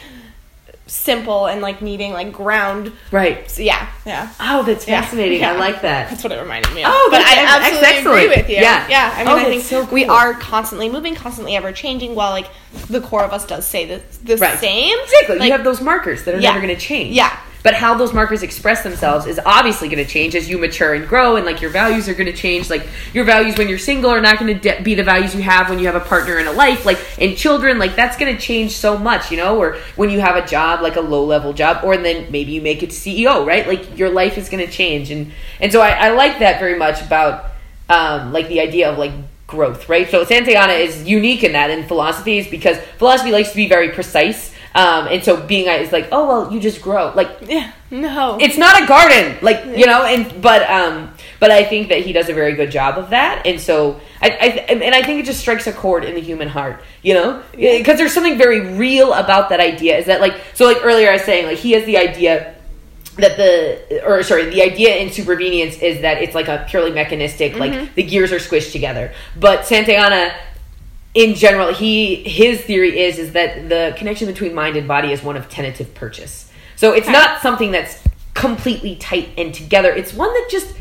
simple 0.88 1.46
and 1.48 1.62
like 1.62 1.82
needing 1.82 2.14
like 2.14 2.32
ground? 2.32 2.92
right 3.12 3.50
So, 3.50 3.62
yeah, 3.62 3.88
yeah. 4.06 4.32
oh 4.40 4.64
that's 4.64 4.88
Yeah. 4.88 5.02
fascinating 5.02 5.44
i 5.44 5.52
like 5.54 5.82
that 5.82 6.10
That's 6.10 6.24
what 6.24 6.32
it 6.34 6.40
reminded 6.42 6.74
me 6.74 6.84
of. 6.84 6.92
Oh, 6.94 7.08
but 7.12 7.18
that's- 7.20 7.38
I 7.38 7.46
that's 7.46 7.66
absolutely 7.66 7.88
excellent. 7.98 8.24
agree 8.26 8.38
with 8.38 8.50
you. 8.50 8.56
Yeah. 8.58 8.88
yeah. 8.90 9.14
I 9.16 9.20
mean, 9.20 9.28
Oh, 9.28 9.32
I 9.32 9.36
that's 9.40 9.50
think 9.50 9.64
so 9.64 9.84
we 9.94 10.06
are 10.06 10.34
constantly 10.34 10.90
moving, 10.90 11.16
constantly 11.16 11.56
ever 11.56 11.72
changing. 11.72 12.16
While 12.16 12.32
like 12.32 12.48
the 12.90 13.02
core 13.02 13.24
of 13.24 13.32
us 13.34 13.46
does 13.46 13.66
say 13.68 13.86
the 13.86 14.02
the 14.24 14.38
Right. 14.38 14.58
same. 14.60 14.98
Exactly. 15.04 15.40
Like, 15.40 15.48
you 15.48 15.52
have 15.54 15.64
those 15.64 15.82
markers 15.82 16.24
that 16.24 16.36
are 16.36 16.40
Yeah. 16.40 16.52
never 16.54 16.66
going 16.66 16.76
to 16.76 16.82
change. 16.82 17.16
Yeah. 17.16 17.36
But 17.64 17.74
how 17.74 17.98
those 17.98 18.14
markers 18.14 18.44
express 18.44 18.84
themselves 18.84 19.26
is 19.26 19.40
obviously 19.46 19.90
going 19.90 20.04
to 20.04 20.10
change 20.10 20.36
as 20.36 20.50
you 20.50 20.58
mature 20.58 20.94
and 20.94 21.08
grow, 21.08 21.36
and 21.36 21.46
like 21.46 21.62
your 21.62 21.72
values 21.72 22.08
are 22.08 22.14
going 22.14 22.28
to 22.28 22.38
change. 22.38 22.70
Like 22.70 22.88
your 23.14 23.26
values 23.26 23.58
when 23.58 23.68
you're 23.68 23.78
single 23.78 24.10
are 24.10 24.22
not 24.22 24.40
going 24.40 24.54
to 24.58 24.60
de- 24.60 24.82
be 24.84 24.96
the 24.96 25.04
values 25.04 25.36
you 25.36 25.42
have 25.42 25.70
when 25.70 25.80
you 25.80 25.86
have 25.88 25.96
a 25.96 26.06
partner 26.06 26.40
in 26.40 26.48
a 26.48 26.52
life. 26.52 26.86
Like 26.86 27.00
in 27.18 27.36
children, 27.36 27.80
like 27.80 27.96
that's 27.96 28.18
going 28.18 28.34
to 28.34 28.42
change 28.42 28.72
so 28.72 28.98
much, 28.98 29.32
you 29.32 29.38
know. 29.38 29.58
Or 29.58 29.78
when 29.96 30.10
you 30.10 30.20
have 30.20 30.36
a 30.36 30.46
job, 30.48 30.82
like 30.82 30.96
a 30.96 31.02
low 31.02 31.26
level 31.26 31.54
job, 31.54 31.84
or 31.84 31.98
then 31.98 32.32
maybe 32.32 32.52
you 32.52 32.62
make 32.62 32.84
it 32.84 32.92
CEO, 32.92 33.46
right? 33.46 33.68
Like 33.68 33.98
your 33.98 34.10
life 34.10 34.38
is 34.38 34.50
going 34.50 34.66
to 34.66 34.72
change, 34.72 35.12
and 35.12 35.32
and 35.60 35.72
so 35.72 35.82
I, 35.82 35.90
I 35.90 36.10
like 36.12 36.40
that 36.40 36.60
very 36.60 36.78
much 36.78 37.02
about 37.02 37.52
um, 37.90 38.34
like 38.34 38.48
the 38.48 38.62
idea 38.62 38.90
of 38.90 38.98
like 38.98 39.12
growth, 39.48 39.88
right? 39.88 40.10
So 40.10 40.26
Santayana 40.26 40.78
is 40.80 41.08
unique 41.08 41.44
in 41.44 41.54
that 41.54 41.70
in 41.70 41.88
philosophy 41.88 42.38
is 42.38 42.48
because 42.48 42.78
philosophy 42.98 43.32
likes 43.32 43.50
to 43.52 43.56
be 43.56 43.68
very 43.68 43.90
precise. 43.90 44.47
Um, 44.76 45.08
and 45.08 45.24
so 45.24 45.42
being 45.42 45.68
is 45.68 45.92
like, 45.92 46.10
oh 46.12 46.28
well, 46.28 46.54
you 46.54 46.60
just 46.60 46.82
grow. 46.82 47.12
Like 47.16 47.30
Yeah. 47.42 47.72
No. 47.90 48.38
it's 48.40 48.58
not 48.58 48.82
a 48.82 48.86
garden, 48.86 49.38
like 49.42 49.66
you 49.66 49.86
know. 49.86 50.04
And 50.04 50.42
but 50.42 50.70
um, 50.70 51.14
but 51.40 51.52
I 51.52 51.64
think 51.64 51.90
that 51.90 52.02
he 52.02 52.14
does 52.14 52.30
a 52.30 52.34
very 52.34 52.54
good 52.54 52.72
job 52.72 52.98
of 52.98 53.10
that. 53.12 53.46
And 53.46 53.60
so 53.60 54.00
I, 54.22 54.30
I 54.30 54.46
and 54.74 54.96
I 54.96 55.04
think 55.04 55.22
it 55.22 55.26
just 55.26 55.40
strikes 55.40 55.68
a 55.68 55.74
chord 55.74 56.04
in 56.04 56.16
the 56.16 56.22
human 56.22 56.48
heart, 56.48 56.84
you 57.02 57.14
know, 57.14 57.42
because 57.52 57.98
there's 57.98 58.14
something 58.14 58.38
very 58.38 58.76
real 58.76 59.14
about 59.14 59.50
that 59.50 59.60
idea. 59.60 59.98
Is 59.98 60.06
that 60.08 60.22
like 60.22 60.36
so? 60.54 60.66
Like 60.66 60.84
earlier, 60.84 61.10
I 61.10 61.14
was 61.14 61.24
saying 61.24 61.46
like 61.46 61.58
he 61.58 61.72
has 61.72 61.86
the 61.86 61.98
idea 61.98 62.56
that 63.18 63.36
the 63.38 64.06
or 64.06 64.22
sorry 64.24 64.50
the 64.50 64.62
idea 64.62 64.96
in 64.98 65.10
supervenience 65.10 65.82
is 65.82 66.02
that 66.02 66.22
it's 66.22 66.36
like 66.36 66.48
a 66.48 66.66
purely 66.70 66.92
mechanistic 66.92 67.58
like 67.58 67.96
the 67.96 68.04
gears 68.04 68.32
are 68.32 68.38
squished 68.38 68.72
together 68.72 69.12
but 69.36 69.66
santayana 69.66 70.36
in 71.18 71.34
general 71.34 71.74
he 71.74 72.16
his 72.18 72.62
theory 72.62 73.00
is 73.00 73.18
is 73.18 73.32
that 73.32 73.70
the 73.70 73.96
connection 73.98 74.28
between 74.28 74.54
mind 74.54 74.76
and 74.78 74.88
body 74.88 75.12
is 75.12 75.24
one 75.24 75.36
of 75.36 75.50
tentative 75.50 75.96
purchase. 75.96 76.52
So 76.76 76.94
it's 76.94 77.08
not 77.08 77.42
something 77.42 77.72
that's 77.72 78.04
completely 78.36 78.96
tight 78.98 79.30
and 79.36 79.52
together. 79.52 79.92
It's 79.92 80.14
one 80.14 80.32
that 80.32 80.48
just 80.52 80.76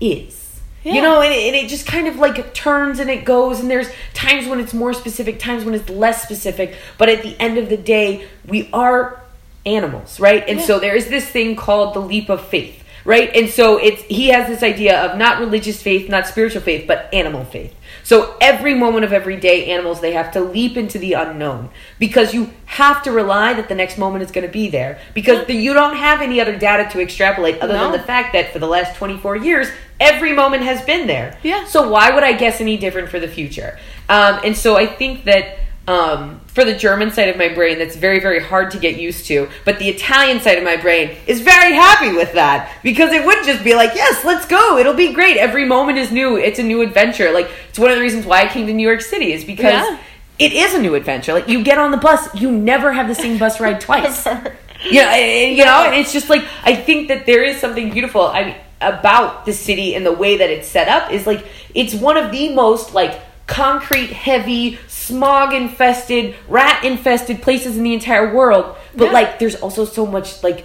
is. 0.00 0.60
You 0.84 1.02
know 1.02 1.20
and 1.20 1.34
it, 1.34 1.42
and 1.48 1.56
it 1.56 1.68
just 1.68 1.86
kind 1.86 2.06
of 2.06 2.16
like 2.16 2.54
turns 2.54 3.00
and 3.00 3.10
it 3.10 3.24
goes 3.24 3.58
and 3.60 3.68
there's 3.68 3.90
times 4.14 4.46
when 4.46 4.60
it's 4.60 4.72
more 4.72 4.94
specific 4.94 5.38
times 5.38 5.64
when 5.64 5.74
it's 5.74 5.90
less 5.90 6.22
specific 6.22 6.74
but 6.96 7.10
at 7.10 7.22
the 7.22 7.38
end 7.38 7.58
of 7.58 7.68
the 7.68 7.76
day 7.76 8.26
we 8.46 8.70
are 8.72 9.20
animals 9.66 10.18
right? 10.20 10.42
And 10.48 10.58
Yeah. 10.58 10.64
so 10.64 10.78
there 10.78 10.96
is 10.96 11.08
this 11.08 11.26
thing 11.26 11.54
called 11.54 11.94
the 11.94 12.00
leap 12.00 12.30
of 12.30 12.46
faith 12.46 12.79
right? 13.04 13.30
And 13.34 13.48
so 13.48 13.78
it's 13.78 14.02
he 14.02 14.28
has 14.28 14.48
this 14.48 14.62
idea 14.62 15.00
of 15.04 15.18
not 15.18 15.40
religious 15.40 15.82
faith, 15.82 16.08
not 16.08 16.26
spiritual 16.26 16.60
faith, 16.62 16.86
but 16.86 17.12
animal 17.12 17.44
faith. 17.44 17.74
So 18.02 18.36
every 18.40 18.74
moment 18.74 19.04
of 19.04 19.12
every 19.12 19.36
day, 19.36 19.66
animals 19.70 20.00
they 20.00 20.12
have 20.12 20.32
to 20.32 20.40
leap 20.40 20.76
into 20.76 20.98
the 20.98 21.12
unknown 21.14 21.70
because 21.98 22.34
you 22.34 22.50
have 22.66 23.02
to 23.04 23.12
rely 23.12 23.52
that 23.54 23.68
the 23.68 23.74
next 23.74 23.98
moment 23.98 24.22
is 24.24 24.30
going 24.30 24.46
to 24.46 24.52
be 24.52 24.68
there 24.68 24.98
because 25.14 25.46
the, 25.46 25.54
you 25.54 25.72
don't 25.74 25.96
have 25.96 26.20
any 26.20 26.40
other 26.40 26.56
data 26.56 26.88
to 26.92 27.00
extrapolate 27.00 27.60
other 27.60 27.74
No. 27.74 27.90
than 27.90 27.92
the 28.00 28.06
fact 28.06 28.32
that 28.32 28.52
for 28.52 28.58
the 28.58 28.66
last 28.66 28.96
24 28.96 29.36
years, 29.36 29.68
every 29.98 30.32
moment 30.32 30.62
has 30.62 30.82
been 30.82 31.06
there. 31.06 31.38
Yeah. 31.42 31.66
So 31.66 31.88
why 31.88 32.10
would 32.12 32.24
I 32.24 32.32
guess 32.32 32.60
any 32.60 32.76
different 32.76 33.08
for 33.08 33.20
the 33.20 33.28
future? 33.28 33.78
Um, 34.08 34.40
and 34.44 34.56
so 34.56 34.76
I 34.76 34.86
think 34.86 35.24
that 35.24 35.58
um, 35.90 36.40
for 36.46 36.64
the 36.64 36.74
German 36.74 37.10
side 37.10 37.28
of 37.30 37.36
my 37.36 37.48
brain, 37.48 37.78
that's 37.78 37.96
very, 37.96 38.20
very 38.20 38.38
hard 38.38 38.70
to 38.70 38.78
get 38.78 39.00
used 39.00 39.26
to. 39.26 39.48
But 39.64 39.80
the 39.80 39.88
Italian 39.88 40.40
side 40.40 40.56
of 40.56 40.62
my 40.62 40.76
brain 40.76 41.16
is 41.26 41.40
very 41.40 41.72
happy 41.72 42.12
with 42.16 42.32
that 42.34 42.72
because 42.84 43.12
it 43.12 43.26
would 43.26 43.44
just 43.44 43.64
be 43.64 43.74
like, 43.74 43.94
yes, 43.96 44.24
let's 44.24 44.46
go. 44.46 44.78
It'll 44.78 44.94
be 44.94 45.12
great. 45.12 45.36
Every 45.36 45.64
moment 45.64 45.98
is 45.98 46.12
new. 46.12 46.36
It's 46.36 46.60
a 46.60 46.62
new 46.62 46.80
adventure. 46.82 47.32
Like 47.32 47.50
it's 47.68 47.78
one 47.78 47.90
of 47.90 47.96
the 47.96 48.02
reasons 48.02 48.24
why 48.24 48.42
I 48.42 48.46
came 48.46 48.68
to 48.68 48.72
New 48.72 48.86
York 48.86 49.00
City 49.00 49.32
is 49.32 49.44
because 49.44 49.72
Yeah. 49.72 49.98
it 50.38 50.52
is 50.52 50.74
a 50.74 50.80
new 50.80 50.94
adventure. 50.94 51.32
Like 51.32 51.48
you 51.48 51.64
get 51.64 51.76
on 51.76 51.90
the 51.90 51.96
bus, 51.96 52.32
you 52.36 52.52
never 52.52 52.92
have 52.92 53.08
the 53.08 53.14
same 53.16 53.36
bus 53.36 53.58
ride 53.60 53.80
twice. 53.80 54.26
Yeah, 54.82 55.14
and, 55.14 55.58
you 55.58 55.66
know, 55.66 55.84
and 55.84 55.94
it's 55.94 56.10
just 56.10 56.30
like 56.30 56.42
I 56.64 56.74
think 56.74 57.08
that 57.08 57.26
there 57.26 57.44
is 57.44 57.60
something 57.60 57.90
beautiful. 57.90 58.22
I 58.22 58.44
mean, 58.44 58.54
about 58.80 59.44
the 59.44 59.52
city 59.52 59.94
and 59.94 60.06
the 60.06 60.12
way 60.12 60.38
that 60.38 60.48
it's 60.48 60.68
set 60.68 60.88
up 60.88 61.12
is 61.12 61.26
like 61.26 61.44
it's 61.74 61.92
one 61.94 62.16
of 62.16 62.32
the 62.32 62.54
most 62.54 62.94
like 62.94 63.20
concrete 63.46 64.08
heavy 64.10 64.76
smog 65.00 65.52
infested 65.54 66.34
rat 66.48 66.84
infested 66.84 67.40
places 67.42 67.76
in 67.78 67.82
the 67.84 67.94
entire 67.94 68.34
world 68.34 68.76
but 68.94 69.06
Yeah. 69.06 69.12
like 69.18 69.38
there's 69.38 69.56
also 69.56 69.84
so 69.84 70.04
much 70.06 70.42
like 70.42 70.64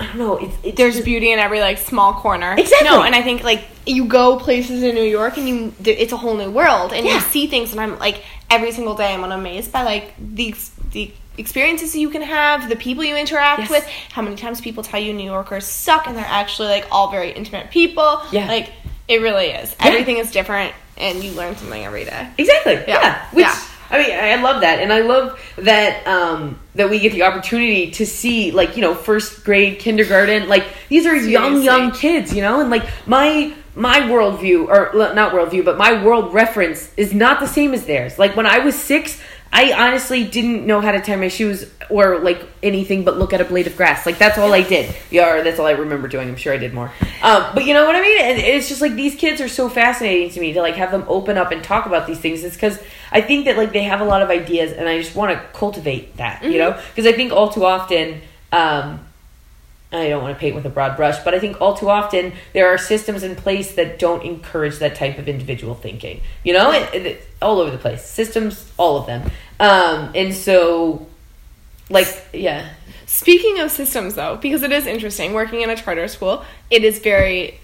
i 0.00 0.06
don't 0.06 0.18
know 0.18 0.36
it's, 0.36 0.54
it's 0.62 0.76
There's 0.76 0.94
just- 0.94 1.04
beauty 1.04 1.32
in 1.32 1.38
every 1.38 1.60
like 1.60 1.78
small 1.78 2.12
corner. 2.14 2.54
Exactly. 2.58 2.88
No, 2.88 3.02
and 3.02 3.14
I 3.14 3.22
think 3.22 3.42
like 3.42 3.62
you 3.86 4.04
go 4.04 4.38
places 4.38 4.82
in 4.82 4.94
New 4.94 5.02
York 5.18 5.36
and 5.38 5.48
you 5.48 5.56
it's 5.84 6.12
a 6.12 6.16
whole 6.16 6.36
new 6.36 6.50
world 6.50 6.92
and 6.92 7.04
Yeah. 7.04 7.14
you 7.14 7.20
see 7.20 7.46
things 7.48 7.72
and 7.72 7.80
I'm 7.80 7.98
like 7.98 8.22
every 8.50 8.70
single 8.70 8.94
day 8.94 9.12
I'm 9.14 9.24
amazed 9.24 9.72
by 9.72 9.82
like 9.82 10.06
the 10.20 10.54
the 10.92 11.10
experiences 11.36 11.94
you 11.96 12.10
can 12.10 12.22
have, 12.22 12.68
the 12.68 12.76
people 12.76 13.02
you 13.04 13.16
interact 13.16 13.60
Yes. 13.60 13.70
with, 13.70 13.84
how 14.12 14.22
many 14.22 14.34
times 14.36 14.60
people 14.60 14.82
tell 14.82 15.00
you 15.00 15.12
New 15.12 15.30
Yorkers 15.36 15.66
suck 15.66 16.06
and 16.08 16.16
they're 16.16 16.24
actually 16.42 16.68
like 16.68 16.86
all 16.92 17.10
very 17.10 17.30
intimate 17.32 17.70
people. 17.70 18.20
Yeah. 18.32 18.46
Like 18.48 18.70
it 19.08 19.20
really 19.22 19.46
is. 19.46 19.74
Everything 19.80 20.18
is 20.18 20.30
different 20.30 20.74
and 20.96 21.22
you 21.22 21.32
learn 21.32 21.56
something 21.56 21.84
every 21.84 22.04
day. 22.04 22.30
Exactly. 22.38 22.74
Yeah. 22.74 22.84
Yeah. 22.86 23.26
Which 23.32 23.44
Yeah. 23.46 23.60
I 23.90 23.98
mean, 23.98 24.10
I 24.12 24.42
love 24.42 24.60
that, 24.60 24.80
and 24.80 24.92
I 24.92 25.00
love 25.00 25.40
that 25.56 26.06
um, 26.06 26.58
that 26.74 26.90
we 26.90 26.98
get 26.98 27.12
the 27.12 27.22
opportunity 27.22 27.90
to 27.92 28.04
see, 28.04 28.50
like, 28.50 28.76
you 28.76 28.82
know, 28.82 28.94
first 28.94 29.44
grade, 29.44 29.78
kindergarten, 29.78 30.46
like 30.46 30.66
these 30.90 31.06
are 31.06 31.16
young, 31.16 31.62
Seriously. 31.62 31.64
young 31.64 31.90
kids, 31.92 32.34
you 32.34 32.42
know, 32.42 32.60
and 32.60 32.68
like 32.68 32.86
my 33.06 33.54
my 33.74 34.00
worldview, 34.00 34.68
or 34.68 34.92
not 35.14 35.32
worldview, 35.32 35.64
but 35.64 35.78
my 35.78 36.04
world 36.04 36.34
reference 36.34 36.92
is 36.98 37.14
not 37.14 37.40
the 37.40 37.46
same 37.46 37.72
as 37.72 37.86
theirs. 37.86 38.18
Like 38.18 38.36
when 38.36 38.44
I 38.44 38.58
was 38.58 38.74
six, 38.74 39.22
I 39.52 39.72
honestly 39.72 40.24
didn't 40.24 40.66
know 40.66 40.80
how 40.80 40.92
to 40.92 41.00
tie 41.00 41.16
my 41.16 41.28
shoes 41.28 41.70
or 41.90 42.18
like 42.18 42.46
anything 42.62 43.04
but 43.04 43.18
look 43.18 43.32
at 43.32 43.40
a 43.40 43.44
blade 43.44 43.66
of 43.66 43.76
grass. 43.76 44.04
Like 44.04 44.18
that's 44.18 44.38
all 44.38 44.52
I 44.52 44.62
did. 44.62 44.94
Yeah, 45.10 45.34
or 45.34 45.42
that's 45.42 45.58
all 45.58 45.66
I 45.66 45.72
remember 45.72 46.06
doing. 46.08 46.28
I'm 46.28 46.36
sure 46.36 46.52
I 46.52 46.58
did 46.58 46.74
more. 46.74 46.92
Um, 47.22 47.46
but 47.54 47.64
you 47.64 47.74
know 47.74 47.86
what 47.86 47.96
I 47.96 48.00
mean? 48.00 48.20
And 48.20 48.38
it's 48.38 48.68
just 48.68 48.80
like 48.80 48.94
these 48.94 49.14
kids 49.14 49.40
are 49.40 49.48
so 49.48 49.68
fascinating 49.68 50.30
to 50.30 50.40
me 50.40 50.52
to 50.52 50.60
like 50.60 50.74
have 50.74 50.90
them 50.90 51.04
open 51.08 51.38
up 51.38 51.50
and 51.50 51.64
talk 51.64 51.86
about 51.86 52.06
these 52.06 52.18
things. 52.18 52.44
It's 52.44 52.56
because 52.56 52.78
I 53.10 53.20
think 53.20 53.46
that 53.46 53.56
like 53.56 53.72
they 53.72 53.84
have 53.84 54.00
a 54.00 54.04
lot 54.04 54.22
of 54.22 54.30
ideas, 54.30 54.72
and 54.72 54.88
I 54.88 55.00
just 55.00 55.16
want 55.16 55.32
to 55.32 55.58
cultivate 55.58 56.16
that. 56.18 56.44
You 56.44 56.58
know, 56.58 56.80
because 56.94 57.06
I 57.06 57.12
think 57.12 57.32
all 57.32 57.48
too 57.48 57.64
often. 57.64 58.20
Um, 58.52 59.00
I 59.90 60.08
don't 60.08 60.22
want 60.22 60.36
to 60.36 60.40
paint 60.40 60.54
with 60.54 60.66
a 60.66 60.70
broad 60.70 60.96
brush, 60.96 61.22
but 61.24 61.34
I 61.34 61.38
think 61.38 61.60
all 61.60 61.74
too 61.74 61.88
often 61.88 62.34
there 62.52 62.68
are 62.68 62.76
systems 62.76 63.22
in 63.22 63.36
place 63.36 63.74
that 63.76 63.98
don't 63.98 64.22
encourage 64.22 64.78
that 64.78 64.94
type 64.94 65.18
of 65.18 65.28
individual 65.28 65.74
thinking. 65.74 66.20
You 66.44 66.52
know, 66.52 66.72
it, 66.72 66.94
it, 66.94 67.22
all 67.40 67.58
over 67.58 67.70
the 67.70 67.78
place. 67.78 68.04
Systems, 68.04 68.70
all 68.76 68.98
of 68.98 69.06
them. 69.06 69.30
Um, 69.58 70.12
and 70.14 70.34
so, 70.34 71.06
like, 71.88 72.06
yeah, 72.34 72.68
Speaking 73.08 73.58
of 73.58 73.70
systems, 73.70 74.16
though, 74.16 74.36
because 74.36 74.62
it 74.62 74.70
is 74.70 74.84
interesting 74.84 75.32
working 75.32 75.62
in 75.62 75.70
a 75.70 75.76
charter 75.76 76.06
school, 76.08 76.44
it 76.70 76.84
is 76.84 76.98
very 76.98 77.58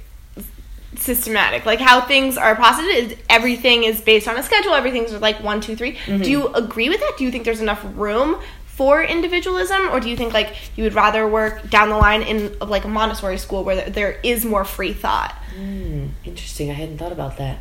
systematic. 0.96 1.66
Like 1.66 1.80
how 1.80 2.00
things 2.00 2.38
are 2.38 2.54
processed 2.54 2.88
is 2.88 3.16
everything 3.28 3.84
is 3.84 4.00
based 4.00 4.26
on 4.26 4.38
a 4.38 4.42
schedule. 4.42 4.72
Everything's 4.72 5.12
like 5.12 5.42
one, 5.42 5.60
two, 5.60 5.76
three. 5.76 5.98
Do 6.06 6.30
you 6.30 6.48
agree 6.54 6.88
with 6.88 7.00
that? 7.00 7.16
Do 7.18 7.24
you 7.24 7.30
think 7.30 7.44
there's 7.44 7.60
enough 7.60 7.84
room 7.94 8.40
for 8.76 9.02
individualism, 9.02 9.88
or 9.92 10.00
do 10.00 10.10
you 10.10 10.16
think 10.16 10.32
like 10.34 10.54
you 10.76 10.82
would 10.84 10.94
rather 10.94 11.28
work 11.28 11.70
down 11.70 11.90
the 11.90 11.96
line 11.96 12.22
in 12.22 12.58
like 12.58 12.84
a 12.84 12.88
Montessori 12.88 13.38
school 13.38 13.62
where 13.62 13.76
there- 13.76 13.90
there 13.90 14.20
is 14.24 14.44
more 14.44 14.64
free 14.64 14.92
thought? 14.92 15.32
Hmm, 15.56 16.06
interesting. 16.24 16.70
I 16.70 16.74
hadn't 16.74 16.98
thought 16.98 17.12
about 17.12 17.36
that. 17.38 17.58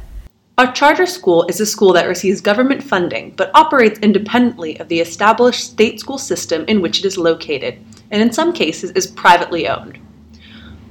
A 0.58 0.72
charter 0.72 1.06
school 1.06 1.46
is 1.48 1.60
a 1.60 1.66
school 1.66 1.94
that 1.94 2.08
receives 2.08 2.42
government 2.42 2.84
funding 2.84 3.34
but 3.36 3.52
operates 3.54 4.00
independently 4.00 4.80
of 4.80 4.88
the 4.88 5.00
established 5.00 5.64
state 5.64 6.00
school 6.00 6.18
system 6.18 6.66
in 6.68 6.82
which 6.82 7.00
it 7.00 7.06
is 7.06 7.18
located, 7.18 7.78
and 8.12 8.22
in 8.22 8.32
some 8.32 8.54
cases 8.54 8.92
is 8.92 9.08
privately 9.08 9.68
owned. 9.68 10.00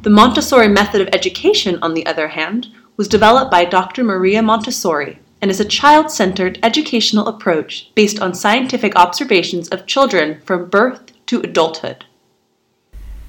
The 0.02 0.10
Montessori 0.10 0.68
method 0.68 1.00
of 1.00 1.08
education, 1.12 1.78
on 1.80 1.94
the 1.94 2.06
other 2.06 2.28
hand, 2.28 2.68
was 2.96 3.08
developed 3.08 3.50
by 3.50 3.64
Dr. 3.64 4.02
Maria 4.04 4.42
Montessori 4.42 5.18
and 5.42 5.50
is 5.50 5.60
a 5.60 5.64
child 5.64 6.10
centered 6.10 6.58
educational 6.62 7.26
approach 7.26 7.90
based 7.96 8.20
on 8.20 8.32
scientific 8.32 8.94
observations 8.96 9.68
of 9.68 9.86
children 9.86 10.40
from 10.46 10.70
birth 10.70 11.12
to 11.26 11.40
adulthood. 11.40 12.04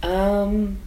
Um, 0.04 0.78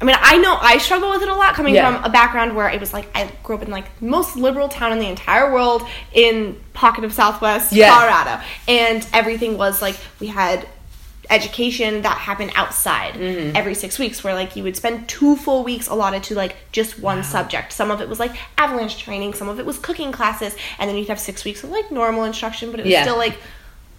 I 0.00 0.04
mean, 0.04 0.16
I 0.20 0.36
know 0.38 0.58
I 0.60 0.78
struggle 0.78 1.10
with 1.10 1.22
it 1.22 1.28
a 1.28 1.34
lot 1.34 1.54
coming 1.54 1.74
Yeah. 1.74 1.94
from 1.94 2.04
a 2.04 2.10
background 2.10 2.54
where 2.54 2.68
it 2.68 2.78
was 2.78 2.92
like 2.92 3.08
I 3.16 3.30
grew 3.42 3.56
up 3.56 3.62
in 3.62 3.70
like 3.70 3.98
the 4.00 4.06
most 4.06 4.36
liberal 4.36 4.68
town 4.68 4.92
in 4.92 4.98
the 4.98 5.06
entire 5.08 5.52
world 5.52 5.86
in 6.12 6.60
pocket 6.74 7.04
of 7.04 7.12
Southwest 7.12 7.72
Yeah. 7.72 7.90
Colorado, 7.90 8.42
and 8.68 9.06
everything 9.14 9.56
was 9.56 9.80
like 9.80 9.96
we 10.20 10.26
had 10.26 10.66
education 11.30 12.02
that 12.02 12.18
happened 12.18 12.52
outside 12.54 13.14
Mm-hmm. 13.14 13.56
every 13.56 13.74
six 13.74 13.98
weeks 13.98 14.22
where 14.24 14.34
like 14.34 14.56
you 14.56 14.62
would 14.64 14.76
spend 14.76 15.08
two 15.08 15.36
full 15.36 15.62
weeks 15.64 15.86
allotted 15.88 16.22
to 16.24 16.34
like 16.34 16.56
just 16.72 16.98
one 16.98 17.22
subject 17.22 17.72
some 17.72 17.90
of 17.90 18.00
it 18.00 18.08
was 18.08 18.18
like 18.18 18.32
avalanche 18.58 18.98
training 18.98 19.32
some 19.34 19.48
of 19.48 19.58
it 19.60 19.66
was 19.66 19.78
cooking 19.78 20.10
classes 20.12 20.56
and 20.78 20.88
then 20.90 20.96
you'd 20.96 21.08
have 21.08 21.20
six 21.20 21.44
weeks 21.44 21.62
of 21.62 21.70
like 21.70 21.90
normal 21.90 22.24
instruction 22.24 22.70
but 22.70 22.80
it 22.80 22.84
was 22.84 22.92
Yeah. 22.92 23.02
still 23.02 23.16
like 23.16 23.36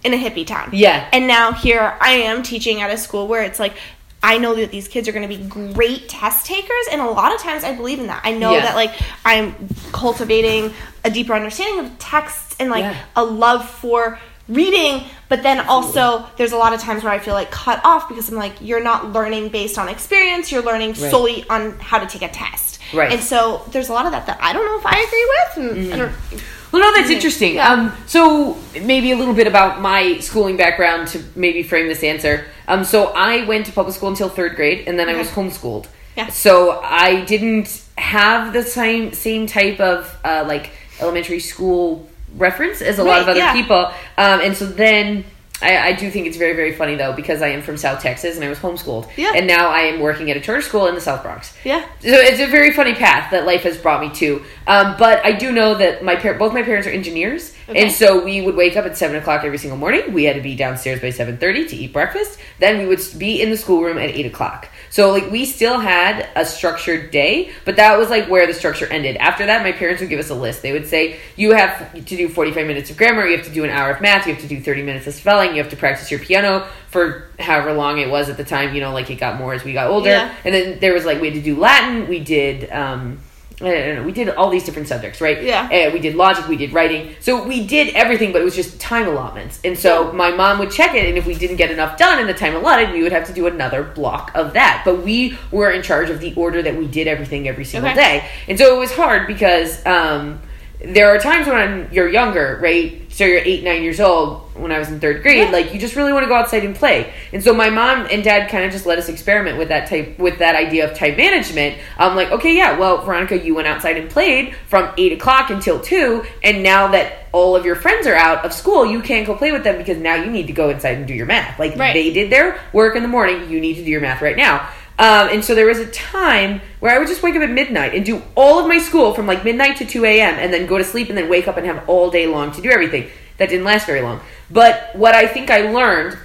in 0.04 0.12
a 0.12 0.16
hippie 0.18 0.46
town 0.46 0.70
Yeah. 0.72 1.08
and 1.12 1.26
now 1.26 1.52
here 1.52 1.96
I 2.00 2.10
am 2.12 2.42
teaching 2.42 2.80
at 2.82 2.90
a 2.90 2.96
school 2.98 3.26
where 3.26 3.42
it's 3.42 3.58
like 3.58 3.74
I 4.22 4.38
know 4.38 4.54
that 4.54 4.70
these 4.70 4.88
kids 4.88 5.06
are 5.06 5.12
going 5.12 5.28
to 5.28 5.36
be 5.36 5.44
great 5.74 6.08
test 6.08 6.46
takers, 6.46 6.86
and 6.90 7.02
a 7.02 7.04
lot 7.10 7.34
of 7.34 7.42
times 7.42 7.62
I 7.62 7.74
believe 7.74 7.98
in 7.98 8.06
that. 8.06 8.22
I 8.24 8.32
know 8.32 8.54
Yeah. 8.54 8.62
that 8.62 8.74
like 8.74 8.94
I'm 9.22 9.54
cultivating 9.92 10.72
a 11.04 11.10
deeper 11.10 11.34
understanding 11.34 11.84
of 11.84 11.98
texts 11.98 12.56
and 12.58 12.70
like 12.70 12.84
Yeah. 12.84 12.96
a 13.16 13.22
love 13.22 13.68
for 13.68 14.18
reading, 14.48 15.04
but 15.28 15.42
then 15.42 15.60
also 15.60 16.26
there's 16.36 16.52
a 16.52 16.56
lot 16.56 16.72
of 16.74 16.80
times 16.80 17.02
where 17.02 17.12
I 17.12 17.18
feel 17.18 17.34
like 17.34 17.50
cut 17.50 17.80
off 17.84 18.08
because 18.08 18.28
I'm 18.28 18.34
like 18.36 18.54
you're 18.60 18.82
not 18.82 19.12
learning 19.12 19.48
based 19.48 19.78
on 19.78 19.88
experience, 19.88 20.52
you're 20.52 20.62
learning 20.62 20.90
Right. 20.90 21.10
solely 21.10 21.44
on 21.48 21.78
how 21.78 21.98
to 21.98 22.06
take 22.06 22.22
a 22.22 22.28
test. 22.32 22.78
Right. 22.92 23.12
And 23.12 23.22
so 23.22 23.62
there's 23.70 23.88
a 23.88 23.92
lot 23.92 24.06
of 24.06 24.12
that 24.12 24.26
that 24.26 24.38
I 24.42 24.52
don't 24.52 24.64
know 24.66 24.78
if 24.78 24.86
I 24.86 25.00
agree 25.00 25.72
with. 25.78 25.92
And 25.92 26.00
don't, 26.00 26.42
Well, 26.72 26.82
no, 26.82 26.92
that's 26.94 27.10
interesting. 27.10 27.54
Yeah. 27.54 27.72
Um, 27.72 27.92
so 28.06 28.56
maybe 28.82 29.12
a 29.12 29.16
little 29.16 29.32
bit 29.34 29.46
about 29.46 29.80
my 29.80 30.18
schooling 30.18 30.56
background 30.56 31.08
to 31.08 31.22
maybe 31.36 31.62
frame 31.62 31.86
this 31.88 32.02
answer. 32.02 32.44
Um, 32.68 32.84
so 32.84 33.06
I 33.14 33.44
went 33.46 33.66
to 33.66 33.72
public 33.72 33.94
school 33.94 34.08
until 34.08 34.28
third 34.28 34.56
grade, 34.56 34.86
and 34.88 34.98
then 34.98 35.08
I 35.08 35.14
was 35.16 35.28
homeschooled. 35.28 35.86
Yeah. 36.16 36.28
So 36.28 36.80
I 36.82 37.24
didn't 37.24 37.82
have 37.96 38.52
the 38.52 38.62
same 38.62 39.12
same 39.12 39.46
type 39.46 39.80
of 39.80 40.16
uh, 40.24 40.44
like 40.46 40.70
elementary 41.00 41.40
school 41.40 42.08
reference 42.36 42.82
as 42.82 42.98
a 42.98 43.04
lot 43.04 43.20
of 43.22 43.28
other 43.28 43.40
yeah. 43.40 43.52
people. 43.52 43.86
Um, 44.18 44.40
and 44.40 44.56
so 44.56 44.66
then. 44.66 45.24
I, 45.62 45.78
I 45.78 45.92
do 45.92 46.10
think 46.10 46.26
it's 46.26 46.36
very, 46.36 46.54
very 46.56 46.74
funny 46.74 46.96
though 46.96 47.12
because 47.12 47.40
I 47.40 47.48
am 47.48 47.62
from 47.62 47.76
South 47.76 48.02
Texas 48.02 48.34
and 48.34 48.44
I 48.44 48.48
was 48.48 48.58
homeschooled, 48.58 49.08
Yeah. 49.16 49.32
and 49.36 49.46
now 49.46 49.68
I 49.70 49.82
am 49.82 50.00
working 50.00 50.28
at 50.30 50.36
a 50.36 50.40
charter 50.40 50.60
school 50.60 50.88
in 50.88 50.96
the 50.96 51.00
South 51.00 51.22
Bronx. 51.22 51.56
yeah. 51.64 51.80
So 52.00 52.08
it's 52.10 52.40
a 52.40 52.48
very 52.48 52.72
funny 52.72 52.92
path 52.92 53.30
that 53.30 53.46
life 53.46 53.62
has 53.62 53.78
brought 53.78 54.00
me 54.02 54.10
to. 54.16 54.42
Um, 54.66 54.96
but 54.98 55.24
I 55.24 55.30
do 55.30 55.52
know 55.52 55.76
that 55.76 56.02
my 56.04 56.16
par- 56.16 56.34
both 56.34 56.52
my 56.52 56.64
parents 56.64 56.88
are 56.88 56.90
engineers, 56.90 57.54
Okay. 57.68 57.82
and 57.82 57.92
so 57.92 58.22
we 58.22 58.42
would 58.42 58.56
wake 58.56 58.76
up 58.76 58.84
at 58.84 58.96
seven 58.98 59.14
o'clock 59.16 59.44
every 59.44 59.58
single 59.58 59.78
morning. 59.78 60.12
We 60.12 60.24
had 60.24 60.34
to 60.34 60.42
be 60.42 60.56
downstairs 60.56 61.00
by 61.00 61.10
seven 61.10 61.38
thirty 61.38 61.66
to 61.68 61.76
eat 61.76 61.92
breakfast. 61.92 62.36
Then 62.58 62.80
we 62.80 62.86
would 62.86 63.00
be 63.16 63.40
in 63.40 63.50
the 63.50 63.56
schoolroom 63.56 63.96
at 63.96 64.10
eight 64.10 64.26
o'clock. 64.26 64.68
So 64.94 65.10
like 65.10 65.28
we 65.28 65.44
still 65.44 65.80
had 65.80 66.28
a 66.36 66.46
structured 66.46 67.10
day, 67.10 67.50
but 67.64 67.74
that 67.74 67.98
was 67.98 68.10
like 68.10 68.28
where 68.28 68.46
the 68.46 68.54
structure 68.54 68.86
ended. 68.86 69.16
After 69.16 69.44
that, 69.44 69.64
my 69.64 69.72
parents 69.72 70.00
would 70.00 70.08
give 70.08 70.20
us 70.20 70.30
a 70.30 70.36
list. 70.36 70.62
They 70.62 70.70
would 70.70 70.86
say 70.86 71.18
you 71.34 71.50
have 71.50 71.92
to 71.94 72.00
do 72.00 72.28
forty 72.28 72.52
five 72.52 72.68
minutes 72.68 72.90
of 72.90 72.96
grammar, 72.96 73.26
you 73.26 73.36
have 73.36 73.44
to 73.44 73.52
do 73.52 73.64
an 73.64 73.70
hour 73.70 73.90
of 73.90 74.00
math, 74.00 74.24
you 74.24 74.34
have 74.34 74.42
to 74.42 74.46
do 74.46 74.60
thirty 74.60 74.82
minutes 74.82 75.08
of 75.08 75.14
spelling, 75.14 75.50
you 75.50 75.60
have 75.60 75.70
to 75.70 75.76
practice 75.76 76.12
your 76.12 76.20
piano 76.20 76.68
for 76.86 77.28
however 77.40 77.72
long 77.72 77.98
it 77.98 78.08
was 78.08 78.28
at 78.28 78.36
the 78.36 78.44
time. 78.44 78.72
You 78.72 78.82
know, 78.82 78.92
like 78.92 79.10
it 79.10 79.16
got 79.16 79.36
more 79.36 79.52
as 79.52 79.64
we 79.64 79.72
got 79.72 79.90
older. 79.90 80.10
Yeah. 80.10 80.32
And 80.44 80.54
then 80.54 80.78
there 80.78 80.94
was 80.94 81.04
like 81.04 81.20
we 81.20 81.26
had 81.26 81.34
to 81.34 81.42
do 81.42 81.56
Latin. 81.56 82.06
We 82.06 82.20
did 82.20 82.70
um, 82.70 83.18
I 83.60 83.64
don't 83.64 84.04
we 84.04 84.12
did 84.12 84.28
all 84.30 84.50
these 84.50 84.64
different 84.64 84.88
subjects, 84.88 85.20
right? 85.20 85.42
Yeah. 85.42 85.68
And 85.70 85.92
we 85.92 86.00
did 86.00 86.16
logic, 86.16 86.48
we 86.48 86.56
did 86.56 86.72
writing. 86.72 87.14
So 87.20 87.46
we 87.46 87.64
did 87.66 87.94
everything, 87.94 88.32
but 88.32 88.40
it 88.40 88.44
was 88.44 88.56
just 88.56 88.80
time 88.80 89.06
allotments. 89.06 89.60
And 89.64 89.78
so 89.78 90.12
my 90.12 90.30
mom 90.32 90.58
would 90.58 90.72
check 90.72 90.94
it, 90.94 91.04
and 91.06 91.16
if 91.16 91.24
we 91.24 91.34
didn't 91.34 91.56
get 91.56 91.70
enough 91.70 91.96
done 91.96 92.18
in 92.18 92.26
the 92.26 92.34
time 92.34 92.56
allotted, 92.56 92.92
we 92.92 93.02
would 93.02 93.12
have 93.12 93.26
to 93.28 93.32
do 93.32 93.46
another 93.46 93.84
block 93.84 94.32
of 94.34 94.54
that. 94.54 94.82
But 94.84 95.02
we 95.04 95.38
were 95.52 95.70
in 95.70 95.82
charge 95.82 96.10
of 96.10 96.20
the 96.20 96.34
order 96.34 96.62
that 96.62 96.76
we 96.76 96.86
did 96.88 97.06
everything 97.06 97.46
every 97.46 97.64
single 97.64 97.90
Okay. 97.90 98.00
day. 98.20 98.28
And 98.48 98.58
so 98.58 98.74
it 98.74 98.78
was 98.78 98.92
hard 98.92 99.26
because 99.28 99.84
um, 99.86 100.40
there 100.80 101.08
are 101.14 101.18
times 101.18 101.46
when 101.46 101.56
I'm, 101.56 101.92
you're 101.92 102.08
younger, 102.08 102.58
right? 102.62 103.00
So 103.10 103.24
you're 103.24 103.38
eight, 103.38 103.62
nine 103.64 103.82
years 103.82 104.00
old. 104.00 104.40
When 104.54 104.70
I 104.70 104.78
was 104.78 104.88
in 104.88 105.00
third 105.00 105.22
grade, 105.22 105.38
Yeah. 105.38 105.50
like 105.50 105.72
you 105.72 105.80
just 105.80 105.96
really 105.96 106.12
want 106.12 106.24
to 106.24 106.28
go 106.28 106.34
outside 106.34 106.64
and 106.64 106.76
play. 106.76 107.12
And 107.32 107.42
so 107.42 107.54
my 107.54 107.70
mom 107.70 108.06
and 108.10 108.22
dad 108.22 108.50
kind 108.50 108.64
of 108.64 108.70
just 108.72 108.86
let 108.86 108.98
us 108.98 109.08
experiment 109.08 109.56
with 109.58 109.68
that 109.68 109.88
type, 109.88 110.18
with 110.18 110.38
that 110.38 110.54
idea 110.56 110.88
of 110.90 110.96
time 110.96 111.16
management. 111.16 111.78
I'm 111.98 112.14
like, 112.14 112.30
okay, 112.32 112.56
yeah, 112.56 112.78
well, 112.78 112.98
Veronica, 113.02 113.38
you 113.38 113.54
went 113.54 113.66
outside 113.66 113.96
and 113.96 114.10
played 114.10 114.54
from 114.68 114.92
eight 114.98 115.12
o'clock 115.12 115.50
until 115.50 115.80
two, 115.80 116.24
and 116.42 116.62
now 116.62 116.88
that 116.88 117.26
all 117.32 117.56
of 117.56 117.64
your 117.64 117.74
friends 117.76 118.06
are 118.06 118.14
out 118.14 118.44
of 118.44 118.52
school, 118.52 118.86
you 118.86 119.00
can't 119.00 119.26
go 119.26 119.34
play 119.34 119.50
with 119.52 119.64
them 119.64 119.78
because 119.78 119.98
now 119.98 120.14
you 120.14 120.30
need 120.30 120.46
to 120.48 120.52
go 120.52 120.70
inside 120.70 120.98
and 120.98 121.06
do 121.06 121.14
your 121.14 121.26
math. 121.26 121.58
Like 121.58 121.76
Right. 121.76 121.94
they 121.94 122.12
did 122.12 122.30
their 122.30 122.60
work 122.72 122.94
in 122.94 123.02
the 123.02 123.08
morning, 123.08 123.48
you 123.50 123.58
need 123.60 123.74
to 123.74 123.84
do 123.84 123.90
your 123.90 124.00
math 124.00 124.22
right 124.22 124.36
now. 124.36 124.68
Um, 124.98 125.28
and 125.28 125.44
so 125.44 125.54
there 125.54 125.66
was 125.66 125.78
a 125.78 125.90
time 125.90 126.60
where 126.78 126.94
I 126.94 126.98
would 126.98 127.08
just 127.08 127.22
wake 127.22 127.34
up 127.34 127.42
at 127.42 127.50
midnight 127.50 127.94
and 127.94 128.04
do 128.04 128.22
all 128.36 128.60
of 128.60 128.68
my 128.68 128.78
school 128.78 129.12
from 129.12 129.26
like 129.26 129.44
midnight 129.44 129.76
to 129.78 129.84
2 129.84 130.04
a.m. 130.04 130.34
and 130.34 130.52
then 130.52 130.66
go 130.66 130.78
to 130.78 130.84
sleep 130.84 131.08
and 131.08 131.18
then 131.18 131.28
wake 131.28 131.48
up 131.48 131.56
and 131.56 131.66
have 131.66 131.88
all 131.88 132.10
day 132.10 132.26
long 132.26 132.52
to 132.52 132.62
do 132.62 132.70
everything. 132.70 133.10
That 133.38 133.48
didn't 133.48 133.64
last 133.64 133.86
very 133.86 134.02
long. 134.02 134.20
But 134.50 134.94
what 134.94 135.14
I 135.14 135.26
think 135.26 135.50
I 135.50 135.72
learned, 135.72 136.16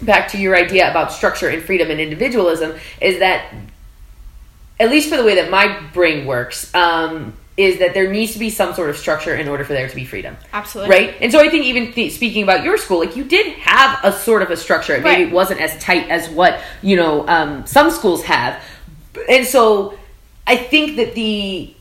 back 0.00 0.28
to 0.28 0.38
your 0.38 0.54
idea 0.54 0.88
about 0.88 1.10
structure 1.10 1.48
and 1.48 1.62
freedom 1.62 1.90
and 1.90 2.00
individualism, 2.00 2.78
is 3.00 3.18
that, 3.18 3.52
at 4.78 4.90
least 4.90 5.08
for 5.08 5.16
the 5.16 5.24
way 5.24 5.34
that 5.34 5.50
my 5.50 5.80
brain 5.92 6.26
works, 6.26 6.72
um, 6.74 7.34
is 7.56 7.78
that 7.78 7.94
there 7.94 8.10
needs 8.10 8.32
to 8.32 8.38
be 8.38 8.50
some 8.50 8.74
sort 8.74 8.90
of 8.90 8.96
structure 8.96 9.34
in 9.34 9.46
order 9.48 9.64
for 9.64 9.74
there 9.74 9.88
to 9.88 9.94
be 9.94 10.04
freedom. 10.04 10.36
Absolutely. 10.52 10.90
Right? 10.90 11.14
And 11.20 11.30
so 11.30 11.38
I 11.38 11.48
think 11.48 11.64
even 11.66 11.92
th- 11.92 12.12
speaking 12.12 12.42
about 12.42 12.64
your 12.64 12.76
school, 12.76 12.98
like 12.98 13.14
you 13.16 13.24
did 13.24 13.52
have 13.58 14.00
a 14.02 14.12
sort 14.12 14.42
of 14.42 14.50
a 14.50 14.56
structure. 14.56 14.94
Maybe 14.94 15.04
Right. 15.04 15.20
it 15.28 15.32
wasn't 15.32 15.60
as 15.60 15.80
tight 15.82 16.10
as 16.10 16.28
what, 16.28 16.60
you 16.82 16.96
know, 16.96 17.26
um, 17.28 17.64
some 17.66 17.90
schools 17.92 18.24
have. 18.24 18.60
And 19.28 19.46
so 19.46 19.96
I 20.46 20.56
think 20.56 20.96
that 20.96 21.14
the 21.14 21.72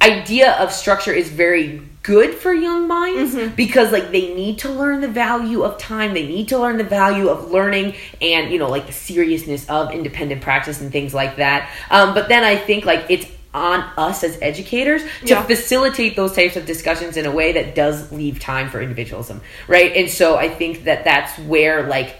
idea 0.00 0.52
of 0.52 0.72
structure 0.72 1.12
is 1.12 1.28
very 1.28 1.82
good 2.04 2.32
for 2.32 2.52
young 2.52 2.86
minds 2.86 3.34
because 3.56 3.90
like 3.90 4.12
they 4.12 4.32
need 4.32 4.58
to 4.60 4.70
learn 4.70 5.00
the 5.00 5.08
value 5.08 5.62
of 5.62 5.76
time 5.76 6.14
they 6.14 6.26
need 6.26 6.48
to 6.48 6.56
learn 6.56 6.78
the 6.78 6.84
value 6.84 7.28
of 7.28 7.50
learning 7.50 7.92
and 8.22 8.50
you 8.52 8.58
know 8.58 8.68
like 8.70 8.86
the 8.86 8.92
seriousness 8.92 9.68
of 9.68 9.90
independent 9.92 10.40
practice 10.40 10.80
and 10.80 10.92
things 10.92 11.12
like 11.12 11.36
that 11.36 11.68
um, 11.90 12.14
but 12.14 12.28
then 12.28 12.44
i 12.44 12.54
think 12.56 12.84
like 12.86 13.04
it's 13.08 13.26
on 13.58 13.80
us 13.96 14.22
as 14.24 14.38
educators 14.40 15.02
to 15.26 15.34
Yeah. 15.34 15.42
facilitate 15.42 16.16
those 16.16 16.32
types 16.34 16.56
of 16.56 16.64
discussions 16.66 17.16
in 17.16 17.26
a 17.26 17.30
way 17.30 17.52
that 17.52 17.74
does 17.74 18.10
leave 18.12 18.38
time 18.52 18.66
for 18.70 18.80
individualism 18.80 19.40
right 19.66 19.90
and 19.96 20.08
so 20.18 20.36
i 20.36 20.48
think 20.48 20.84
that 20.84 21.04
that's 21.04 21.32
where 21.52 21.86
like 21.96 22.10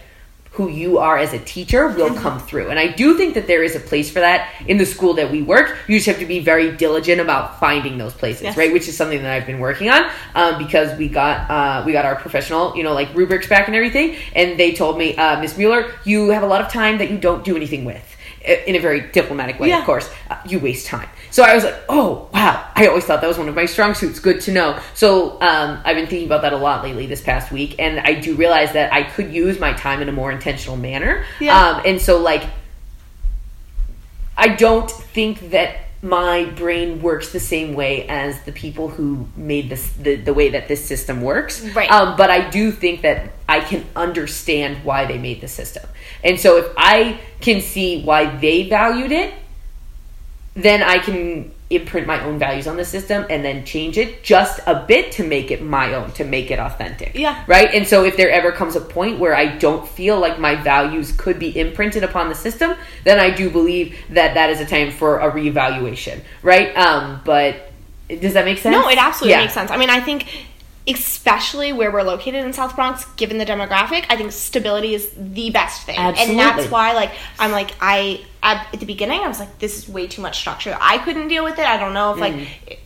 who 0.57 0.67
you 0.67 0.97
are 0.97 1.17
as 1.17 1.31
a 1.31 1.39
teacher 1.39 1.87
will 1.87 2.09
Mm-hmm. 2.09 2.23
come 2.25 2.39
through. 2.39 2.67
And 2.69 2.77
I 2.79 2.87
do 2.87 3.15
think 3.15 3.35
that 3.35 3.45
there 3.47 3.63
is 3.63 3.75
a 3.75 3.79
place 3.79 4.09
for 4.11 4.19
that 4.19 4.49
in 4.67 4.77
the 4.77 4.85
school 4.85 5.13
that 5.13 5.31
we 5.31 5.41
work. 5.43 5.77
You 5.87 5.95
just 5.99 6.07
have 6.07 6.19
to 6.19 6.25
be 6.25 6.39
very 6.39 6.75
diligent 6.75 7.21
about 7.21 7.59
finding 7.61 7.97
those 7.99 8.13
places, 8.13 8.41
Yes. 8.43 8.57
right? 8.57 8.73
Which 8.73 8.87
is 8.89 8.97
something 8.97 9.21
that 9.21 9.31
I've 9.31 9.45
been 9.45 9.59
working 9.59 9.89
on 9.89 10.09
um, 10.35 10.57
because 10.57 10.97
we 10.97 11.07
got 11.07 11.35
uh, 11.49 11.83
we 11.85 11.91
got 11.93 12.03
our 12.03 12.15
professional, 12.15 12.75
you 12.75 12.83
know, 12.83 12.93
like 12.93 13.09
rubrics 13.15 13.47
back 13.47 13.67
and 13.67 13.75
everything, 13.75 14.07
and 14.35 14.59
they 14.59 14.73
told 14.73 14.97
me, 14.97 15.15
uh, 15.15 15.39
Miss 15.39 15.55
Mueller, 15.57 15.83
you 16.03 16.29
have 16.35 16.43
a 16.43 16.47
lot 16.47 16.61
of 16.61 16.67
time 16.69 16.97
that 16.97 17.09
you 17.11 17.17
don't 17.17 17.43
do 17.45 17.55
anything 17.55 17.85
with. 17.85 18.07
In 18.67 18.75
a 18.75 18.79
very 18.79 19.01
diplomatic 19.01 19.59
way, 19.61 19.67
Yeah. 19.69 19.79
of 19.79 19.85
course, 19.85 20.09
uh, 20.31 20.35
you 20.47 20.59
waste 20.59 20.87
time. 20.87 21.09
So 21.31 21.43
I 21.43 21.55
was 21.55 21.63
like, 21.63 21.75
"Oh 21.87 22.29
wow!" 22.33 22.65
I 22.75 22.87
always 22.87 23.05
thought 23.05 23.21
that 23.21 23.27
was 23.27 23.37
one 23.37 23.49
of 23.49 23.55
my 23.55 23.65
strong 23.65 23.93
suits. 23.93 24.19
Good 24.19 24.41
to 24.41 24.51
know. 24.51 24.79
So 24.93 25.39
um, 25.41 25.81
I've 25.83 25.95
been 25.95 26.07
thinking 26.07 26.25
about 26.25 26.41
that 26.43 26.53
a 26.53 26.57
lot 26.57 26.83
lately 26.83 27.05
this 27.05 27.21
past 27.21 27.51
week, 27.51 27.75
and 27.79 27.99
I 27.99 28.13
do 28.13 28.35
realize 28.35 28.73
that 28.73 28.93
I 28.93 29.03
could 29.03 29.33
use 29.33 29.59
my 29.59 29.73
time 29.73 30.01
in 30.01 30.09
a 30.09 30.13
more 30.13 30.31
intentional 30.31 30.77
manner. 30.77 31.23
Yeah. 31.39 31.57
Um, 31.57 31.81
and 31.85 32.01
so, 32.01 32.19
like, 32.19 32.43
I 34.37 34.49
don't 34.49 34.89
think 34.89 35.51
that 35.51 35.77
my 36.01 36.45
brain 36.45 37.01
works 37.01 37.33
the 37.33 37.39
same 37.39 37.73
way 37.73 38.07
as 38.07 38.41
the 38.43 38.53
people 38.53 38.87
who 38.87 39.27
made 39.35 39.69
this 39.69 39.91
the, 39.93 40.15
the 40.15 40.33
way 40.33 40.49
that 40.49 40.67
this 40.67 40.83
system 40.83 41.21
works. 41.21 41.61
Right. 41.75 41.91
Um, 41.91 42.15
but 42.15 42.29
I 42.29 42.49
do 42.49 42.71
think 42.71 43.01
that 43.01 43.33
I 43.49 43.59
can 43.59 43.85
understand 43.95 44.85
why 44.85 45.05
they 45.05 45.17
made 45.17 45.41
the 45.41 45.47
system. 45.49 45.87
And 46.23 46.39
so 46.39 46.57
if 46.57 46.71
I 46.77 47.19
can 47.41 47.59
see 47.59 48.03
why 48.03 48.37
they 48.37 48.69
valued 48.69 49.11
it, 49.11 49.33
then 50.63 50.83
I 50.83 50.99
can 50.99 51.51
imprint 51.69 52.07
my 52.07 52.23
own 52.23 52.39
values 52.39 52.65
on 52.65 52.77
the 52.77 52.85
system 52.85 53.25
and 53.29 53.45
then 53.45 53.63
change 53.63 53.97
it 53.97 54.23
just 54.23 54.59
a 54.65 54.83
bit 54.87 55.11
to 55.11 55.23
make 55.23 55.51
it 55.51 55.61
my 55.61 55.93
own, 55.93 56.11
to 56.13 56.23
make 56.23 56.49
it 56.49 56.59
authentic. 56.59 57.13
Yeah. 57.13 57.43
Right? 57.45 57.69
And 57.73 57.87
so 57.87 58.03
if 58.03 58.17
there 58.17 58.31
ever 58.31 58.51
comes 58.51 58.75
a 58.75 58.81
point 58.81 59.19
where 59.19 59.35
I 59.35 59.57
don't 59.57 59.87
feel 59.87 60.19
like 60.19 60.39
my 60.39 60.55
values 60.55 61.11
could 61.11 61.37
be 61.37 61.57
imprinted 61.57 62.03
upon 62.03 62.29
the 62.29 62.35
system, 62.35 62.75
then 63.03 63.19
I 63.19 63.29
do 63.29 63.49
believe 63.51 63.95
that 64.09 64.33
that 64.33 64.49
is 64.49 64.59
a 64.59 64.65
time 64.65 64.91
for 64.91 65.19
a 65.19 65.31
reevaluation. 65.31 66.21
Right? 66.41 66.75
Um, 66.75 67.21
but 67.23 67.71
does 68.07 68.33
that 68.33 68.45
make 68.45 68.57
sense? 68.57 68.73
No, 68.73 68.89
it 68.89 68.97
absolutely 68.97 69.33
Yeah. 69.33 69.41
makes 69.41 69.53
sense. 69.53 69.69
I 69.69 69.77
mean, 69.77 69.91
I 69.91 69.99
think 69.99 70.25
especially 70.87 71.71
where 71.71 71.91
we're 71.91 72.01
located 72.01 72.43
in 72.43 72.51
South 72.51 72.75
Bronx, 72.75 73.05
given 73.15 73.37
the 73.37 73.45
demographic, 73.45 74.05
I 74.09 74.15
think 74.15 74.31
stability 74.31 74.95
is 74.95 75.11
the 75.15 75.51
best 75.51 75.83
thing. 75.83 75.97
Absolutely. 75.97 76.39
And 76.39 76.39
that's 76.39 76.71
why 76.71 76.93
like 76.93 77.11
I'm 77.37 77.51
like 77.51 77.71
I 77.79 78.21
at, 78.41 78.67
at 78.73 78.79
the 78.79 78.85
beginning 78.85 79.19
I 79.19 79.27
was 79.27 79.39
like 79.39 79.59
this 79.59 79.77
is 79.77 79.89
way 79.89 80.07
too 80.07 80.21
much 80.21 80.37
structure. 80.39 80.77
I 80.79 80.97
couldn't 80.99 81.27
deal 81.27 81.43
with 81.43 81.59
it. 81.59 81.65
I 81.65 81.77
don't 81.77 81.93
know 81.93 82.13
if 82.13 82.19
like 82.19 82.35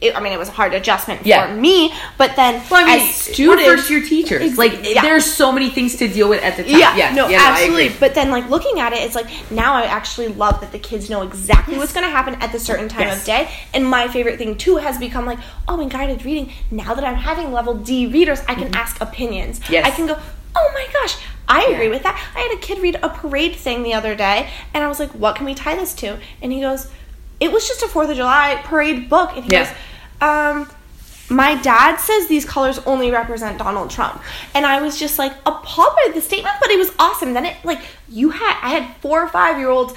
it, 0.02 0.16
I 0.16 0.20
mean 0.20 0.34
it 0.34 0.40
was 0.40 0.50
a 0.50 0.52
hard 0.54 0.74
adjustment 0.74 1.22
Mm. 1.22 1.26
Yeah. 1.28 1.48
for 1.48 1.54
me, 1.62 1.94
but 2.18 2.36
then 2.36 2.62
Well, 2.72 2.84
I 2.84 2.98
mean, 2.98 3.08
as 3.08 3.16
students 3.16 3.64
first 3.66 3.90
year 3.90 4.02
teachers. 4.02 4.42
Ex- 4.42 4.58
like, 4.58 4.74
yeah. 4.84 5.02
there's 5.02 5.26
so 5.26 5.52
many 5.52 5.70
things 5.70 5.96
to 5.98 6.08
deal 6.08 6.28
with 6.28 6.42
at 6.44 6.58
the 6.58 6.64
time. 6.64 6.72
Yeah, 6.80 6.96
yeah 6.98 7.14
no, 7.14 7.28
yeah, 7.28 7.38
I 7.42 7.52
absolutely. 7.62 7.90
but 8.00 8.16
then, 8.16 8.32
like 8.32 8.50
looking 8.50 8.80
at 8.80 8.94
it, 8.94 9.00
it's 9.00 9.16
like 9.16 9.28
now 9.52 9.74
I 9.76 9.84
actually 9.84 10.30
love 10.30 10.60
that 10.62 10.72
the 10.72 10.80
kids 10.80 11.10
know 11.10 11.22
exactly 11.22 11.78
what's 11.78 11.94
going 11.94 12.06
to 12.06 12.10
happen 12.12 12.36
at 12.36 12.52
the 12.52 12.60
certain 12.60 12.90
time 12.90 13.02
Yes. 13.08 13.20
of 13.20 13.26
day. 13.26 13.52
And 13.74 13.86
my 13.88 14.08
favorite 14.08 14.38
thing 14.38 14.58
too 14.58 14.78
has 14.78 14.98
become 14.98 15.26
like, 15.26 15.40
oh, 15.68 15.80
in 15.80 15.90
guided 15.90 16.26
reading, 16.26 16.52
now 16.72 16.94
that 16.96 17.04
I'm 17.04 17.16
having 17.16 17.52
level 17.52 17.76
D 17.76 18.08
readers, 18.08 18.42
I 18.48 18.56
can 18.56 18.74
ask 18.76 19.00
opinions. 19.02 19.60
Mm-hmm. 19.60 19.74
Yes. 19.74 19.86
I 19.86 19.92
can 19.92 20.08
go, 20.08 20.18
oh 20.56 20.72
my 20.74 20.88
gosh, 20.94 21.18
I 21.48 21.64
agree 21.66 21.86
Yeah. 21.86 21.90
with 21.92 22.04
that. 22.04 22.16
I 22.36 22.40
had 22.42 22.58
a 22.58 22.62
kid 22.62 22.80
read 22.82 23.00
a 23.02 23.10
parade 23.10 23.56
thing 23.56 23.84
the 23.84 23.94
other 23.94 24.16
day, 24.16 24.50
and 24.74 24.84
I 24.84 24.88
was 24.88 25.00
like, 25.00 25.12
what 25.12 25.36
can 25.36 25.46
we 25.46 25.54
tie 25.56 25.76
this 25.76 25.94
to? 25.96 26.18
And 26.42 26.52
he 26.52 26.62
goes, 26.62 26.90
it 27.40 27.52
was 27.52 27.68
just 27.68 27.84
a 27.84 27.88
Fourth 27.88 28.10
of 28.10 28.16
July 28.16 28.62
parade 28.64 29.10
book, 29.10 29.36
and 29.36 29.44
he 29.46 29.52
Yeah. 29.52 29.64
goes, 29.66 29.74
um 30.22 30.70
my 31.30 31.56
dad 31.56 31.96
says 31.98 32.28
these 32.28 32.46
colors 32.46 32.80
only 32.86 33.10
represent 33.10 33.58
Donald 33.58 33.90
Trump. 33.90 34.22
And 34.54 34.66
I 34.66 34.82
was 34.82 35.00
just 35.00 35.18
like 35.18 35.34
appalled 35.46 35.96
by 35.96 36.12
the 36.14 36.22
statement, 36.22 36.56
but 36.62 36.70
it 36.70 36.78
was 36.78 36.92
awesome. 37.00 37.34
Then 37.34 37.46
it 37.46 37.56
like 37.64 37.80
you 38.10 38.30
had 38.30 38.58
I 38.62 38.70
had 38.70 38.96
four 38.98 39.24
or 39.24 39.28
five 39.30 39.58
year 39.58 39.70
olds 39.70 39.94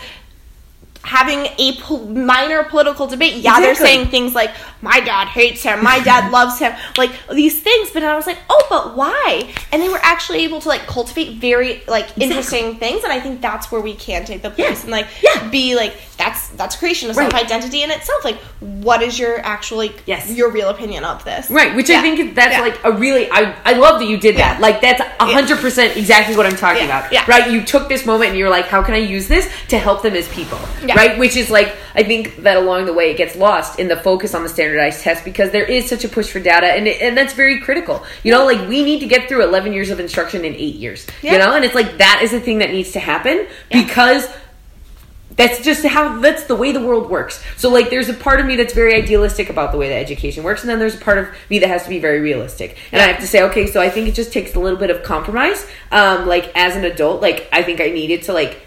having 1.07 1.47
a 1.59 1.77
pol- 1.81 2.05
minor 2.09 2.65
political 2.65 3.07
debate. 3.07 3.35
Yeah, 3.37 3.61
they're 3.61 3.77
saying 3.77 4.09
things 4.09 4.35
like 4.35 4.51
my 4.83 4.99
dad 5.01 5.29
hates 5.29 5.63
him, 5.63 5.83
my 5.83 6.01
dad 6.01 6.33
loves 6.39 6.59
him, 6.59 6.73
like 6.99 7.13
these 7.33 7.61
things, 7.61 7.91
but 7.95 8.03
I 8.03 8.17
was 8.17 8.27
like, 8.27 8.39
"Oh, 8.51 8.67
but 8.69 8.97
why?" 8.97 9.49
And 9.71 9.81
they 9.81 9.89
were 9.89 10.01
actually 10.03 10.41
able 10.45 10.61
to 10.61 10.69
like 10.69 10.87
cultivate 10.89 11.35
very 11.39 11.83
like 11.87 12.09
interesting 12.19 12.77
things, 12.77 13.05
and 13.05 13.13
I 13.13 13.21
think 13.21 13.41
that's 13.41 13.71
where 13.71 13.81
we 13.81 13.95
can 13.95 14.25
take 14.25 14.43
the 14.43 14.51
place 14.51 14.79
Yeah. 14.79 14.83
and 14.83 14.91
like 14.91 15.07
Yeah. 15.23 15.49
be 15.49 15.77
like 15.77 15.95
that's 16.19 16.49
that's 16.61 16.75
creation 16.77 17.09
of 17.11 17.17
Right. 17.17 17.31
self-identity 17.31 17.83
in 17.85 17.91
itself. 17.93 18.25
Like 18.25 18.39
what 18.61 19.01
is 19.03 19.17
your 19.19 19.39
actual 19.47 19.79
like 19.79 20.03
Yes. 20.07 20.31
your 20.31 20.51
real 20.51 20.71
opinion 20.71 21.05
of 21.05 21.25
this? 21.25 21.49
Right, 21.51 21.75
which 21.77 21.89
Yeah. 21.89 21.99
I 22.01 22.03
think 22.03 22.35
that's 22.35 22.59
like 22.59 22.79
a 22.85 22.91
really 22.91 23.31
I 23.31 23.55
I 23.65 23.75
love 23.75 24.01
that 24.01 24.07
you 24.09 24.17
did 24.17 24.37
that. 24.39 24.61
Like 24.61 24.81
that's 24.81 25.01
a 25.01 25.27
hundred 25.27 25.59
percent 25.59 25.97
exactly 25.97 26.37
what 26.37 26.47
I'm 26.47 26.57
talking 26.57 26.85
about. 26.85 27.13
Yeah. 27.13 27.25
Right, 27.29 27.49
you 27.51 27.63
took 27.63 27.89
this 27.89 28.05
moment 28.05 28.31
and 28.31 28.39
you're 28.39 28.51
like, 28.51 28.67
how 28.67 28.83
can 28.83 28.95
I 28.95 28.99
use 29.17 29.29
this 29.29 29.49
to 29.69 29.79
help 29.79 30.03
them 30.03 30.15
as 30.17 30.27
people? 30.29 30.59
Yeah. 30.85 30.96
Right, 30.97 31.19
which 31.19 31.37
is 31.37 31.51
like 31.51 31.77
I 31.95 32.03
think 32.03 32.37
that 32.39 32.57
along 32.57 32.87
the 32.87 32.93
way 32.93 33.11
it 33.11 33.17
gets 33.17 33.37
lost 33.37 33.79
in 33.79 33.89
the 33.89 33.97
focus 33.97 34.35
on 34.35 34.43
the 34.43 34.49
standardized 34.49 35.03
test 35.03 35.25
because 35.25 35.51
there 35.51 35.65
is 35.65 35.89
such 35.89 36.05
a 36.05 36.09
push 36.09 36.31
for 36.31 36.41
data 36.41 36.67
and 36.67 36.89
it, 36.89 37.01
and 37.01 37.17
that's 37.17 37.35
very 37.35 37.61
critical. 37.61 38.05
You 38.23 38.33
know, 38.33 38.45
like 38.45 38.69
we 38.69 38.83
need 38.83 39.01
to 39.01 39.07
get 39.07 39.29
through 39.29 39.45
11 39.45 39.73
years 39.73 39.91
of 39.91 40.01
instruction 40.01 40.45
in 40.45 40.55
eight 40.55 40.77
years. 40.77 41.07
You 41.23 41.39
know, 41.39 41.55
and 41.55 41.65
it's 41.65 41.75
like 41.75 41.99
that 41.99 42.21
is 42.23 42.33
a 42.33 42.41
thing 42.41 42.59
that 42.59 42.71
needs 42.71 42.93
to 42.93 43.01
happen 43.01 43.47
Yeah. 43.71 43.85
because 43.85 44.27
that's 45.37 45.63
just 45.63 45.85
how 45.85 46.19
that's 46.21 46.45
the 46.45 46.55
way 46.55 46.73
the 46.73 46.81
world 46.81 47.11
works 47.11 47.43
so 47.57 47.69
like 47.69 47.91
there's 47.91 48.09
a 48.09 48.15
part 48.15 48.41
of 48.41 48.47
me 48.47 48.57
that's 48.57 48.73
very 48.73 48.95
idealistic 48.95 49.51
about 49.51 49.71
the 49.71 49.79
way 49.79 49.89
that 49.89 49.97
education 49.97 50.43
works 50.43 50.63
and 50.63 50.71
then 50.71 50.79
there's 50.79 50.95
a 50.95 50.99
part 50.99 51.19
of 51.19 51.29
me 51.51 51.59
that 51.59 51.69
has 51.69 51.83
to 51.83 51.89
be 51.89 51.99
very 51.99 52.21
realistic 52.21 52.79
and 52.93 53.03
i 53.03 53.07
have 53.07 53.21
to 53.21 53.27
say 53.27 53.43
okay 53.43 53.67
so 53.67 53.81
i 53.81 53.91
think 53.91 54.09
it 54.09 54.15
just 54.15 54.33
takes 54.33 54.55
a 54.55 54.61
little 54.61 54.79
bit 54.79 54.91
of 54.91 55.03
compromise 55.03 55.67
um 55.93 56.27
like 56.27 56.51
as 56.57 56.75
an 56.75 56.85
adult 56.85 57.21
like 57.21 57.49
i 57.53 57.63
think 57.63 57.81
i 57.81 57.89
needed 57.91 58.23
to 58.23 58.33
like 58.33 58.63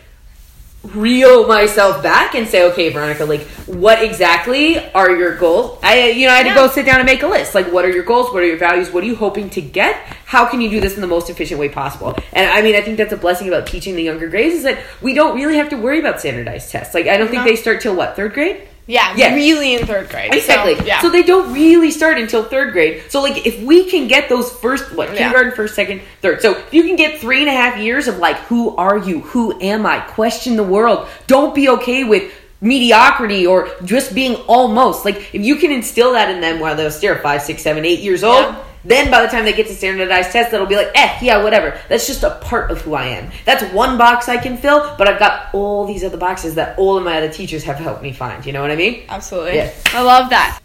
reel 0.83 1.45
myself 1.45 2.01
back 2.01 2.35
and 2.35 2.47
say 2.47 2.63
okay 2.71 2.87
veronica 2.89 3.25
like 3.25 3.41
what 3.67 4.01
exactly 4.01 4.79
are 4.93 5.15
your 5.15 5.35
goals? 5.35 5.77
I 5.83 6.03
uh, 6.03 6.05
you 6.05 6.25
know 6.25 6.33
i 6.33 6.37
had 6.37 6.47
to 6.47 6.55
go 6.55 6.67
sit 6.69 6.85
down 6.85 6.99
and 6.99 7.05
make 7.05 7.21
a 7.21 7.27
list. 7.27 7.53
Like 7.53 7.71
what 7.71 7.85
are 7.85 7.89
your 7.89 8.03
goals? 8.03 8.31
What 8.33 8.43
are 8.43 8.47
your 8.47 8.57
values? 8.57 8.89
What 8.91 9.03
are 9.03 9.07
you 9.07 9.15
hoping 9.15 9.49
to 9.51 9.61
get? 9.61 9.95
How 10.25 10.45
can 10.45 10.61
you 10.61 10.69
do 10.69 10.79
this 10.79 10.95
in 10.95 11.01
the 11.01 11.07
most 11.07 11.29
efficient 11.29 11.59
way 11.59 11.69
possible? 11.69 12.17
And 12.33 12.49
i 12.49 12.61
mean 12.61 12.75
i 12.75 12.81
think 12.81 12.97
that's 12.97 13.13
a 13.13 13.17
blessing 13.17 13.49
about 13.49 13.67
teaching 13.67 13.95
the 13.95 14.03
younger 14.03 14.29
grades 14.29 14.55
is 14.55 14.63
that 14.63 14.79
we 15.01 15.13
don't 15.13 15.35
really 15.35 15.57
have 15.57 15.69
to 15.69 15.75
worry 15.75 15.99
about 15.99 16.21
standardized 16.21 16.71
tests. 16.71 16.95
Like 16.95 17.07
i 17.07 17.17
don't 17.17 17.29
think 17.29 17.43
they 17.43 17.57
start 17.57 17.81
till 17.81 17.95
what 17.95 18.15
third 18.15 18.33
grade 18.33 18.68
Yeah, 18.89 19.13
Yeah. 19.15 19.35
really 19.35 19.75
in 19.75 19.85
third 19.85 20.09
grade. 20.09 20.33
Exactly. 20.33 20.75
So, 20.75 20.83
yeah. 20.83 20.99
So 20.99 21.09
they 21.11 21.21
don't 21.21 21.53
really 21.53 21.91
start 21.91 22.17
until 22.17 22.43
third 22.43 22.73
grade. 22.73 23.03
So 23.09 23.21
like 23.21 23.45
if 23.45 23.61
we 23.61 23.87
can 23.87 24.07
get 24.07 24.29
those 24.29 24.51
first 24.51 24.95
what 24.95 25.09
Yeah. 25.13 25.17
kindergarten, 25.19 25.51
first, 25.51 25.75
second, 25.75 26.01
third. 26.23 26.41
So 26.41 26.53
if 26.57 26.73
you 26.73 26.81
can 26.81 26.95
get 26.95 27.19
three 27.19 27.39
and 27.41 27.47
a 27.49 27.51
half 27.53 27.77
years 27.77 28.07
of 28.07 28.17
like 28.17 28.37
who 28.49 28.75
are 28.77 28.97
you? 28.97 29.19
Who 29.19 29.61
am 29.61 29.85
I? 29.85 29.99
Question 29.99 30.55
the 30.55 30.63
world. 30.63 31.07
Don't 31.27 31.53
be 31.53 31.69
okay 31.69 32.03
with 32.03 32.31
mediocrity 32.61 33.45
or 33.47 33.69
just 33.85 34.13
being 34.13 34.35
almost. 34.47 35.05
Like 35.05 35.33
if 35.33 35.41
you 35.45 35.55
can 35.55 35.71
instill 35.71 36.13
that 36.13 36.29
in 36.29 36.41
them 36.41 36.59
while 36.59 36.75
they're 36.75 36.91
still 36.91 37.15
five, 37.17 37.41
six, 37.41 37.61
seven, 37.61 37.85
eight 37.85 37.99
years 38.01 38.23
old, 38.23 38.43
Yeah. 38.45 38.55
then 38.83 39.11
by 39.11 39.21
the 39.21 39.27
time 39.27 39.45
they 39.45 39.53
get 39.53 39.67
to 39.67 39.73
standardized 39.75 40.31
tests, 40.31 40.51
that'll 40.51 40.67
be 40.67 40.75
like, 40.75 40.91
eh, 40.95 41.17
yeah, 41.21 41.43
whatever. 41.43 41.79
That's 41.89 42.05
just 42.07 42.23
a 42.23 42.31
part 42.41 42.69
of 42.71 42.81
who 42.81 42.93
I 42.95 43.05
am. 43.05 43.31
That's 43.45 43.63
one 43.73 43.97
box 43.97 44.27
I 44.27 44.37
can 44.37 44.57
fill, 44.57 44.95
but 44.97 45.07
I've 45.07 45.19
got 45.19 45.53
all 45.53 45.85
these 45.85 46.03
other 46.03 46.17
boxes 46.17 46.55
that 46.55 46.77
all 46.77 46.97
of 46.97 47.03
my 47.03 47.17
other 47.17 47.31
teachers 47.31 47.63
have 47.63 47.77
helped 47.77 48.01
me 48.01 48.11
find. 48.11 48.45
You 48.45 48.51
know 48.53 48.61
what 48.61 48.71
I 48.71 48.75
mean? 48.75 49.03
Absolutely. 49.09 49.55
Yeah. 49.55 49.71
I 49.93 50.01
love 50.01 50.29
that. 50.31 50.59